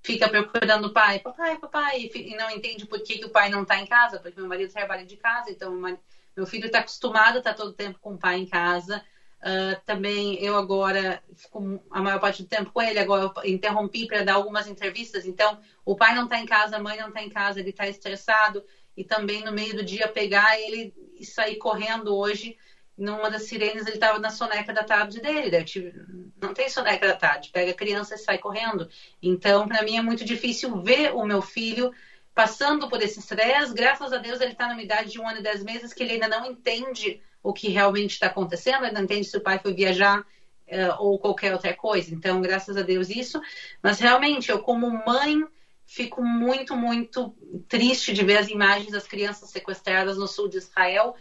fica 0.01 0.29
procurando 0.29 0.85
o 0.85 0.93
pai, 0.93 1.19
papai, 1.19 1.57
papai, 1.57 2.09
e 2.13 2.35
não 2.35 2.49
entende 2.49 2.85
por 2.85 3.01
que, 3.01 3.17
que 3.17 3.25
o 3.25 3.29
pai 3.29 3.49
não 3.49 3.63
está 3.63 3.77
em 3.77 3.85
casa, 3.85 4.19
porque 4.19 4.39
meu 4.39 4.47
marido 4.47 4.71
trabalha 4.71 5.03
de 5.03 5.17
casa, 5.17 5.51
então 5.51 5.75
meu 5.75 6.45
filho 6.45 6.67
está 6.67 6.79
acostumado 6.79 7.35
a 7.35 7.39
estar 7.39 7.51
tá 7.51 7.57
todo 7.57 7.69
o 7.69 7.73
tempo 7.73 7.99
com 7.99 8.13
o 8.13 8.17
pai 8.17 8.37
em 8.37 8.45
casa. 8.45 9.03
Uh, 9.45 9.79
também 9.85 10.43
eu 10.43 10.57
agora 10.57 11.21
fico 11.35 11.79
a 11.91 12.01
maior 12.01 12.19
parte 12.19 12.41
do 12.41 12.49
tempo 12.49 12.71
com 12.71 12.81
ele, 12.81 12.97
agora 12.97 13.31
eu 13.43 13.51
interrompi 13.51 14.07
para 14.07 14.23
dar 14.23 14.33
algumas 14.33 14.67
entrevistas, 14.67 15.23
então 15.23 15.59
o 15.85 15.95
pai 15.95 16.15
não 16.15 16.23
está 16.23 16.39
em 16.39 16.47
casa, 16.47 16.77
a 16.77 16.81
mãe 16.81 16.97
não 16.97 17.09
está 17.09 17.21
em 17.21 17.29
casa, 17.29 17.59
ele 17.59 17.69
está 17.69 17.87
estressado, 17.87 18.63
e 18.97 19.03
também 19.03 19.43
no 19.43 19.51
meio 19.51 19.75
do 19.75 19.85
dia 19.85 20.07
pegar 20.07 20.59
ele 20.59 20.91
e 21.19 21.23
sair 21.23 21.57
correndo 21.57 22.15
hoje 22.15 22.57
numa 22.97 23.29
das 23.29 23.43
sirenes 23.43 23.85
ele 23.85 23.97
estava 23.97 24.17
na 24.19 24.29
soneca 24.29 24.73
da 24.73 24.83
tarde 24.83 25.21
dele. 25.21 25.63
Tive... 25.63 25.93
não 26.41 26.53
tem 26.53 26.69
soneca 26.69 27.07
da 27.07 27.15
tarde, 27.15 27.49
pega 27.51 27.71
a 27.71 27.75
criança 27.75 28.15
e 28.15 28.17
sai 28.17 28.37
correndo. 28.37 28.89
Então, 29.21 29.67
para 29.67 29.83
mim 29.83 29.97
é 29.97 30.01
muito 30.01 30.23
difícil 30.23 30.81
ver 30.81 31.13
o 31.13 31.25
meu 31.25 31.41
filho 31.41 31.93
passando 32.33 32.89
por 32.89 33.01
esse 33.01 33.19
estresse. 33.19 33.73
Graças 33.73 34.11
a 34.11 34.17
Deus 34.17 34.41
ele 34.41 34.53
está 34.53 34.67
numa 34.69 34.81
idade 34.81 35.11
de 35.11 35.19
um 35.19 35.27
ano 35.27 35.39
e 35.39 35.43
dez 35.43 35.63
meses 35.63 35.93
que 35.93 36.03
ele 36.03 36.13
ainda 36.13 36.27
não 36.27 36.45
entende 36.45 37.21
o 37.47 37.53
que 37.53 37.69
realmente 37.69 38.11
está 38.11 38.27
acontecendo, 38.27 38.91
não 38.91 39.03
entende 39.03 39.25
se 39.25 39.37
o 39.37 39.41
pai 39.41 39.59
foi 39.59 39.73
viajar 39.73 40.21
uh, 40.21 40.95
ou 40.99 41.19
qualquer 41.19 41.53
outra 41.53 41.73
coisa. 41.73 42.13
Então, 42.13 42.41
graças 42.41 42.77
a 42.77 42.81
Deus 42.81 43.09
isso. 43.09 43.41
Mas 43.81 43.99
realmente, 43.99 44.49
eu 44.49 44.59
como 44.59 44.89
mãe 45.05 45.43
fico 45.85 46.23
muito, 46.23 46.75
muito 46.75 47.35
triste 47.67 48.13
de 48.13 48.25
ver 48.25 48.37
as 48.37 48.49
imagens 48.49 48.91
das 48.91 49.07
crianças 49.07 49.49
sequestradas 49.49 50.17
no 50.17 50.27
sul 50.27 50.47
de 50.47 50.57
Israel 50.57 51.15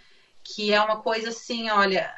que 0.44 0.72
é 0.72 0.80
uma 0.80 1.00
coisa 1.00 1.30
assim, 1.30 1.70
olha, 1.70 2.12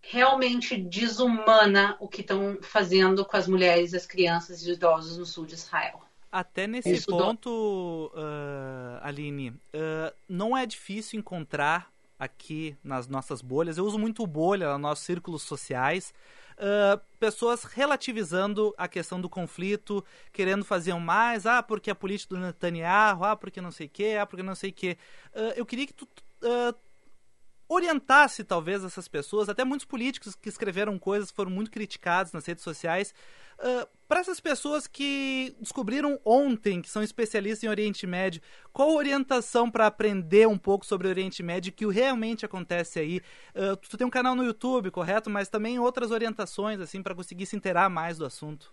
realmente 0.00 0.76
desumana 0.76 1.96
o 1.98 2.06
que 2.06 2.20
estão 2.20 2.58
fazendo 2.62 3.24
com 3.24 3.36
as 3.36 3.48
mulheres, 3.48 3.92
as 3.92 4.06
crianças 4.06 4.60
e 4.60 4.70
os 4.70 4.76
idosos 4.76 5.18
no 5.18 5.26
sul 5.26 5.44
de 5.44 5.54
Israel. 5.54 6.00
Até 6.30 6.66
nesse 6.66 6.92
Isso 6.92 7.10
ponto, 7.10 8.10
uh, 8.14 8.98
Aline, 9.02 9.50
uh, 9.50 10.14
não 10.26 10.56
é 10.56 10.64
difícil 10.64 11.18
encontrar 11.18 11.91
aqui 12.22 12.76
nas 12.84 13.08
nossas 13.08 13.42
bolhas, 13.42 13.78
eu 13.78 13.84
uso 13.84 13.98
muito 13.98 14.24
bolha 14.24 14.70
nos 14.72 14.80
nossos 14.80 15.04
círculos 15.04 15.42
sociais, 15.42 16.14
uh, 16.52 17.00
pessoas 17.18 17.64
relativizando 17.64 18.72
a 18.78 18.86
questão 18.86 19.20
do 19.20 19.28
conflito, 19.28 20.04
querendo 20.32 20.64
fazer 20.64 20.94
mais, 20.94 21.46
ah, 21.46 21.60
porque 21.64 21.90
a 21.90 21.94
política 21.96 22.36
do 22.36 22.40
Netanyahu, 22.40 23.24
ah, 23.24 23.34
porque 23.34 23.60
não 23.60 23.72
sei 23.72 23.88
o 23.88 23.90
que, 23.90 24.16
ah, 24.16 24.24
porque 24.24 24.42
não 24.42 24.54
sei 24.54 24.70
o 24.70 24.72
que. 24.72 24.96
eu 25.56 25.66
queria 25.66 25.84
que 25.84 25.94
tu 25.94 26.08
orientasse 27.68 28.44
talvez 28.44 28.84
essas 28.84 29.08
pessoas, 29.08 29.48
até 29.48 29.64
muitos 29.64 29.86
políticos 29.86 30.36
que 30.36 30.48
escreveram 30.48 30.98
coisas 30.98 31.30
foram 31.30 31.50
muito 31.50 31.70
criticados 31.70 32.32
nas 32.32 32.46
redes 32.46 32.62
sociais, 32.62 33.12
uh, 33.58 33.88
para 34.08 34.20
essas 34.20 34.40
pessoas 34.40 34.86
que 34.86 35.56
descobriram 35.58 36.20
ontem 36.24 36.82
que 36.82 36.90
são 36.90 37.02
especialistas 37.02 37.64
em 37.64 37.68
Oriente 37.68 38.06
Médio, 38.06 38.42
qual 38.72 38.90
a 38.90 38.94
orientação 38.94 39.70
para 39.70 39.86
aprender 39.86 40.46
um 40.46 40.58
pouco 40.58 40.84
sobre 40.84 41.08
Oriente 41.08 41.42
Médio, 41.42 41.72
o 41.72 41.74
que 41.74 41.86
realmente 41.86 42.44
acontece 42.44 43.00
aí? 43.00 43.22
Uh, 43.54 43.74
tu 43.76 43.96
tem 43.96 44.06
um 44.06 44.10
canal 44.10 44.34
no 44.34 44.44
YouTube, 44.44 44.90
correto? 44.90 45.30
Mas 45.30 45.48
também 45.48 45.78
outras 45.78 46.10
orientações 46.10 46.78
assim 46.80 47.02
para 47.02 47.14
conseguir 47.14 47.46
se 47.46 47.56
inteirar 47.56 47.88
mais 47.88 48.18
do 48.18 48.26
assunto. 48.26 48.72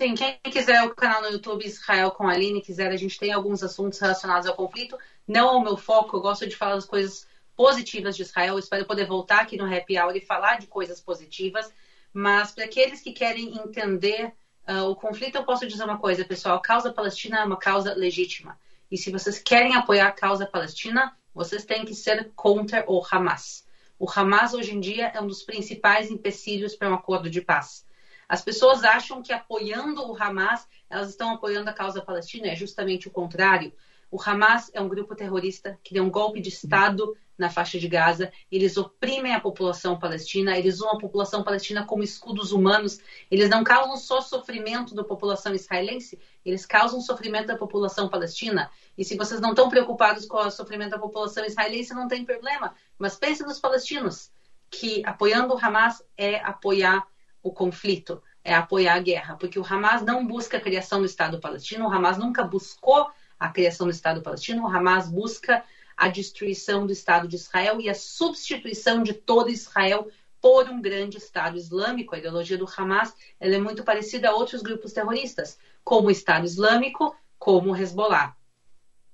Sim, 0.00 0.14
quem 0.14 0.38
quiser 0.50 0.82
o 0.82 0.94
canal 0.94 1.22
no 1.22 1.28
YouTube 1.28 1.64
Israel 1.64 2.10
com 2.10 2.26
a 2.26 2.32
Aline, 2.32 2.60
quiser, 2.60 2.90
a 2.90 2.96
gente 2.96 3.18
tem 3.18 3.30
alguns 3.30 3.62
assuntos 3.62 4.00
relacionados 4.00 4.48
ao 4.48 4.56
conflito. 4.56 4.98
Não 5.28 5.48
é 5.48 5.52
o 5.52 5.62
meu 5.62 5.76
foco, 5.76 6.16
eu 6.16 6.20
gosto 6.20 6.44
de 6.48 6.56
falar 6.56 6.74
das 6.74 6.86
coisas 6.86 7.26
positivas 7.54 8.16
de 8.16 8.22
Israel. 8.22 8.58
Espero 8.58 8.84
poder 8.84 9.06
voltar 9.06 9.42
aqui 9.42 9.56
no 9.56 9.64
Happy 9.64 9.96
Hour 9.98 10.16
e 10.16 10.20
falar 10.20 10.58
de 10.58 10.66
coisas 10.66 11.00
positivas. 11.00 11.72
Mas 12.12 12.52
para 12.52 12.64
aqueles 12.64 13.00
que 13.00 13.12
querem 13.12 13.56
entender 13.58 14.32
uh, 14.68 14.84
o 14.90 14.96
conflito, 14.96 15.36
eu 15.36 15.44
posso 15.44 15.66
dizer 15.66 15.84
uma 15.84 15.98
coisa, 15.98 16.24
pessoal: 16.24 16.56
a 16.56 16.62
causa 16.62 16.92
palestina 16.92 17.40
é 17.40 17.44
uma 17.44 17.56
causa 17.56 17.94
legítima. 17.94 18.58
E 18.90 18.98
se 18.98 19.10
vocês 19.10 19.38
querem 19.38 19.74
apoiar 19.74 20.08
a 20.08 20.12
causa 20.12 20.46
palestina, 20.46 21.16
vocês 21.34 21.64
têm 21.64 21.84
que 21.84 21.94
ser 21.94 22.30
contra 22.34 22.84
o 22.86 23.02
Hamas. 23.10 23.66
O 23.98 24.06
Hamas, 24.10 24.52
hoje 24.52 24.74
em 24.74 24.80
dia, 24.80 25.12
é 25.14 25.20
um 25.20 25.26
dos 25.26 25.42
principais 25.42 26.10
empecilhos 26.10 26.76
para 26.76 26.90
um 26.90 26.94
acordo 26.94 27.30
de 27.30 27.40
paz. 27.40 27.86
As 28.28 28.42
pessoas 28.42 28.84
acham 28.84 29.22
que 29.22 29.32
apoiando 29.32 30.02
o 30.10 30.16
Hamas, 30.20 30.66
elas 30.90 31.10
estão 31.10 31.30
apoiando 31.30 31.70
a 31.70 31.72
causa 31.72 32.02
palestina. 32.02 32.48
É 32.48 32.56
justamente 32.56 33.08
o 33.08 33.10
contrário. 33.10 33.72
O 34.10 34.20
Hamas 34.20 34.70
é 34.74 34.80
um 34.80 34.88
grupo 34.88 35.14
terrorista 35.14 35.78
que 35.82 35.94
deu 35.94 36.04
um 36.04 36.10
golpe 36.10 36.40
de 36.40 36.50
Estado 36.50 37.16
na 37.42 37.50
faixa 37.50 37.76
de 37.76 37.88
Gaza, 37.88 38.32
eles 38.50 38.76
oprimem 38.76 39.34
a 39.34 39.40
população 39.40 39.98
palestina, 39.98 40.56
eles 40.56 40.76
usam 40.76 40.92
a 40.92 40.98
população 40.98 41.42
palestina 41.42 41.84
como 41.84 42.04
escudos 42.04 42.52
humanos, 42.52 43.00
eles 43.28 43.50
não 43.50 43.64
causam 43.64 43.96
só 43.96 44.20
sofrimento 44.20 44.94
da 44.94 45.02
população 45.02 45.52
israelense, 45.52 46.20
eles 46.44 46.64
causam 46.64 47.00
sofrimento 47.00 47.48
da 47.48 47.56
população 47.56 48.08
palestina. 48.08 48.70
E 48.96 49.04
se 49.04 49.16
vocês 49.16 49.40
não 49.40 49.50
estão 49.50 49.68
preocupados 49.68 50.24
com 50.24 50.36
o 50.36 50.50
sofrimento 50.50 50.92
da 50.92 50.98
população 50.98 51.44
israelense, 51.44 51.92
não 51.92 52.06
tem 52.06 52.24
problema. 52.24 52.74
Mas 52.96 53.16
pense 53.16 53.42
nos 53.42 53.58
palestinos, 53.58 54.30
que 54.70 55.02
apoiando 55.04 55.52
o 55.52 55.58
Hamas 55.58 56.02
é 56.16 56.36
apoiar 56.36 57.04
o 57.42 57.50
conflito, 57.50 58.22
é 58.44 58.54
apoiar 58.54 58.94
a 58.94 59.00
guerra, 59.00 59.36
porque 59.36 59.58
o 59.58 59.66
Hamas 59.68 60.02
não 60.02 60.24
busca 60.24 60.58
a 60.58 60.60
criação 60.60 61.00
do 61.00 61.06
Estado 61.06 61.40
palestino, 61.40 61.86
o 61.86 61.92
Hamas 61.92 62.16
nunca 62.16 62.44
buscou 62.44 63.10
a 63.38 63.48
criação 63.48 63.88
do 63.88 63.90
Estado 63.90 64.22
palestino, 64.22 64.62
o 64.62 64.68
Hamas 64.68 65.08
busca 65.08 65.64
a 66.02 66.08
destruição 66.08 66.84
do 66.84 66.92
Estado 66.92 67.28
de 67.28 67.36
Israel 67.36 67.80
e 67.80 67.88
a 67.88 67.94
substituição 67.94 69.04
de 69.04 69.12
todo 69.12 69.50
Israel 69.50 70.10
por 70.40 70.68
um 70.68 70.82
grande 70.82 71.16
Estado 71.16 71.56
Islâmico. 71.56 72.12
A 72.12 72.18
ideologia 72.18 72.58
do 72.58 72.66
Hamas 72.76 73.14
é 73.38 73.56
muito 73.56 73.84
parecida 73.84 74.28
a 74.28 74.34
outros 74.34 74.62
grupos 74.62 74.92
terroristas, 74.92 75.56
como 75.84 76.08
o 76.08 76.10
Estado 76.10 76.44
Islâmico, 76.44 77.14
como 77.38 77.70
o 77.70 77.76
Hezbollah. 77.76 78.34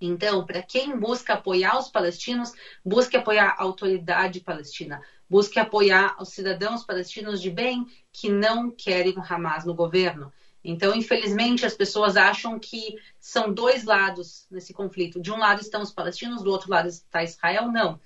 Então, 0.00 0.46
para 0.46 0.62
quem 0.62 0.98
busca 0.98 1.34
apoiar 1.34 1.78
os 1.78 1.88
palestinos, 1.88 2.54
busque 2.82 3.18
apoiar 3.18 3.48
a 3.58 3.62
autoridade 3.62 4.40
palestina, 4.40 5.02
busque 5.28 5.58
apoiar 5.58 6.16
os 6.18 6.30
cidadãos 6.30 6.84
palestinos 6.84 7.42
de 7.42 7.50
bem 7.50 7.84
que 8.10 8.30
não 8.30 8.70
querem 8.70 9.12
o 9.18 9.22
Hamas 9.22 9.66
no 9.66 9.74
governo. 9.74 10.32
Então, 10.62 10.94
infelizmente, 10.94 11.64
as 11.64 11.74
pessoas 11.74 12.16
acham 12.16 12.58
que 12.58 12.96
são 13.18 13.52
dois 13.52 13.84
lados 13.84 14.46
nesse 14.50 14.72
conflito. 14.72 15.20
De 15.20 15.32
um 15.32 15.38
lado 15.38 15.60
estão 15.60 15.82
os 15.82 15.92
palestinos, 15.92 16.42
do 16.42 16.50
outro 16.50 16.70
lado 16.70 16.88
está 16.88 17.22
Israel. 17.22 17.70
Não. 17.70 18.00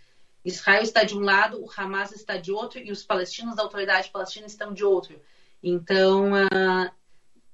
Israel 0.44 0.82
está 0.82 1.04
de 1.04 1.16
um 1.16 1.20
lado, 1.20 1.62
o 1.62 1.70
Hamas 1.76 2.12
está 2.12 2.36
de 2.36 2.52
outro 2.52 2.80
e 2.80 2.90
os 2.90 3.04
palestinos 3.04 3.56
da 3.56 3.62
autoridade 3.62 4.10
palestina 4.10 4.46
estão 4.46 4.72
de 4.72 4.84
outro. 4.84 5.20
Então, 5.62 6.32
uh, 6.32 6.90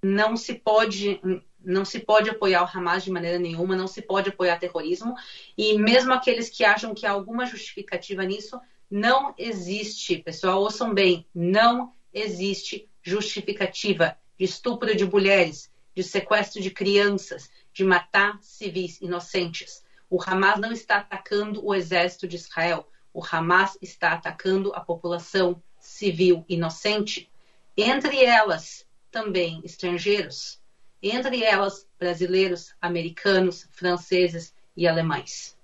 não 0.03 0.37
se 0.37 0.55
pode 0.55 1.21
não 1.61 1.85
se 1.85 1.99
pode 1.99 2.31
apoiar 2.31 2.63
o 2.63 2.79
Hamas 2.79 3.05
de 3.05 3.11
maneira 3.11 3.39
nenhuma, 3.39 3.77
não 3.77 3.89
se 3.89 4.01
pode 4.01 4.31
apoiar 4.31 4.59
terrorismo 4.59 5.15
e 5.57 5.77
mesmo 5.77 6.13
aqueles 6.15 6.49
que 6.49 6.65
acham 6.65 6.95
que 6.95 7.05
há 7.05 7.11
alguma 7.11 7.45
justificativa 7.45 8.25
nisso, 8.25 8.59
não 8.91 9.35
existe, 9.37 10.17
pessoal, 10.19 10.63
ouçam 10.63 10.95
bem, 10.95 11.27
não 11.35 11.93
existe 12.15 12.89
justificativa 13.03 14.17
de 14.39 14.45
estupro 14.45 14.95
de 14.95 15.05
mulheres, 15.05 15.71
de 15.95 16.03
sequestro 16.03 16.63
de 16.63 16.71
crianças, 16.71 17.51
de 17.73 17.85
matar 17.85 18.39
civis 18.41 19.01
inocentes. 19.01 19.85
O 20.09 20.23
Hamas 20.23 20.61
não 20.61 20.73
está 20.73 20.99
atacando 20.99 21.65
o 21.67 21.75
exército 21.75 22.29
de 22.29 22.37
Israel. 22.37 22.89
O 23.13 23.23
Hamas 23.23 23.77
está 23.83 24.13
atacando 24.13 24.73
a 24.75 24.81
população 24.81 25.61
civil 25.81 26.45
inocente, 26.49 27.31
entre 27.77 28.25
elas 28.25 28.87
também 29.11 29.61
estrangeiros, 29.65 30.61
entre 31.03 31.43
elas 31.43 31.87
brasileiros, 31.99 32.75
americanos, 32.81 33.69
franceses 33.73 34.55
e 34.77 34.87
alemães. 34.87 35.57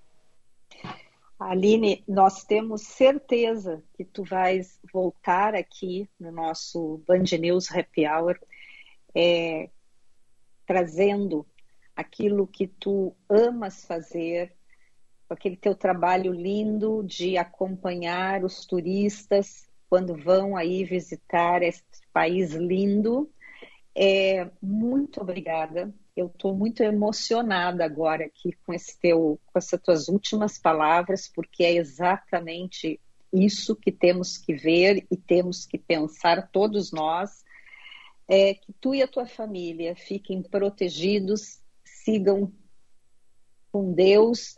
Aline, 1.38 2.02
nós 2.08 2.44
temos 2.44 2.82
certeza 2.82 3.82
que 3.96 4.04
tu 4.04 4.24
vais 4.24 4.80
voltar 4.92 5.54
aqui 5.54 6.08
no 6.18 6.30
nosso 6.30 7.02
Band 7.06 7.24
News 7.38 7.70
Happy 7.70 8.06
Hour, 8.06 8.38
é, 9.14 9.70
trazendo 10.66 11.46
aquilo 11.94 12.46
que 12.46 12.66
tu 12.66 13.14
amas 13.28 13.84
fazer, 13.84 14.52
aquele 15.28 15.56
teu 15.56 15.74
trabalho 15.74 16.32
lindo 16.32 17.02
de 17.02 17.36
acompanhar 17.36 18.44
os 18.44 18.66
turistas 18.66 19.68
quando 19.88 20.16
vão 20.16 20.56
aí 20.56 20.84
visitar 20.84 21.62
este 21.62 21.84
país 22.12 22.52
lindo. 22.52 23.30
É, 23.94 24.50
muito 24.60 25.20
obrigada. 25.20 25.94
Eu 26.16 26.26
estou 26.26 26.54
muito 26.54 26.82
emocionada 26.82 27.84
agora 27.84 28.24
aqui 28.24 28.52
com 28.64 28.72
esse 28.72 28.98
teu, 28.98 29.38
com 29.46 29.58
essas 29.58 29.80
tuas 29.80 30.08
últimas 30.08 30.58
palavras, 30.58 31.28
porque 31.32 31.64
é 31.64 31.74
exatamente 31.74 33.00
isso 33.32 33.74
que 33.74 33.90
temos 33.90 34.38
que 34.38 34.54
ver 34.54 35.06
e 35.10 35.16
temos 35.16 35.66
que 35.66 35.76
pensar 35.76 36.48
todos 36.50 36.92
nós. 36.92 37.43
É 38.26 38.54
que 38.54 38.72
tu 38.80 38.94
e 38.94 39.02
a 39.02 39.08
tua 39.08 39.26
família 39.26 39.94
fiquem 39.94 40.42
protegidos, 40.42 41.60
sigam 41.84 42.52
com 43.70 43.92
Deus 43.92 44.54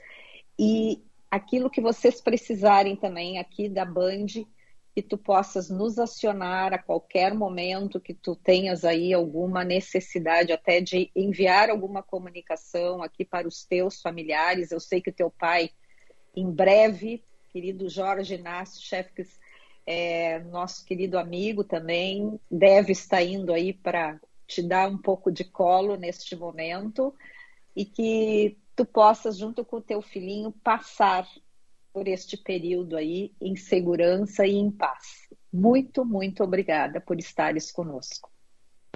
e 0.59 1.03
aquilo 1.31 1.71
que 1.71 1.81
vocês 1.81 2.21
precisarem 2.21 2.97
também 2.97 3.39
aqui 3.39 3.69
da 3.69 3.85
Band, 3.85 4.27
que 4.95 5.03
tu 5.03 5.19
possas 5.19 5.69
nos 5.69 5.99
acionar 5.99 6.73
a 6.73 6.79
qualquer 6.79 7.35
momento 7.35 8.01
que 8.01 8.15
tu 8.15 8.35
tenhas 8.35 8.85
aí 8.85 9.13
alguma 9.13 9.63
necessidade 9.63 10.53
até 10.53 10.81
de 10.81 11.11
enviar 11.15 11.69
alguma 11.69 12.03
comunicação 12.03 13.03
aqui 13.03 13.23
para 13.23 13.47
os 13.47 13.65
teus 13.65 14.01
familiares. 14.01 14.73
Eu 14.73 14.81
sei 14.81 15.03
que 15.03 15.11
o 15.11 15.15
teu 15.15 15.31
pai, 15.31 15.71
em 16.35 16.51
breve, 16.51 17.23
querido 17.51 17.91
Jorge 17.91 18.37
Inácio 18.37 18.83
Chefques, 18.83 19.39
é, 19.87 20.41
nosso 20.41 20.85
querido 20.85 21.17
amigo 21.19 21.63
também, 21.63 22.41
deve 22.51 22.93
estar 22.93 23.23
indo 23.23 23.53
aí 23.53 23.73
para 23.73 24.21
te 24.47 24.63
dar 24.63 24.89
um 24.89 24.99
pouco 24.99 25.31
de 25.31 25.45
colo 25.45 25.97
neste 25.97 26.35
momento 26.35 27.15
e 27.75 27.85
que 27.85 28.57
tu 28.75 28.85
possas, 28.85 29.39
junto 29.39 29.65
com 29.65 29.77
o 29.77 29.83
teu 29.83 30.03
filhinho, 30.03 30.53
passar 30.63 31.27
por 31.93 32.09
este 32.09 32.37
período 32.37 32.97
aí 32.97 33.33
em 33.41 33.57
segurança 33.57 34.47
e 34.47 34.55
em 34.57 34.71
paz. 34.71 35.29
Muito, 35.53 36.05
muito 36.05 36.43
obrigada 36.43 37.01
por 37.01 37.19
estares 37.19 37.73
conosco. 37.73 38.31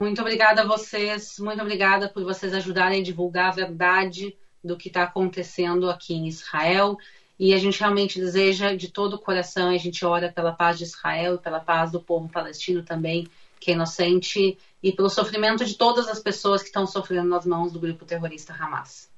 Muito 0.00 0.20
obrigada 0.20 0.62
a 0.62 0.66
vocês, 0.66 1.36
muito 1.38 1.60
obrigada 1.60 2.08
por 2.08 2.24
vocês 2.24 2.52
ajudarem 2.54 3.00
a 3.00 3.04
divulgar 3.04 3.48
a 3.48 3.54
verdade 3.54 4.36
do 4.62 4.76
que 4.76 4.88
está 4.88 5.04
acontecendo 5.04 5.88
aqui 5.88 6.14
em 6.14 6.26
Israel. 6.26 6.96
E 7.40 7.54
a 7.54 7.56
gente 7.56 7.80
realmente 7.80 8.20
deseja 8.20 8.74
de 8.74 8.88
todo 8.88 9.14
o 9.14 9.18
coração, 9.18 9.70
a 9.70 9.78
gente 9.78 10.04
ora 10.04 10.30
pela 10.30 10.52
paz 10.52 10.76
de 10.76 10.84
Israel 10.84 11.36
e 11.36 11.38
pela 11.38 11.58
paz 11.58 11.90
do 11.90 11.98
povo 11.98 12.28
palestino 12.28 12.82
também, 12.82 13.26
que 13.58 13.70
é 13.70 13.74
inocente, 13.74 14.58
e 14.82 14.92
pelo 14.92 15.08
sofrimento 15.08 15.64
de 15.64 15.74
todas 15.74 16.06
as 16.06 16.18
pessoas 16.20 16.60
que 16.60 16.68
estão 16.68 16.86
sofrendo 16.86 17.30
nas 17.30 17.46
mãos 17.46 17.72
do 17.72 17.80
grupo 17.80 18.04
terrorista 18.04 18.52
Hamas. 18.52 19.08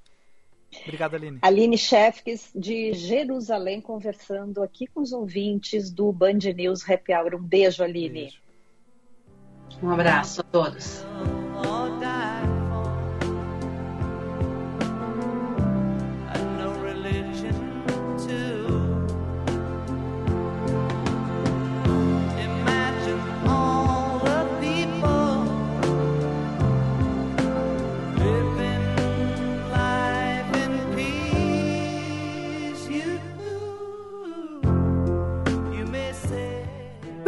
Obrigado, 0.85 1.16
Aline. 1.16 1.39
Aline 1.43 1.77
Chefques, 1.77 2.49
de 2.55 2.93
Jerusalém, 2.93 3.81
conversando 3.81 4.62
aqui 4.62 4.87
com 4.87 5.01
os 5.01 5.12
ouvintes 5.12 5.91
do 5.91 6.12
Band 6.12 6.39
News 6.55 6.89
Happy 6.89 7.12
Hour. 7.12 7.35
Um 7.35 7.43
beijo, 7.43 7.83
Aline. 7.83 8.09
Beijo. 8.09 8.43
Um 9.83 9.91
abraço 9.91 10.43
a 10.43 10.45
todos. 10.45 11.05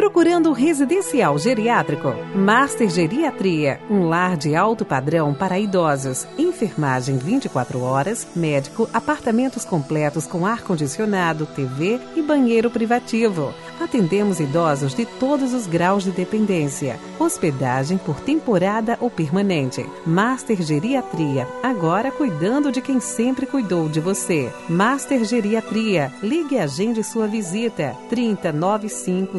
Procurando 0.04 0.52
residencial 0.52 1.38
geriátrico? 1.38 2.14
Master 2.36 2.90
Geriatria, 2.90 3.80
um 3.88 4.06
lar 4.06 4.36
de 4.36 4.54
alto 4.54 4.84
padrão 4.84 5.32
para 5.32 5.58
idosos. 5.58 6.26
Enfermagem 6.36 7.16
24 7.16 7.80
horas, 7.80 8.26
médico, 8.36 8.86
apartamentos 8.92 9.64
completos 9.64 10.26
com 10.26 10.44
ar-condicionado, 10.44 11.46
TV 11.46 11.98
e 12.14 12.20
banheiro 12.20 12.70
privativo. 12.70 13.54
Atendemos 13.80 14.40
idosos 14.40 14.94
de 14.94 15.06
todos 15.06 15.54
os 15.54 15.66
graus 15.66 16.04
de 16.04 16.10
dependência. 16.10 17.00
Hospedagem 17.18 17.96
por 17.96 18.20
temporada 18.20 18.98
ou 19.00 19.10
permanente. 19.10 19.84
Master 20.06 20.60
Geriatria, 20.62 21.48
agora 21.62 22.10
cuidando 22.10 22.70
de 22.70 22.82
quem 22.82 23.00
sempre 23.00 23.46
cuidou 23.46 23.88
de 23.88 24.00
você. 24.00 24.52
Master 24.68 25.24
Geriatria, 25.24 26.12
ligue 26.22 26.56
e 26.56 26.58
agende 26.58 27.02
sua 27.02 27.26
visita. 27.26 27.96
3095 28.10 29.38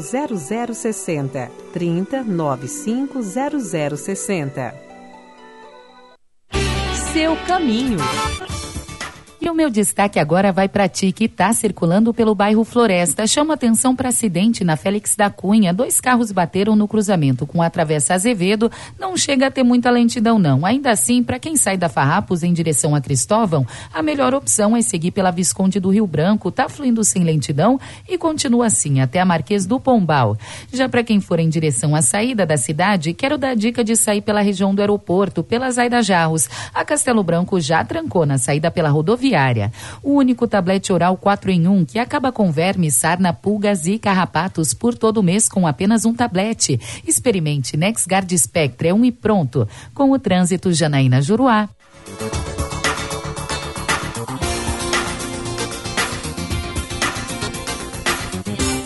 0060. 0.56 1.51
3095 1.74 3.22
0060. 3.22 4.74
Seu 7.14 7.36
caminho. 7.47 7.97
E 9.46 9.50
o 9.50 9.54
meu 9.54 9.70
destaque 9.70 10.18
agora 10.18 10.52
vai 10.52 10.68
para 10.68 10.89
ti 10.89 11.12
que 11.12 11.26
está 11.26 11.54
circulando 11.54 12.12
pelo 12.12 12.34
bairro 12.34 12.64
Floresta. 12.64 13.28
Chama 13.28 13.54
atenção 13.54 13.96
para 13.96 14.10
acidente 14.10 14.64
na 14.64 14.76
Félix 14.76 15.16
da 15.16 15.30
Cunha. 15.30 15.72
Dois 15.72 16.02
carros 16.02 16.32
bateram 16.32 16.76
no 16.76 16.88
cruzamento 16.88 17.46
com 17.46 17.62
a 17.62 17.70
Travessa 17.70 18.16
Azevedo. 18.16 18.72
Não 18.98 19.16
chega 19.16 19.46
a 19.46 19.52
ter 19.52 19.62
muita 19.62 19.91
lentidão, 19.91 20.39
não. 20.39 20.66
Ainda 20.66 20.89
assim, 20.89 21.22
para 21.22 21.38
quem 21.38 21.56
sai 21.56 21.78
da 21.78 21.88
Farrapos 21.88 22.41
em 22.41 22.52
direção 22.54 22.96
a 22.96 23.02
Cristóvão, 23.02 23.68
a 23.93 24.02
melhor 24.02 24.34
opção 24.34 24.76
é 24.76 24.82
seguir 24.82 25.12
pela 25.12 25.30
Visconde 25.30 25.80
do 25.80 25.91
Rio 25.91 26.08
Branco. 26.08 26.50
Tá 26.50 26.68
fluindo 26.68 27.04
sem 27.04 27.24
lentidão 27.24 27.80
e 28.10 28.18
continua 28.18 28.66
assim 28.66 29.00
até 29.00 29.20
a 29.20 29.26
Marquês 29.26 29.68
do 29.68 29.80
Pombal. 29.80 30.36
Já 30.74 30.89
para 30.89 31.04
quem 31.04 31.22
for 31.22 31.39
em 31.39 31.50
direção 31.50 31.96
à 31.96 32.02
saída 32.02 32.48
da 32.48 32.58
cidade, 32.58 33.14
quero 33.14 33.38
dar 33.38 33.50
a 33.50 33.56
dica 33.56 33.84
de 33.84 33.96
sair 33.96 34.22
pela 34.22 34.41
região 34.41 34.74
do 34.74 34.82
aeroporto, 34.82 35.43
pela 35.43 35.70
Zaida 35.70 36.02
Jarros. 36.02 36.50
A 36.74 36.84
Castelo 36.84 37.22
Branco 37.22 37.60
já 37.60 37.86
trancou 37.86 38.26
na 38.26 38.39
saída 38.39 38.72
pela 38.72 38.89
rodovia 38.89 39.35
diária. 39.36 39.72
O 40.02 40.14
único 40.14 40.48
tablete 40.48 40.94
oral 40.94 41.18
4 41.18 41.52
em 41.52 41.68
1 41.68 41.86
que 41.86 42.00
acaba 42.00 42.32
com 42.32 42.52
vermes, 42.52 42.96
sarna, 42.96 43.34
pulgas 43.34 43.86
e 43.86 44.00
carrapatos 44.00 44.74
por 44.74 44.96
todo 44.96 45.22
mês 45.22 45.50
com 45.50 45.68
apenas 45.68 46.06
um 46.06 46.14
tablete. 46.14 46.80
Experimente 47.06 47.76
NexGard 47.76 48.38
Spectre 48.38 48.88
é 48.88 48.94
um 48.94 49.04
e 49.04 49.12
pronto. 49.12 49.68
Com 49.94 50.12
o 50.12 50.20
trânsito 50.20 50.72
Janaína 50.74 51.22
Juruá. 51.22 51.70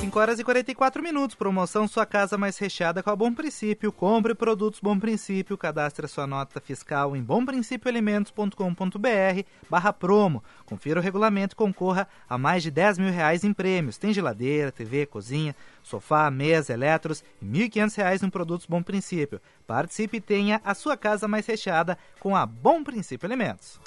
5 0.10 0.20
horas 0.20 0.40
e 0.40 0.44
44 0.44 1.04
minutos. 1.04 1.36
Promoção 1.36 1.88
Sua 1.88 2.04
Casa 2.04 2.36
Mais 2.36 2.58
Recheada 2.58 3.04
com 3.04 3.12
a 3.12 3.16
Bom 3.16 3.32
Princípio. 3.32 3.92
Compre 3.92 4.34
produtos 4.34 4.80
Bom 4.80 4.98
Princípio. 4.98 5.56
Cadastre 5.56 6.08
sua 6.08 6.26
nota 6.26 6.60
fiscal 6.60 7.16
em 7.16 7.22
bomprincipioalimentos.com.br 7.22 9.44
barra 9.70 9.94
promo. 9.94 10.44
Confira 10.66 11.00
o 11.00 11.04
regulamento 11.04 11.54
e 11.54 11.56
concorra 11.56 12.08
a 12.28 12.40
mais 12.40 12.64
de 12.64 12.72
10 12.72 12.98
mil 12.98 13.12
reais 13.12 13.44
em 13.44 13.54
prêmios. 13.54 14.00
Tem 14.00 14.12
geladeira, 14.12 14.72
TV, 14.72 15.06
cozinha, 15.06 15.56
sofá, 15.84 16.32
mesa, 16.32 16.74
eletros 16.74 17.24
e 17.40 17.46
R$ 17.46 17.70
1.500 17.70 18.24
em 18.24 18.30
produtos 18.32 18.66
Bom 18.66 18.82
Princípio. 18.82 19.40
Participe 19.68 20.18
e 20.18 20.22
tenha 20.22 20.60
a 20.66 20.74
sua 20.74 20.98
casa 20.98 21.28
mais 21.28 21.46
recheada 21.46 21.96
com 22.20 22.36
a 22.36 22.48
Bom 22.48 22.84
Princípio 22.84 23.28
Alimentos. 23.28 23.80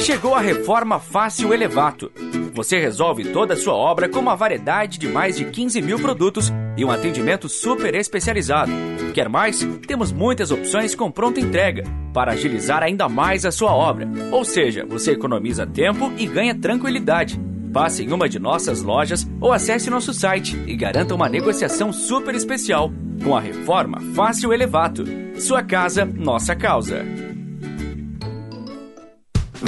Chegou 0.00 0.34
a 0.34 0.40
reforma 0.40 0.98
Fácil 0.98 1.54
Elevato. 1.54 2.10
Você 2.54 2.78
resolve 2.78 3.24
toda 3.26 3.54
a 3.54 3.56
sua 3.56 3.74
obra 3.74 4.08
com 4.08 4.18
uma 4.18 4.36
variedade 4.36 4.98
de 4.98 5.08
mais 5.08 5.36
de 5.36 5.44
15 5.44 5.80
mil 5.80 5.98
produtos 5.98 6.52
e 6.76 6.84
um 6.84 6.90
atendimento 6.90 7.48
super 7.48 7.94
especializado. 7.94 8.72
Quer 9.14 9.28
mais? 9.28 9.66
Temos 9.86 10.12
muitas 10.12 10.50
opções 10.50 10.94
com 10.94 11.10
pronta 11.10 11.40
entrega 11.40 11.84
para 12.12 12.32
agilizar 12.32 12.82
ainda 12.82 13.08
mais 13.08 13.46
a 13.46 13.52
sua 13.52 13.72
obra. 13.72 14.08
Ou 14.30 14.44
seja, 14.44 14.84
você 14.84 15.12
economiza 15.12 15.66
tempo 15.66 16.12
e 16.18 16.26
ganha 16.26 16.54
tranquilidade. 16.54 17.40
Passe 17.72 18.02
em 18.02 18.12
uma 18.12 18.28
de 18.28 18.38
nossas 18.38 18.82
lojas 18.82 19.26
ou 19.40 19.52
acesse 19.52 19.88
nosso 19.88 20.12
site 20.12 20.62
e 20.66 20.76
garanta 20.76 21.14
uma 21.14 21.28
negociação 21.28 21.92
super 21.92 22.34
especial 22.34 22.92
com 23.24 23.36
a 23.36 23.40
reforma 23.40 23.98
Fácil 24.14 24.52
Elevato. 24.52 25.04
Sua 25.38 25.62
casa, 25.62 26.04
nossa 26.04 26.54
causa. 26.54 27.31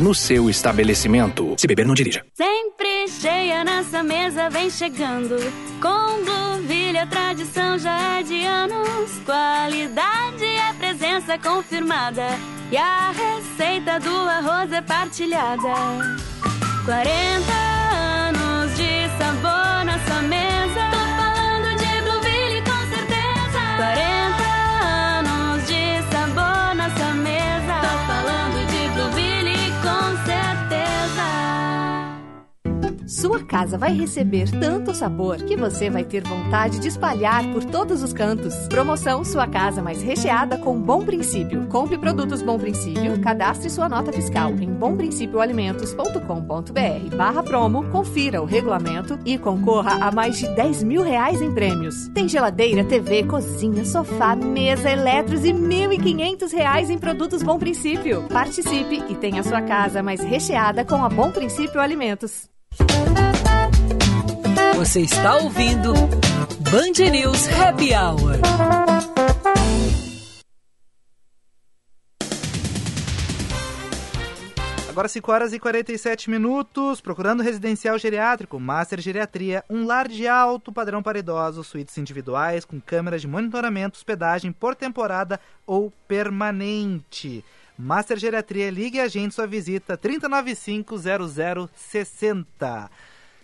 no 0.00 0.14
seu 0.14 0.48
estabelecimento. 0.48 1.54
Se 1.56 1.66
beber, 1.66 1.86
não 1.86 1.94
dirija. 1.94 2.24
Sempre 2.34 3.08
cheia 3.08 3.64
nessa 3.64 4.02
mesa 4.02 4.48
vem 4.50 4.70
chegando. 4.70 5.36
Com 5.80 6.24
Blueville 6.24 6.98
a 6.98 7.06
tradição 7.06 7.78
já 7.78 8.18
é 8.18 8.22
de 8.22 8.44
anos. 8.44 9.18
Qualidade 9.24 10.44
é 10.44 10.72
presença 10.74 11.38
confirmada. 11.38 12.26
E 12.70 12.76
a 12.76 13.12
receita 13.12 13.98
do 13.98 14.14
arroz 14.14 14.72
é 14.72 14.82
partilhada. 14.82 15.74
40 16.84 17.52
anos 18.28 18.76
de 18.76 19.08
sabor 19.18 19.84
nessa 19.84 20.22
mesa. 20.22 20.90
Tô 20.90 20.98
falando 21.16 21.76
de 21.78 22.02
Blueville 22.02 22.62
com 22.62 22.94
certeza. 22.94 23.76
40 23.76 24.17
Sua 33.18 33.42
casa 33.42 33.76
vai 33.76 33.92
receber 33.94 34.48
tanto 34.48 34.94
sabor 34.94 35.38
que 35.38 35.56
você 35.56 35.90
vai 35.90 36.04
ter 36.04 36.22
vontade 36.22 36.78
de 36.78 36.86
espalhar 36.86 37.42
por 37.52 37.64
todos 37.64 38.00
os 38.00 38.12
cantos. 38.12 38.54
Promoção 38.68 39.24
Sua 39.24 39.44
Casa 39.44 39.82
Mais 39.82 40.00
Recheada 40.00 40.56
com 40.56 40.80
Bom 40.80 41.04
Princípio. 41.04 41.66
Compre 41.66 41.98
produtos 41.98 42.42
Bom 42.42 42.60
Princípio, 42.60 43.20
cadastre 43.20 43.68
sua 43.70 43.88
nota 43.88 44.12
fiscal 44.12 44.52
em 44.52 44.72
bomprincipioalimentos.com.br 44.72 47.16
barra 47.16 47.42
promo, 47.42 47.90
confira 47.90 48.40
o 48.40 48.44
regulamento 48.44 49.18
e 49.24 49.36
concorra 49.36 49.98
a 50.00 50.12
mais 50.12 50.38
de 50.38 50.46
10 50.54 50.84
mil 50.84 51.02
reais 51.02 51.42
em 51.42 51.52
prêmios. 51.52 52.06
Tem 52.10 52.28
geladeira, 52.28 52.84
TV, 52.84 53.24
cozinha, 53.24 53.84
sofá, 53.84 54.36
mesa, 54.36 54.92
eletros 54.92 55.44
e 55.44 55.52
1.500 55.52 56.52
reais 56.52 56.88
em 56.88 56.96
produtos 56.96 57.42
Bom 57.42 57.58
Princípio. 57.58 58.28
Participe 58.28 59.02
e 59.08 59.16
tenha 59.16 59.42
sua 59.42 59.62
casa 59.62 60.04
mais 60.04 60.20
recheada 60.20 60.84
com 60.84 61.04
a 61.04 61.08
Bom 61.08 61.32
Princípio 61.32 61.80
Alimentos. 61.80 62.48
Você 64.76 65.00
está 65.00 65.36
ouvindo 65.36 65.92
Band 66.70 67.10
News 67.10 67.48
Happy 67.48 67.92
Hour. 67.94 68.38
Agora 74.98 75.06
5 75.06 75.30
horas 75.30 75.52
e 75.52 75.60
47 75.60 76.28
minutos, 76.28 77.00
procurando 77.00 77.40
residencial 77.40 77.96
geriátrico, 77.98 78.58
Master 78.58 79.00
Geriatria, 79.00 79.64
um 79.70 79.86
lar 79.86 80.08
de 80.08 80.26
alto 80.26 80.72
padrão 80.72 81.04
para 81.04 81.20
idosos, 81.20 81.68
suítes 81.68 81.96
individuais 81.98 82.64
com 82.64 82.80
câmeras 82.80 83.20
de 83.20 83.28
monitoramento, 83.28 83.96
hospedagem 83.96 84.50
por 84.50 84.74
temporada 84.74 85.38
ou 85.64 85.92
permanente. 86.08 87.44
Master 87.78 88.18
Geriatria, 88.18 88.70
ligue 88.70 88.98
e 88.98 89.00
agende 89.00 89.32
sua 89.32 89.46
visita 89.46 89.96
3095-0060. 89.96 92.90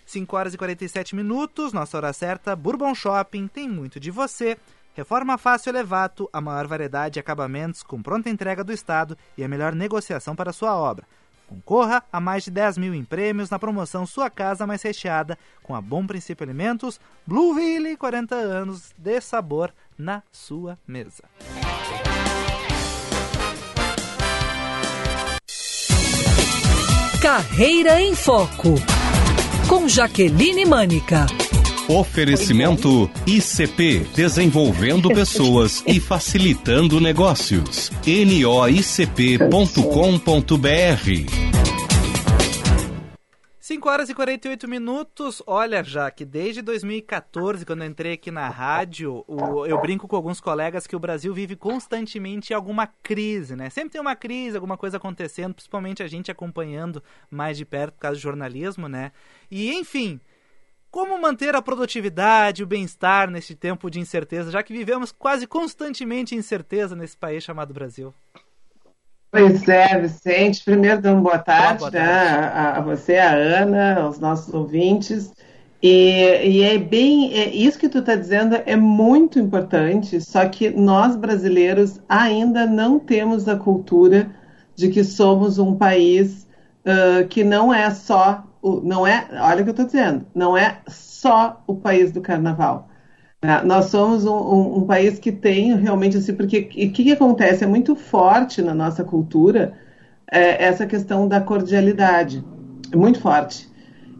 5 0.05 0.37
horas 0.37 0.55
e 0.55 0.59
47 0.59 1.14
minutos, 1.14 1.72
nossa 1.72 1.97
hora 1.97 2.12
certa, 2.12 2.57
Bourbon 2.57 2.97
Shopping, 2.97 3.47
tem 3.47 3.68
muito 3.68 4.01
de 4.01 4.11
você. 4.11 4.59
Reforma 4.93 5.39
Fácil 5.39 5.70
Elevato, 5.70 6.28
a 6.32 6.41
maior 6.41 6.66
variedade 6.66 7.14
de 7.14 7.20
acabamentos 7.20 7.85
com 7.85 8.03
pronta 8.03 8.28
entrega 8.28 8.64
do 8.64 8.72
Estado 8.72 9.16
e 9.39 9.45
a 9.45 9.49
melhor 9.49 9.72
negociação 9.72 10.35
para 10.35 10.53
sua 10.53 10.76
obra. 10.76 11.07
Concorra 11.47 12.03
a 12.12 12.18
mais 12.18 12.43
de 12.43 12.51
10 12.51 12.78
mil 12.78 12.93
em 12.93 13.05
prêmios 13.05 13.51
na 13.51 13.59
promoção 13.59 14.05
Sua 14.05 14.28
Casa 14.28 14.66
Mais 14.66 14.82
Recheada 14.82 15.39
com 15.62 15.76
a 15.76 15.80
Bom 15.80 16.05
Princípio 16.07 16.43
Alimentos, 16.43 17.01
Blueville, 17.24 17.97
40 17.97 18.35
anos 18.35 18.93
de 18.99 19.20
sabor 19.20 19.72
na 19.97 20.24
sua 20.32 20.76
mesa. 20.87 21.22
Carreira 27.25 28.03
em 28.03 28.14
Foco. 28.14 28.75
Com 29.66 29.89
Jaqueline 29.89 30.66
Mânica. 30.66 31.25
Oferecimento 31.89 33.11
ICP 33.27 34.07
Desenvolvendo 34.14 35.09
Pessoas 35.16 35.83
e 35.87 35.99
Facilitando 35.99 37.01
Negócios. 37.01 37.91
noicp.com.br 38.05 39.45
5 43.67 43.89
horas 43.89 44.11
e 44.11 44.15
48 44.15 44.69
minutos. 44.69 45.43
Olha, 45.47 45.83
já 45.83 46.11
que 46.11 46.27
desde 46.27 46.61
2014, 46.61 47.65
quando 47.65 47.81
eu 47.83 47.89
entrei 47.89 48.12
aqui 48.12 48.31
na 48.31 48.47
rádio, 48.47 49.25
o- 49.27 49.65
eu 49.65 49.79
brinco 49.79 50.07
com 50.07 50.15
alguns 50.15 50.39
colegas 50.39 50.87
que 50.87 50.95
o 50.95 50.99
Brasil 50.99 51.33
vive 51.33 51.57
constantemente 51.57 52.53
alguma 52.53 52.87
crise, 52.87 53.57
né? 53.57 53.71
Sempre 53.71 53.93
tem 53.93 54.01
uma 54.03 54.15
crise, 54.15 54.55
alguma 54.55 54.77
coisa 54.77 54.99
acontecendo, 54.99 55.55
principalmente 55.55 56.03
a 56.03 56.07
gente 56.07 56.31
acompanhando 56.31 57.03
mais 57.31 57.57
de 57.57 57.65
perto 57.65 57.95
por 57.95 58.01
causa 58.01 58.19
do 58.19 58.23
jornalismo, 58.23 58.87
né? 58.87 59.12
E, 59.51 59.73
enfim, 59.73 60.21
como 60.91 61.19
manter 61.19 61.57
a 61.57 61.62
produtividade, 61.62 62.62
o 62.62 62.67
bem-estar 62.67 63.31
neste 63.31 63.55
tempo 63.55 63.91
de 63.91 63.99
incerteza, 63.99 64.51
já 64.51 64.62
que 64.62 64.75
vivemos 64.75 65.11
quase 65.11 65.47
constantemente 65.47 66.35
incerteza 66.35 66.95
nesse 66.95 67.17
país 67.17 67.43
chamado 67.43 67.73
Brasil? 67.73 68.12
Pois 69.35 69.68
é, 69.68 69.99
Vicente. 69.99 70.62
Primeiro, 70.64 71.03
dando 71.03 71.20
boa 71.22 71.39
tarde, 71.39 71.80
boa 71.80 71.91
né, 71.91 72.01
a, 72.01 72.78
a 72.78 72.80
você, 72.80 73.16
a 73.16 73.35
Ana, 73.35 74.01
aos 74.01 74.20
nossos 74.20 74.55
ouvintes. 74.55 75.32
E, 75.82 76.51
e 76.51 76.62
é 76.62 76.78
bem. 76.78 77.35
é- 77.35 77.53
isso 77.53 77.76
que 77.76 77.89
tu 77.89 77.99
está 77.99 78.14
dizendo 78.14 78.55
é 78.64 78.76
muito 78.76 79.41
importante, 79.41 80.20
só 80.20 80.49
que 80.49 80.70
nós 80.70 81.16
brasileiros 81.16 82.01
ainda 82.09 82.64
não 82.64 83.01
temos 83.01 83.49
a 83.49 83.57
cultura 83.57 84.30
de 84.76 84.89
que 84.89 85.03
somos 85.03 85.59
um 85.59 85.74
país 85.76 86.47
ah, 86.85 87.24
que 87.28 87.43
não 87.43 87.74
é 87.74 87.91
só. 87.91 88.45
O, 88.62 88.80
não 88.80 89.07
é, 89.07 89.28
olha 89.41 89.61
o 89.61 89.64
que 89.64 89.70
eu 89.70 89.72
estou 89.72 89.87
dizendo, 89.87 90.26
não 90.35 90.57
é 90.57 90.78
só 90.87 91.62
o 91.66 91.74
país 91.74 92.12
do 92.12 92.20
carnaval. 92.20 92.89
Né? 93.45 93.62
Nós 93.62 93.86
somos 93.86 94.24
um, 94.24 94.32
um- 94.34 94.78
um 94.78 94.86
país 94.86 95.18
que 95.18 95.30
tem 95.30 95.76
realmente 95.76 96.16
assim, 96.16 96.34
porque 96.34 96.61
o 96.61 96.66
que, 96.66 96.88
que 97.05 97.12
acontece? 97.12 97.62
É 97.62 97.66
muito 97.66 97.95
forte 97.95 98.62
na 98.62 98.72
nossa 98.72 99.05
cultura 99.05 99.74
é, 100.32 100.64
essa 100.64 100.86
questão 100.86 101.28
da 101.28 101.40
cordialidade, 101.42 102.42
é 102.90 102.97
muito 102.97 103.20
forte. 103.20 103.68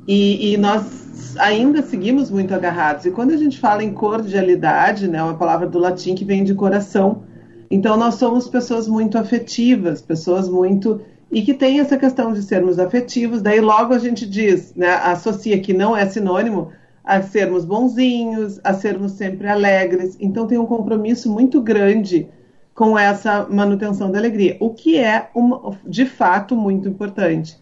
E, 0.07 0.53
e 0.53 0.57
nós 0.59 1.37
ainda 1.39 1.81
seguimos 1.83 2.31
muito 2.31 2.55
agarrados. 2.55 3.07
E 3.07 3.11
quando 3.11 3.33
a 3.33 3.37
gente 3.39 3.59
fala 3.59 3.83
em 3.83 3.95
cordialidade, 3.95 5.09
né, 5.09 5.19
é 5.19 5.23
uma 5.23 5.39
palavra 5.39 5.67
do 5.67 5.79
latim 5.79 6.15
que 6.15 6.25
vem 6.25 6.45
de 6.45 6.55
coração. 6.55 7.25
Então 7.71 7.97
nós 7.97 8.17
somos 8.17 8.47
pessoas 8.49 8.87
muito 8.87 9.17
afetivas, 9.17 10.03
pessoas 10.03 10.49
muito 10.49 11.01
e 11.33 11.41
que 11.43 11.55
tem 11.55 11.81
essa 11.81 11.97
questão 11.97 12.33
de 12.35 12.43
sermos 12.43 12.79
afetivos. 12.79 13.41
Daí 13.41 13.61
logo 13.61 13.95
a 13.95 13.99
gente 13.99 14.27
diz, 14.29 14.75
né, 14.77 14.91
associa 14.97 15.59
que 15.61 15.73
não 15.73 15.97
é 15.97 16.05
sinônimo 16.07 16.71
a 17.05 17.21
sermos 17.21 17.67
bonzinhos, 17.67 18.59
a 18.65 18.73
sermos 18.73 19.13
sempre 19.13 19.47
alegres. 19.47 20.17
Então 20.19 20.47
tem 20.47 20.57
um 20.57 20.65
compromisso 20.65 21.31
muito 21.31 21.61
grande 21.61 22.27
com 22.75 22.99
essa 22.99 23.47
manutenção 23.49 24.11
da 24.11 24.19
alegria, 24.19 24.57
o 24.59 24.71
que 24.71 24.99
é 24.99 25.29
uma, 25.35 25.79
de 25.87 26.07
fato 26.07 26.57
muito 26.57 26.89
importante. 26.89 27.57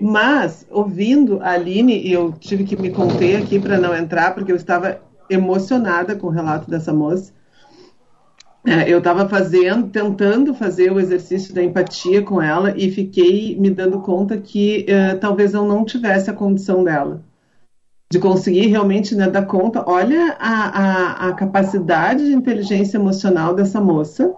Mas, 0.00 0.66
ouvindo 0.70 1.40
a 1.40 1.52
Aline, 1.52 1.96
e 1.96 2.12
eu 2.12 2.32
tive 2.38 2.64
que 2.64 2.80
me 2.80 2.90
conter 2.90 3.36
aqui 3.36 3.58
para 3.58 3.78
não 3.78 3.94
entrar, 3.94 4.34
porque 4.34 4.52
eu 4.52 4.56
estava 4.56 5.00
emocionada 5.30 6.14
com 6.14 6.26
o 6.26 6.30
relato 6.30 6.70
dessa 6.70 6.92
moça. 6.92 7.32
É, 8.64 8.88
eu 8.88 8.98
estava 8.98 9.28
fazendo, 9.28 9.88
tentando 9.88 10.54
fazer 10.54 10.92
o 10.92 11.00
exercício 11.00 11.52
da 11.52 11.62
empatia 11.62 12.22
com 12.22 12.40
ela 12.40 12.72
e 12.76 12.90
fiquei 12.92 13.58
me 13.58 13.70
dando 13.70 14.00
conta 14.00 14.36
que 14.38 14.86
uh, 14.88 15.18
talvez 15.18 15.52
eu 15.52 15.64
não 15.64 15.84
tivesse 15.84 16.30
a 16.30 16.34
condição 16.34 16.84
dela 16.84 17.24
de 18.12 18.18
conseguir 18.18 18.66
realmente 18.66 19.14
né, 19.14 19.26
dar 19.26 19.46
conta. 19.46 19.82
Olha 19.88 20.36
a, 20.38 21.28
a, 21.28 21.28
a 21.28 21.32
capacidade 21.32 22.26
de 22.26 22.34
inteligência 22.34 22.98
emocional 22.98 23.54
dessa 23.54 23.80
moça, 23.80 24.34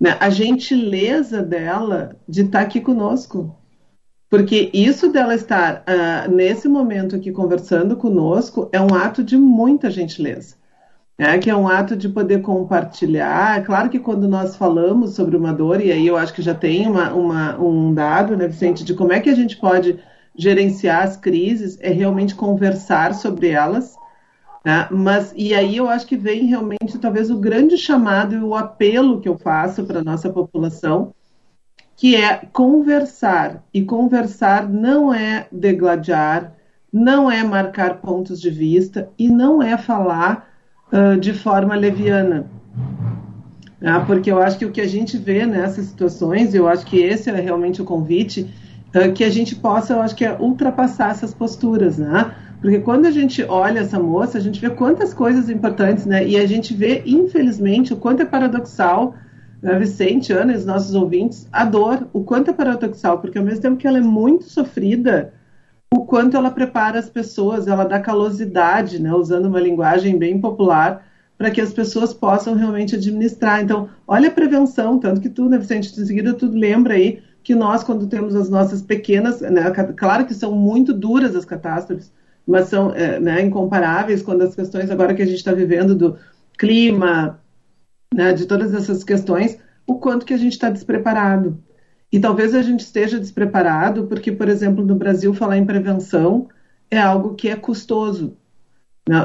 né, 0.00 0.16
a 0.20 0.30
gentileza 0.30 1.42
dela 1.42 2.14
de 2.28 2.42
estar 2.42 2.60
aqui 2.60 2.80
conosco. 2.80 3.52
Porque 4.30 4.70
isso 4.72 5.10
dela 5.10 5.34
estar 5.34 5.82
uh, 5.82 6.30
nesse 6.30 6.68
momento 6.68 7.16
aqui 7.16 7.32
conversando 7.32 7.96
conosco 7.96 8.68
é 8.70 8.80
um 8.80 8.94
ato 8.94 9.24
de 9.24 9.36
muita 9.36 9.90
gentileza. 9.90 10.54
É, 11.18 11.36
que 11.38 11.50
é 11.50 11.56
um 11.56 11.66
ato 11.66 11.96
de 11.96 12.08
poder 12.08 12.42
compartilhar. 12.42 13.58
É 13.58 13.60
claro 13.60 13.90
que 13.90 13.98
quando 13.98 14.28
nós 14.28 14.56
falamos 14.56 15.14
sobre 15.14 15.36
uma 15.36 15.52
dor, 15.52 15.80
e 15.80 15.90
aí 15.90 16.06
eu 16.06 16.16
acho 16.16 16.32
que 16.32 16.42
já 16.42 16.54
tem 16.54 16.86
uma, 16.88 17.12
uma, 17.12 17.60
um 17.60 17.92
dado, 17.92 18.36
né, 18.36 18.46
Vicente, 18.46 18.84
de 18.84 18.94
como 18.94 19.12
é 19.12 19.18
que 19.18 19.30
a 19.30 19.34
gente 19.34 19.56
pode 19.56 19.98
gerenciar 20.36 21.04
as 21.04 21.16
crises, 21.16 21.78
é 21.80 21.90
realmente 21.90 22.34
conversar 22.34 23.14
sobre 23.14 23.48
elas. 23.48 23.96
Né? 24.64 24.88
Mas, 24.90 25.32
e 25.36 25.54
aí 25.54 25.76
eu 25.76 25.88
acho 25.88 26.06
que 26.06 26.16
vem 26.16 26.46
realmente 26.46 26.98
talvez 26.98 27.30
o 27.30 27.38
grande 27.38 27.76
chamado 27.76 28.34
e 28.34 28.40
o 28.40 28.54
apelo 28.54 29.20
que 29.20 29.28
eu 29.28 29.36
faço 29.36 29.84
para 29.84 30.00
a 30.00 30.04
nossa 30.04 30.30
população, 30.30 31.14
que 31.96 32.16
é 32.16 32.36
conversar. 32.52 33.62
E 33.72 33.82
conversar 33.82 34.68
não 34.68 35.12
é 35.12 35.46
degladiar, 35.52 36.54
não 36.92 37.30
é 37.30 37.42
marcar 37.44 38.00
pontos 38.00 38.40
de 38.40 38.50
vista 38.50 39.08
e 39.18 39.28
não 39.28 39.62
é 39.62 39.76
falar 39.76 40.48
uh, 40.92 41.18
de 41.18 41.32
forma 41.32 41.74
leviana. 41.74 42.50
Ah, 43.82 44.00
porque 44.00 44.30
eu 44.30 44.40
acho 44.40 44.58
que 44.58 44.64
o 44.64 44.72
que 44.72 44.80
a 44.80 44.86
gente 44.86 45.18
vê 45.18 45.44
nessas 45.44 45.86
situações, 45.86 46.54
eu 46.54 46.66
acho 46.66 46.86
que 46.86 46.96
esse 46.96 47.28
é 47.28 47.34
realmente 47.34 47.82
o 47.82 47.84
convite, 47.84 48.48
uh, 48.94 49.12
que 49.12 49.24
a 49.24 49.30
gente 49.30 49.56
possa, 49.56 49.94
eu 49.94 50.00
acho 50.00 50.14
que 50.14 50.24
é 50.24 50.36
ultrapassar 50.38 51.10
essas 51.10 51.34
posturas, 51.34 51.98
né? 51.98 52.34
Porque 52.60 52.78
quando 52.80 53.06
a 53.06 53.10
gente 53.10 53.42
olha 53.42 53.80
essa 53.80 53.98
moça, 53.98 54.38
a 54.38 54.40
gente 54.40 54.60
vê 54.60 54.70
quantas 54.70 55.12
coisas 55.12 55.50
importantes, 55.50 56.06
né? 56.06 56.26
E 56.26 56.36
a 56.36 56.46
gente 56.46 56.72
vê, 56.72 57.02
infelizmente, 57.04 57.92
o 57.92 57.96
quanto 57.96 58.22
é 58.22 58.24
paradoxal, 58.24 59.14
né, 59.62 59.78
Vicente, 59.78 60.32
Ana 60.32 60.52
e 60.52 60.56
os 60.56 60.64
nossos 60.64 60.94
ouvintes, 60.94 61.48
a 61.52 61.64
dor, 61.64 62.08
o 62.12 62.22
quanto 62.22 62.50
é 62.50 62.54
paradoxal, 62.54 63.18
porque 63.18 63.38
ao 63.38 63.44
mesmo 63.44 63.62
tempo 63.62 63.76
que 63.76 63.86
ela 63.86 63.98
é 63.98 64.02
muito 64.02 64.44
sofrida, 64.44 65.32
o 65.92 66.04
quanto 66.04 66.36
ela 66.36 66.50
prepara 66.50 66.98
as 66.98 67.08
pessoas, 67.08 67.66
ela 67.66 67.84
dá 67.84 68.00
calosidade, 68.00 69.00
né, 69.00 69.12
usando 69.12 69.46
uma 69.46 69.60
linguagem 69.60 70.18
bem 70.18 70.40
popular, 70.40 71.06
para 71.36 71.50
que 71.50 71.60
as 71.60 71.72
pessoas 71.72 72.14
possam 72.14 72.54
realmente 72.54 72.94
administrar. 72.94 73.62
Então, 73.62 73.88
olha 74.06 74.28
a 74.28 74.32
prevenção, 74.32 74.98
tanto 74.98 75.20
que 75.20 75.28
tu, 75.28 75.48
né, 75.48 75.58
Vicente, 75.58 75.98
em 76.00 76.04
seguida 76.04 76.34
tu 76.34 76.46
lembra 76.46 76.94
aí 76.94 77.22
que 77.44 77.54
nós, 77.54 77.84
quando 77.84 78.06
temos 78.06 78.34
as 78.34 78.48
nossas 78.48 78.80
pequenas, 78.80 79.42
né, 79.42 79.70
claro 79.94 80.24
que 80.24 80.32
são 80.32 80.52
muito 80.52 80.94
duras 80.94 81.36
as 81.36 81.44
catástrofes, 81.44 82.10
mas 82.46 82.68
são 82.68 82.92
é, 82.94 83.20
né, 83.20 83.42
incomparáveis 83.42 84.22
quando 84.22 84.42
as 84.42 84.54
questões 84.54 84.90
agora 84.90 85.14
que 85.14 85.22
a 85.22 85.26
gente 85.26 85.36
está 85.36 85.52
vivendo 85.52 85.94
do 85.94 86.16
clima, 86.58 87.38
né, 88.12 88.32
de 88.32 88.46
todas 88.46 88.72
essas 88.72 89.04
questões, 89.04 89.58
o 89.86 89.96
quanto 89.96 90.24
que 90.24 90.32
a 90.32 90.38
gente 90.38 90.52
está 90.52 90.70
despreparado. 90.70 91.62
E 92.10 92.18
talvez 92.18 92.54
a 92.54 92.62
gente 92.62 92.80
esteja 92.80 93.18
despreparado 93.20 94.06
porque, 94.06 94.32
por 94.32 94.48
exemplo, 94.48 94.84
no 94.84 94.94
Brasil, 94.94 95.34
falar 95.34 95.58
em 95.58 95.66
prevenção 95.66 96.48
é 96.90 96.98
algo 96.98 97.34
que 97.34 97.48
é 97.48 97.56
custoso. 97.56 98.36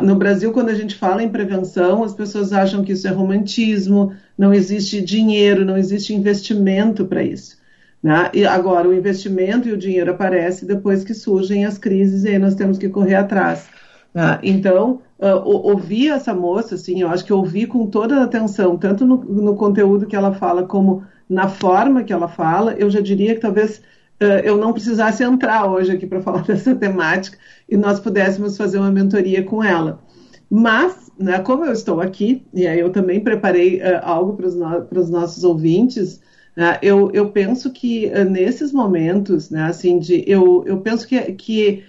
No 0.04 0.16
Brasil, 0.16 0.52
quando 0.52 0.70
a 0.70 0.74
gente 0.74 0.96
fala 0.96 1.24
em 1.24 1.30
prevenção, 1.30 2.04
as 2.04 2.14
pessoas 2.14 2.52
acham 2.52 2.84
que 2.84 2.92
isso 2.92 3.08
é 3.08 3.12
romantismo, 3.12 4.12
não 4.38 4.54
existe 4.54 5.02
dinheiro, 5.02 5.64
não 5.64 5.78
existe 5.78 6.14
investimento 6.14 7.06
para 7.06 7.24
isso. 7.24 7.59
Né? 8.02 8.30
E 8.34 8.46
agora, 8.46 8.88
o 8.88 8.94
investimento 8.94 9.68
e 9.68 9.74
o 9.74 9.78
dinheiro 9.78 10.12
aparecem 10.12 10.68
depois 10.68 11.04
que 11.04 11.14
surgem 11.14 11.66
as 11.66 11.78
crises 11.78 12.24
e 12.24 12.30
aí 12.30 12.40
nós 12.40 12.56
temos 12.56 12.78
que 12.78 12.88
correr 12.88 13.16
atrás. 13.16 13.68
Né? 14.14 14.40
Então, 14.42 15.02
uh, 15.20 15.44
ouvir 15.44 16.10
essa 16.10 16.34
moça, 16.34 16.76
assim, 16.76 17.02
eu 17.02 17.10
acho 17.10 17.26
que 17.26 17.34
ouvir 17.34 17.68
com 17.68 17.88
toda 17.88 18.18
a 18.18 18.24
atenção, 18.24 18.78
tanto 18.78 19.06
no, 19.06 19.18
no 19.18 19.56
conteúdo 19.56 20.06
que 20.06 20.16
ela 20.16 20.34
fala 20.34 20.64
como 20.64 21.04
na 21.30 21.48
forma 21.48 22.04
que 22.04 22.14
ela 22.14 22.28
fala, 22.28 22.74
eu 22.74 22.90
já 22.90 23.02
diria 23.02 23.36
que 23.36 23.42
talvez 23.42 23.82
uh, 24.22 24.42
eu 24.44 24.58
não 24.58 24.74
precisasse 24.74 25.24
entrar 25.24 25.70
hoje 25.70 25.92
aqui 25.92 26.08
para 26.08 26.22
falar 26.24 26.44
dessa 26.44 26.74
temática 26.74 27.38
e 27.68 27.76
nós 27.76 28.00
pudéssemos 28.00 28.56
fazer 28.56 28.80
uma 28.80 28.92
mentoria 28.92 29.44
com 29.44 29.64
ela. 29.64 30.02
Mas, 30.50 31.12
né, 31.20 31.38
como 31.40 31.66
eu 31.66 31.74
estou 31.74 32.02
aqui, 32.02 32.44
e 32.54 32.66
aí 32.66 32.80
eu 32.80 32.92
também 32.92 33.20
preparei 33.20 33.82
uh, 33.82 34.00
algo 34.02 34.38
para 34.38 34.48
os 34.48 34.56
no 34.56 35.20
nossos 35.20 35.44
ouvintes, 35.44 36.22
uh, 36.60 36.78
eu, 36.82 37.10
eu, 37.14 37.32
penso 37.32 37.72
que 37.72 38.10
nesses 38.26 38.72
momentos, 38.72 39.50
né, 39.50 39.64
assim, 39.64 39.98
de, 39.98 40.24
eu, 40.28 40.64
eu 40.68 40.82
penso 40.82 41.08
que 41.08 41.16
está 41.16 41.34
que, 41.34 41.84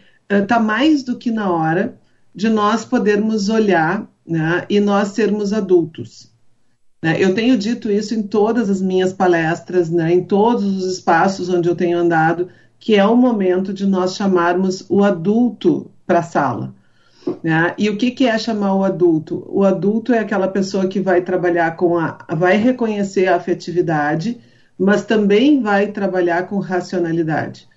tá 0.47 0.61
mais 0.61 1.03
do 1.03 1.19
que 1.19 1.31
na 1.31 1.51
hora 1.51 1.99
de 2.35 2.49
nós 2.49 2.85
podermos 2.85 3.49
olhar 3.49 4.09
né, 4.27 4.65
e 4.71 4.81
nós 4.81 5.09
sermos 5.09 5.53
adultos. 5.53 6.31
Né? 7.03 7.17
Eu 7.19 7.35
tenho 7.35 7.57
dito 7.57 7.91
isso 7.91 8.15
em 8.15 8.23
todas 8.23 8.71
as 8.71 8.81
minhas 8.81 9.13
palestras, 9.13 9.91
né, 9.91 10.13
em 10.13 10.25
todos 10.25 10.65
os 10.65 10.93
espaços 10.93 11.49
onde 11.49 11.69
eu 11.69 11.75
tenho 11.75 11.99
andado, 11.99 12.49
que 12.79 12.95
é 12.95 13.05
o 13.05 13.17
momento 13.17 13.75
de 13.75 13.87
nós 13.87 14.15
chamarmos 14.15 14.85
o 14.89 15.03
adulto 15.03 15.91
para 16.07 16.21
a 16.21 16.23
sala. 16.23 16.75
Né? 17.43 17.75
E 17.77 17.91
o 17.91 17.97
que, 17.97 18.11
que 18.11 18.27
é 18.27 18.39
chamar 18.39 18.75
o 18.75 18.85
adulto? 18.85 19.47
O 19.49 19.65
adulto 19.65 20.13
é 20.13 20.19
aquela 20.19 20.49
pessoa 20.49 20.89
que 20.89 21.01
vai 21.01 21.21
trabalhar 21.21 21.77
com 21.77 21.99
a. 21.99 22.19
vai 22.35 22.57
reconhecer 22.57 23.27
a 23.27 23.37
afetividade, 23.37 24.41
mas 24.81 25.05
também 25.05 25.61
vai 25.61 25.93
trabalhar 25.93 26.49
com 26.49 26.59
racionalidade. 26.59 27.69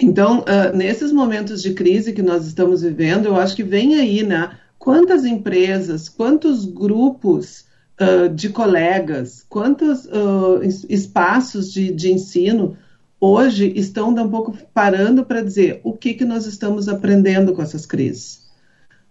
Então, 0.00 0.40
uh, 0.40 0.74
nesses 0.74 1.12
momentos 1.12 1.60
de 1.60 1.74
crise 1.74 2.14
que 2.14 2.22
nós 2.22 2.46
estamos 2.46 2.80
vivendo, 2.80 3.26
eu 3.26 3.36
acho 3.36 3.54
que 3.54 3.62
vem 3.62 3.96
aí, 3.96 4.22
né? 4.22 4.58
Quantas 4.78 5.26
empresas, 5.26 6.08
quantos 6.08 6.64
grupos 6.64 7.66
uh, 8.00 8.28
de 8.30 8.48
colegas, 8.48 9.44
quantos 9.46 10.06
uh, 10.06 10.62
espaços 10.88 11.70
de, 11.70 11.92
de 11.92 12.10
ensino 12.10 12.78
hoje 13.20 13.70
estão 13.76 14.08
um 14.08 14.30
pouco 14.30 14.56
parando 14.72 15.24
para 15.24 15.42
dizer 15.42 15.80
o 15.84 15.92
que, 15.92 16.14
que 16.14 16.24
nós 16.24 16.46
estamos 16.46 16.88
aprendendo 16.88 17.52
com 17.52 17.62
essas 17.62 17.84
crises. 17.84 18.42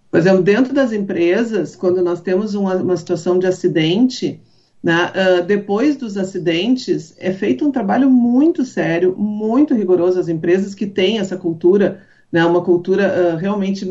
Por 0.09 0.19
exemplo, 0.19 0.41
dentro 0.41 0.73
das 0.73 0.91
empresas, 0.91 1.75
quando 1.75 2.01
nós 2.03 2.19
temos 2.19 2.55
uma, 2.55 2.75
uma 2.75 2.97
situação 2.97 3.37
de 3.39 3.47
acidente, 3.47 4.41
uh, 4.83 5.45
depois 5.45 5.95
dos 5.95 6.17
acidentes, 6.17 7.15
é 7.17 7.31
feito 7.31 7.65
um 7.65 7.71
trabalho 7.71 8.09
muito 8.09 8.65
sério, 8.65 9.15
muito 9.17 9.73
rigoroso. 9.73 10.19
As 10.19 10.27
empresas 10.27 10.75
que 10.75 10.85
têm 10.85 11.19
essa 11.19 11.37
cultura, 11.37 12.01
né, 12.31 12.45
uma 12.45 12.61
cultura 12.61 13.33
uh, 13.33 13.37
realmente 13.37 13.85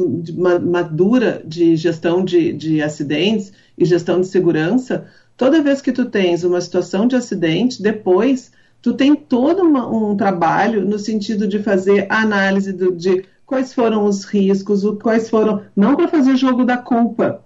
madura 0.62 1.43
de 1.45 1.76
gestão 1.76 2.24
de, 2.24 2.53
de 2.53 2.82
acidentes, 2.82 3.53
e 3.76 3.84
gestão 3.84 4.20
de 4.20 4.26
segurança, 4.26 5.07
toda 5.36 5.62
vez 5.62 5.80
que 5.80 5.93
tu 5.93 6.07
tens 6.07 6.45
uma 6.45 6.61
situação 6.61 7.07
de 7.07 7.16
acidente, 7.16 7.82
depois 7.82 8.53
tu 8.80 8.95
tem 8.95 9.14
todo 9.14 9.62
uma, 9.62 9.88
um 9.88 10.16
trabalho 10.16 10.84
no 10.84 10.99
sentido 10.99 11.47
de 11.47 11.62
fazer 11.62 12.07
análise 12.11 12.72
do, 12.72 12.93
de 12.93 13.24
quais 13.47 13.72
foram 13.72 14.05
os 14.05 14.24
riscos, 14.24 14.84
o, 14.84 14.97
quais 14.97 15.28
foram, 15.30 15.62
não 15.74 15.95
para 15.97 16.09
fazer 16.09 16.36
jogo 16.36 16.64
da 16.64 16.76
culpa, 16.76 17.45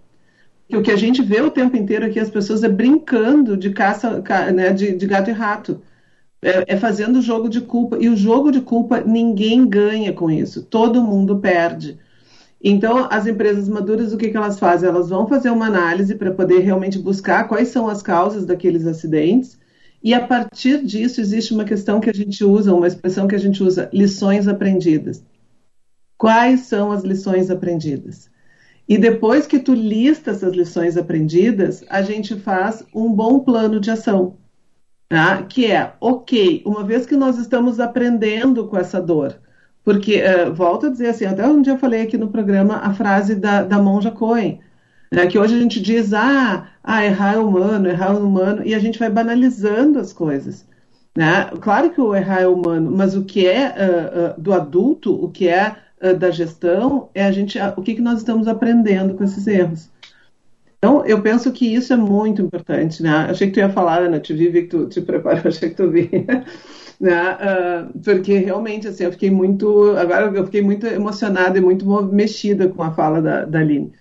que 0.69 0.77
o 0.77 0.83
que 0.83 0.91
a 0.91 0.97
gente 0.97 1.23
vê 1.23 1.41
o 1.41 1.51
tempo 1.51 1.77
inteiro 1.77 2.07
aqui 2.07 2.19
as 2.19 2.31
pessoas 2.31 2.63
é 2.63 2.69
brincando 2.69 3.57
de 3.57 3.71
caça, 3.71 4.23
né, 4.53 4.73
de, 4.73 4.95
de 4.95 5.07
gato 5.07 5.31
e 5.31 5.33
rato. 5.33 5.81
É, 6.43 6.75
é, 6.75 6.77
fazendo 6.77 7.23
jogo 7.23 7.49
de 7.49 7.61
culpa. 7.61 7.99
E 7.99 8.09
o 8.09 8.17
jogo 8.17 8.53
de 8.53 8.61
culpa, 8.61 9.01
ninguém 9.01 9.67
ganha 9.67 10.13
com 10.13 10.31
isso. 10.31 10.63
Todo 10.63 11.03
mundo 11.03 11.39
perde. 11.39 11.99
Então, 12.63 13.07
as 13.11 13.27
empresas 13.27 13.69
maduras, 13.69 14.13
o 14.13 14.17
que, 14.17 14.29
que 14.29 14.37
elas 14.37 14.59
fazem? 14.59 14.89
Elas 14.89 15.09
vão 15.09 15.27
fazer 15.27 15.51
uma 15.51 15.67
análise 15.67 16.15
para 16.15 16.31
poder 16.31 16.61
realmente 16.61 16.99
buscar 16.99 17.49
quais 17.49 17.69
são 17.69 17.89
as 17.89 18.03
causas 18.03 18.45
daqueles 18.45 18.87
acidentes, 18.87 19.59
e 20.03 20.15
a 20.15 20.25
partir 20.25 20.85
disso 20.85 21.21
existe 21.21 21.53
uma 21.53 21.65
questão 21.65 22.01
que 22.01 22.11
a 22.11 22.15
gente 22.15 22.45
usa, 22.45 22.75
uma 22.75 22.87
expressão 22.87 23.27
que 23.27 23.35
a 23.35 23.39
gente 23.39 23.63
usa, 23.63 23.91
lições 23.93 24.47
aprendidas. 24.47 25.23
Quais 26.17 26.61
são 26.61 26.93
as 26.93 27.03
lições 27.03 27.51
aprendidas? 27.51 28.31
E 28.89 28.97
depois 28.97 29.47
que 29.47 29.59
tu 29.59 29.75
lista 29.75 30.31
essas 30.31 30.55
lições 30.55 30.97
aprendidas, 30.97 31.85
a 31.89 32.03
gente 32.03 32.37
faz 32.37 32.85
um 32.95 33.13
bom 33.13 33.41
plano 33.41 33.81
de 33.81 33.91
ação. 33.91 34.37
Tá? 35.09 35.43
Que 35.43 35.67
é, 35.67 35.93
ok, 36.01 36.63
uma 36.65 36.85
vez 36.85 37.07
que 37.07 37.17
nós 37.17 37.39
estamos 37.39 37.81
aprendendo 37.81 38.67
com 38.67 38.77
essa 38.77 39.01
dor, 39.01 39.39
porque, 39.85 40.21
uh, 40.21 40.53
volto 40.53 40.87
a 40.87 40.91
dizer 40.91 41.11
assim, 41.11 41.25
até 41.27 41.47
um 41.47 41.63
dia 41.63 41.75
eu 41.75 41.79
falei 41.79 42.03
aqui 42.03 42.19
no 42.19 42.29
programa 42.29 42.79
a 42.79 42.93
frase 42.93 43.37
da, 43.37 43.63
da 43.63 43.79
Monja 43.79 44.11
Cohen, 44.11 44.61
né, 45.13 45.29
que 45.29 45.39
hoje 45.39 45.55
a 45.55 45.61
gente 45.61 45.81
diz, 45.81 46.13
ah, 46.13 46.67
ah, 46.83 47.05
errar 47.05 47.35
é 47.35 47.39
humano, 47.39 47.89
errar 47.89 48.11
é 48.11 48.19
humano, 48.19 48.63
e 48.65 48.75
a 48.75 48.81
gente 48.81 48.99
vai 48.99 49.09
banalizando 49.09 50.01
as 50.01 50.13
coisas. 50.13 50.67
Né? 51.17 51.51
Claro 51.61 51.91
que 51.91 52.01
o 52.01 52.15
errar 52.15 52.41
é 52.43 52.49
humano, 52.49 52.91
mas 52.91 53.17
o 53.17 53.25
que 53.25 53.47
é 53.47 53.69
uh, 53.69 54.39
uh, 54.39 54.41
do 54.41 54.53
adulto, 54.53 55.15
o 55.15 55.31
que 55.31 55.47
é 55.49 55.77
da 56.19 56.31
gestão, 56.31 57.09
é 57.15 57.25
a 57.25 57.33
gente, 57.33 57.59
o 57.77 57.83
que, 57.83 57.95
que 57.95 58.03
nós 58.03 58.19
estamos 58.19 58.47
aprendendo 58.47 59.15
com 59.15 59.25
esses 59.25 59.47
erros. 59.47 59.91
Então, 60.79 61.05
eu 61.07 61.21
penso 61.23 61.51
que 61.53 61.67
isso 61.67 61.93
é 61.93 61.97
muito 61.97 62.43
importante, 62.43 63.03
né? 63.03 63.27
Achei 63.31 63.49
que 63.49 63.55
tu 63.55 63.59
ia 63.59 63.71
falar, 63.71 64.03
Ana, 64.03 64.21
te 64.21 64.35
vi, 64.35 64.49
vi 64.49 64.63
que 64.63 64.69
tu 64.69 64.89
te 64.89 65.01
preparou, 65.03 65.43
achei 65.47 65.71
que 65.71 65.75
tu 65.75 65.91
vinha. 65.91 66.45
Né? 67.01 67.33
Uh, 67.35 67.99
porque 68.01 68.39
realmente, 68.39 68.89
assim, 68.89 69.05
eu 69.05 69.13
fiquei 69.13 69.31
muito, 69.31 69.97
agora 69.97 70.35
eu 70.35 70.45
fiquei 70.45 70.63
muito 70.63 70.87
emocionada 70.87 71.59
e 71.59 71.61
muito 71.61 71.85
mexida 72.05 72.69
com 72.69 72.83
a 72.83 72.93
fala 72.93 73.21
da, 73.21 73.45
da 73.45 73.59
Aline. 73.59 73.93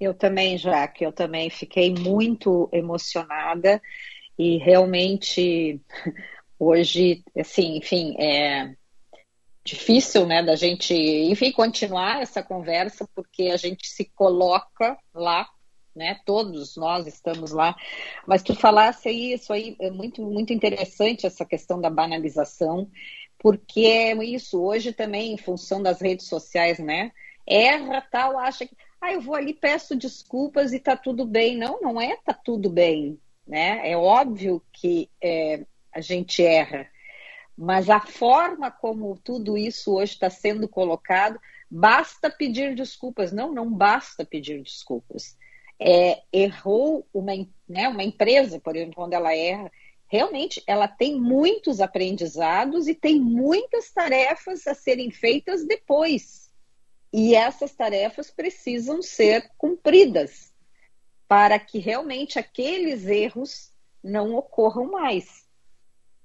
Eu 0.00 0.14
também, 0.14 0.56
Jaque, 0.56 1.04
eu 1.04 1.12
também 1.12 1.50
fiquei 1.50 1.92
muito 1.92 2.68
emocionada 2.72 3.82
e 4.38 4.58
realmente 4.58 5.80
hoje, 6.58 7.22
assim, 7.36 7.78
enfim, 7.78 8.14
é 8.18 8.74
difícil, 9.68 10.26
né, 10.26 10.42
da 10.42 10.56
gente, 10.56 10.94
enfim, 10.94 11.52
continuar 11.52 12.22
essa 12.22 12.42
conversa 12.42 13.08
porque 13.14 13.44
a 13.44 13.56
gente 13.56 13.88
se 13.88 14.04
coloca 14.04 14.96
lá 15.14 15.48
né? 15.98 16.20
Todos 16.24 16.76
nós 16.76 17.06
estamos 17.08 17.50
lá. 17.50 17.74
Mas 18.24 18.42
tu 18.42 18.54
falasse 18.54 19.08
aí, 19.08 19.32
isso 19.32 19.52
aí 19.52 19.76
é 19.80 19.90
muito, 19.90 20.22
muito 20.22 20.52
interessante, 20.52 21.26
essa 21.26 21.44
questão 21.44 21.80
da 21.80 21.90
banalização, 21.90 22.88
porque 23.38 23.80
é 23.80 24.14
isso, 24.24 24.62
hoje 24.62 24.92
também, 24.92 25.32
em 25.32 25.36
função 25.36 25.82
das 25.82 26.00
redes 26.00 26.26
sociais, 26.26 26.78
né? 26.78 27.10
Erra 27.46 28.00
tal, 28.00 28.38
acha 28.38 28.64
que, 28.64 28.76
ah, 29.00 29.12
eu 29.12 29.20
vou 29.20 29.34
ali, 29.34 29.52
peço 29.52 29.96
desculpas 29.96 30.72
e 30.72 30.78
tá 30.78 30.96
tudo 30.96 31.26
bem. 31.26 31.56
Não, 31.56 31.80
não 31.80 32.00
é 32.00 32.16
tá 32.16 32.32
tudo 32.32 32.70
bem, 32.70 33.18
né? 33.46 33.90
É 33.90 33.96
óbvio 33.96 34.62
que 34.72 35.10
é, 35.20 35.64
a 35.92 36.00
gente 36.00 36.44
erra, 36.44 36.86
mas 37.58 37.90
a 37.90 38.00
forma 38.00 38.70
como 38.70 39.18
tudo 39.18 39.58
isso 39.58 39.96
hoje 39.96 40.12
está 40.12 40.30
sendo 40.30 40.68
colocado, 40.68 41.40
basta 41.68 42.30
pedir 42.30 42.74
desculpas. 42.74 43.32
Não, 43.32 43.52
não 43.52 43.70
basta 43.70 44.24
pedir 44.24 44.62
desculpas 44.62 45.36
é, 45.78 46.22
errou 46.32 47.06
uma, 47.14 47.32
né, 47.68 47.88
uma 47.88 48.02
empresa, 48.02 48.58
por 48.58 48.74
exemplo, 48.74 48.96
quando 48.96 49.12
ela 49.12 49.34
erra, 49.34 49.70
realmente 50.08 50.62
ela 50.66 50.88
tem 50.88 51.20
muitos 51.20 51.80
aprendizados 51.80 52.88
e 52.88 52.94
tem 52.94 53.20
muitas 53.20 53.90
tarefas 53.90 54.66
a 54.66 54.74
serem 54.74 55.10
feitas 55.10 55.64
depois. 55.66 56.50
E 57.12 57.34
essas 57.34 57.74
tarefas 57.74 58.30
precisam 58.30 59.00
ser 59.00 59.50
cumpridas 59.56 60.52
para 61.26 61.58
que 61.58 61.78
realmente 61.78 62.38
aqueles 62.38 63.06
erros 63.06 63.70
não 64.02 64.34
ocorram 64.34 64.90
mais. 64.90 65.46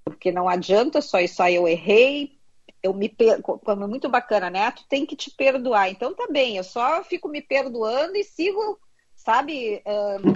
Porque 0.04 0.32
não 0.32 0.50
adianta 0.50 1.02
só 1.02 1.20
isso 1.20 1.42
aí, 1.42 1.56
eu 1.56 1.68
errei, 1.68 2.38
eu 2.82 2.94
me 2.94 3.10
como 3.42 3.84
é 3.84 3.88
muito 3.88 4.10
bacana, 4.10 4.50
né? 4.50 4.72
Tu 4.72 4.84
tem 4.88 5.06
que 5.06 5.16
te 5.16 5.32
perdoar. 5.32 5.90
Então 5.90 6.14
tá 6.14 6.28
bem, 6.30 6.58
eu 6.58 6.64
só 6.64 7.04
fico 7.04 7.28
me 7.28 7.42
perdoando 7.42 8.16
e 8.18 8.24
sigo 8.24 8.80
sabe? 9.24 9.82
Um... 9.86 10.34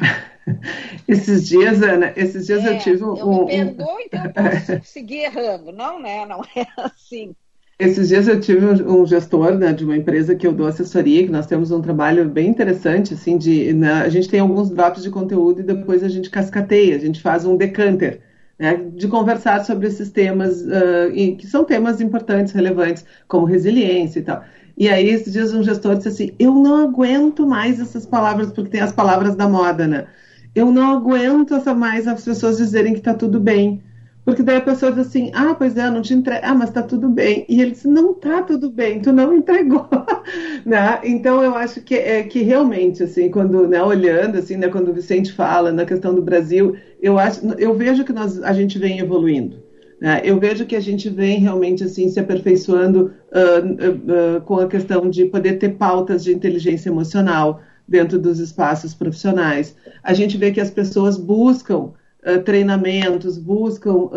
esses 1.07 1.47
dias, 1.47 1.81
Ana, 1.81 2.13
esses 2.15 2.45
dias 2.45 2.65
é, 2.65 2.75
eu 2.75 2.79
tive 2.79 3.03
um. 3.03 3.17
Eu 3.17 3.27
me 3.27 3.45
perdoo, 3.45 3.99
então 3.99 4.23
eu 4.23 4.33
posso 4.33 4.79
seguir 4.87 5.25
errando. 5.25 5.71
Não, 5.71 6.01
né? 6.01 6.25
Não 6.25 6.41
é 6.55 6.65
assim. 6.77 7.35
Esses 7.79 8.07
dias 8.07 8.27
eu 8.27 8.41
tive 8.41 8.65
um, 8.65 9.05
gestor 9.05 9.53
né, 9.53 9.71
de 9.71 9.85
uma 9.85 9.95
empresa 9.95 10.35
que 10.35 10.47
eu 10.47 10.51
dou 10.51 10.65
assessoria, 10.65 11.23
que 11.23 11.31
nós 11.31 11.45
temos 11.45 11.69
um 11.69 11.79
trabalho 11.79 12.27
bem 12.27 12.47
interessante, 12.47 13.13
assim, 13.13 13.37
de 13.37 13.71
né, 13.71 13.93
a 13.93 14.09
gente 14.09 14.27
tem 14.27 14.39
alguns 14.39 14.71
drops 14.71 15.03
de 15.03 15.11
conteúdo 15.11 15.59
e 15.59 15.63
depois 15.63 16.03
a 16.03 16.09
gente 16.09 16.31
cascateia, 16.31 16.95
a 16.95 16.99
gente 16.99 17.21
faz 17.21 17.45
um 17.45 17.55
decanter, 17.55 18.19
né, 18.59 18.75
de 18.95 19.07
conversar 19.07 19.63
sobre 19.65 19.87
esses 19.87 20.09
temas, 20.11 20.61
uh, 20.61 21.11
que 21.37 21.45
são 21.47 21.63
temas 21.63 22.01
importantes, 22.01 22.53
relevantes, 22.53 23.05
como 23.27 23.45
resiliência 23.45 24.19
e 24.19 24.23
tal. 24.23 24.43
E 24.77 24.87
aí, 24.89 25.09
esses 25.09 25.33
dias, 25.33 25.53
um 25.53 25.63
gestor 25.63 25.95
disse 25.95 26.09
assim: 26.09 26.35
Eu 26.37 26.53
não 26.53 26.77
aguento 26.77 27.47
mais 27.47 27.79
essas 27.79 28.05
palavras, 28.05 28.51
porque 28.51 28.69
tem 28.71 28.81
as 28.81 28.91
palavras 28.91 29.35
da 29.35 29.47
moda, 29.47 29.87
né? 29.87 30.07
Eu 30.53 30.71
não 30.71 30.91
aguento 30.97 31.53
mais 31.75 32.07
as 32.07 32.23
pessoas 32.23 32.57
dizerem 32.57 32.93
que 32.93 33.01
tá 33.01 33.13
tudo 33.13 33.39
bem. 33.39 33.83
Porque 34.27 34.43
daí 34.43 34.57
a 34.57 34.61
pessoa 34.61 34.91
diz 34.91 35.07
assim: 35.07 35.31
Ah, 35.33 35.55
pois 35.55 35.77
é, 35.77 35.89
não 35.89 36.01
te 36.01 36.13
entrego. 36.13 36.41
Ah, 36.43 36.53
mas 36.53 36.69
tá 36.69 36.83
tudo 36.83 37.07
bem. 37.07 37.45
E 37.47 37.61
ele 37.61 37.73
Não 37.85 38.13
tá 38.13 38.41
tudo 38.41 38.69
bem, 38.69 38.99
tu 38.99 39.13
não 39.13 39.31
entregou. 39.33 39.87
né? 40.65 40.99
Então, 41.05 41.41
eu 41.41 41.55
acho 41.55 41.79
que, 41.79 41.95
é, 41.95 42.23
que 42.23 42.41
realmente, 42.41 43.01
assim, 43.03 43.31
quando, 43.31 43.65
né, 43.69 43.81
olhando, 43.81 44.37
assim, 44.37 44.57
né, 44.57 44.67
quando 44.67 44.89
o 44.89 44.93
Vicente 44.93 45.31
fala 45.31 45.71
na 45.71 45.85
questão 45.85 46.13
do 46.13 46.21
Brasil, 46.21 46.75
eu, 47.01 47.17
acho, 47.17 47.39
eu 47.57 47.73
vejo 47.73 48.03
que 48.03 48.11
nós, 48.11 48.43
a 48.43 48.51
gente 48.51 48.77
vem 48.77 48.99
evoluindo. 48.99 49.63
Né? 50.01 50.19
Eu 50.25 50.37
vejo 50.37 50.65
que 50.65 50.75
a 50.75 50.81
gente 50.81 51.07
vem 51.07 51.39
realmente 51.39 51.85
assim 51.85 52.09
se 52.09 52.19
aperfeiçoando 52.19 53.13
uh, 53.31 54.37
uh, 54.37 54.41
com 54.41 54.59
a 54.59 54.67
questão 54.67 55.09
de 55.09 55.23
poder 55.23 55.53
ter 55.53 55.77
pautas 55.77 56.21
de 56.21 56.33
inteligência 56.33 56.89
emocional 56.89 57.61
dentro 57.87 58.19
dos 58.19 58.39
espaços 58.39 58.93
profissionais. 58.93 59.73
A 60.03 60.13
gente 60.13 60.37
vê 60.37 60.51
que 60.51 60.59
as 60.59 60.69
pessoas 60.69 61.17
buscam 61.17 61.93
treinamentos, 62.43 63.37
buscam 63.37 64.09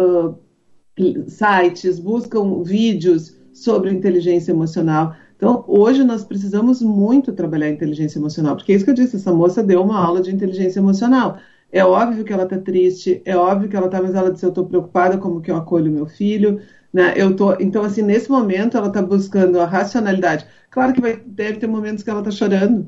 sites, 1.28 1.98
buscam 1.98 2.62
vídeos 2.62 3.36
sobre 3.52 3.90
inteligência 3.90 4.52
emocional. 4.52 5.14
Então, 5.36 5.64
hoje 5.66 6.04
nós 6.04 6.22
precisamos 6.22 6.82
muito 6.82 7.32
trabalhar 7.32 7.70
inteligência 7.70 8.18
emocional, 8.18 8.56
porque 8.56 8.72
é 8.72 8.76
isso 8.76 8.84
que 8.84 8.90
eu 8.90 8.94
disse, 8.94 9.16
essa 9.16 9.32
moça 9.32 9.62
deu 9.62 9.82
uma 9.82 9.98
aula 9.98 10.20
de 10.20 10.34
inteligência 10.34 10.78
emocional. 10.80 11.38
É 11.72 11.84
óbvio 11.84 12.24
que 12.24 12.32
ela 12.32 12.42
está 12.42 12.58
triste, 12.58 13.22
é 13.24 13.36
óbvio 13.36 13.68
que 13.68 13.76
ela 13.76 13.86
está, 13.86 14.02
mas 14.02 14.14
ela 14.14 14.30
disse, 14.30 14.44
eu 14.44 14.50
estou 14.50 14.66
preocupada 14.66 15.16
como 15.16 15.40
que 15.40 15.50
eu 15.50 15.56
acolho 15.56 15.90
meu 15.90 16.04
filho, 16.04 16.60
né? 16.92 17.14
Eu 17.16 17.34
tô, 17.34 17.54
então 17.54 17.82
assim, 17.82 18.02
nesse 18.02 18.30
momento 18.30 18.76
ela 18.76 18.88
está 18.88 19.00
buscando 19.00 19.58
a 19.60 19.64
racionalidade. 19.64 20.46
Claro 20.68 20.92
que 20.92 21.00
vai, 21.00 21.16
deve 21.24 21.58
ter 21.58 21.66
momentos 21.66 22.02
que 22.02 22.10
ela 22.10 22.20
está 22.20 22.30
chorando? 22.30 22.86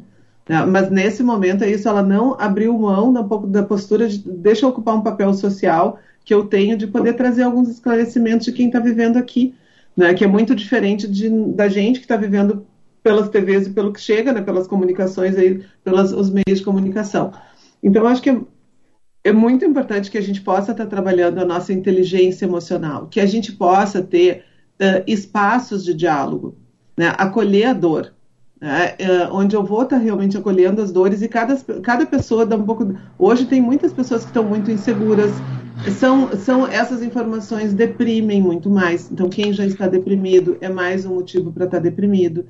Mas 0.67 0.91
nesse 0.91 1.23
momento 1.23 1.63
é 1.65 1.71
isso, 1.71 1.89
ela 1.89 2.03
não 2.03 2.37
abriu 2.39 2.77
mão 2.77 3.13
da, 3.13 3.23
da 3.23 3.63
postura 3.63 4.09
de 4.09 4.19
deixa 4.19 4.67
eu 4.67 4.71
ocupar 4.71 4.97
um 4.97 5.03
papel 5.03 5.33
social 5.35 5.99
que 6.25 6.35
eu 6.35 6.47
tenho 6.47 6.77
de 6.77 6.87
poder 6.87 7.15
trazer 7.15 7.43
alguns 7.43 7.69
esclarecimentos 7.69 8.47
de 8.47 8.53
quem 8.53 8.67
está 8.67 8.79
vivendo 8.79 9.17
aqui, 9.17 9.55
né? 9.97 10.15
Que 10.15 10.25
é 10.25 10.27
muito 10.27 10.55
diferente 10.55 11.07
de, 11.07 11.29
da 11.53 11.69
gente 11.69 12.01
que 12.01 12.05
está 12.05 12.17
vivendo 12.17 12.67
pelas 13.03 13.29
TVs 13.29 13.67
e 13.67 13.71
pelo 13.71 13.93
que 13.93 14.01
chega, 14.01 14.33
né? 14.33 14.41
Pelas 14.41 14.67
comunicações 14.67 15.37
aí, 15.37 15.65
pelos 15.85 16.13
os 16.13 16.31
meios 16.31 16.59
de 16.59 16.65
comunicação. 16.65 17.33
Então, 17.83 18.07
acho 18.07 18.23
que 18.23 18.31
é 18.31 18.41
é 19.25 19.33
muito 19.33 19.65
importante 19.65 20.11
que 20.11 20.19
a 20.19 20.23
gente 20.23 20.41
possa 20.41 20.73
estar 20.73 20.87
trabalhando 20.87 21.39
a 21.39 21.45
nossa 21.45 21.73
inteligência 21.73 22.45
emocional, 22.45 23.07
que 23.07 23.21
a 23.21 23.27
gente 23.27 23.53
possa 23.53 24.03
ter 24.03 24.45
uh, 24.81 25.03
espaços 25.07 25.85
de 25.85 25.95
diálogo, 25.95 26.57
né? 26.97 27.15
acolher 27.17 27.67
a 27.67 27.73
dor, 27.73 28.13
né? 28.63 28.95
uh, 29.01 29.35
onde 29.35 29.57
eu 29.57 29.65
vou 29.65 29.83
estar 29.83 29.97
realmente 29.97 30.39
acolhendo 30.39 30.81
as 30.81 30.93
dores 30.93 31.21
e 31.21 31.29
cada, 31.29 31.57
cada 31.83 32.07
pessoa 32.07 32.47
dá 32.47 32.55
um 32.55 32.63
pouco. 32.63 32.95
Hoje 33.19 33.45
tem 33.45 33.61
muitas 33.61 33.93
pessoas 33.93 34.23
que 34.23 34.29
estão 34.29 34.45
muito 34.45 34.71
inseguras, 34.71 35.33
são, 35.99 36.31
são 36.37 36.65
essas 36.69 37.03
informações 37.03 37.75
deprimem 37.75 38.41
muito 38.41 38.71
mais. 38.71 39.11
Então, 39.11 39.29
quem 39.29 39.53
já 39.53 39.67
está 39.67 39.89
deprimido 39.89 40.57
é 40.61 40.69
mais 40.69 41.05
um 41.05 41.15
motivo 41.17 41.51
para 41.53 41.65
estar 41.65 41.81
deprimido. 41.81 42.47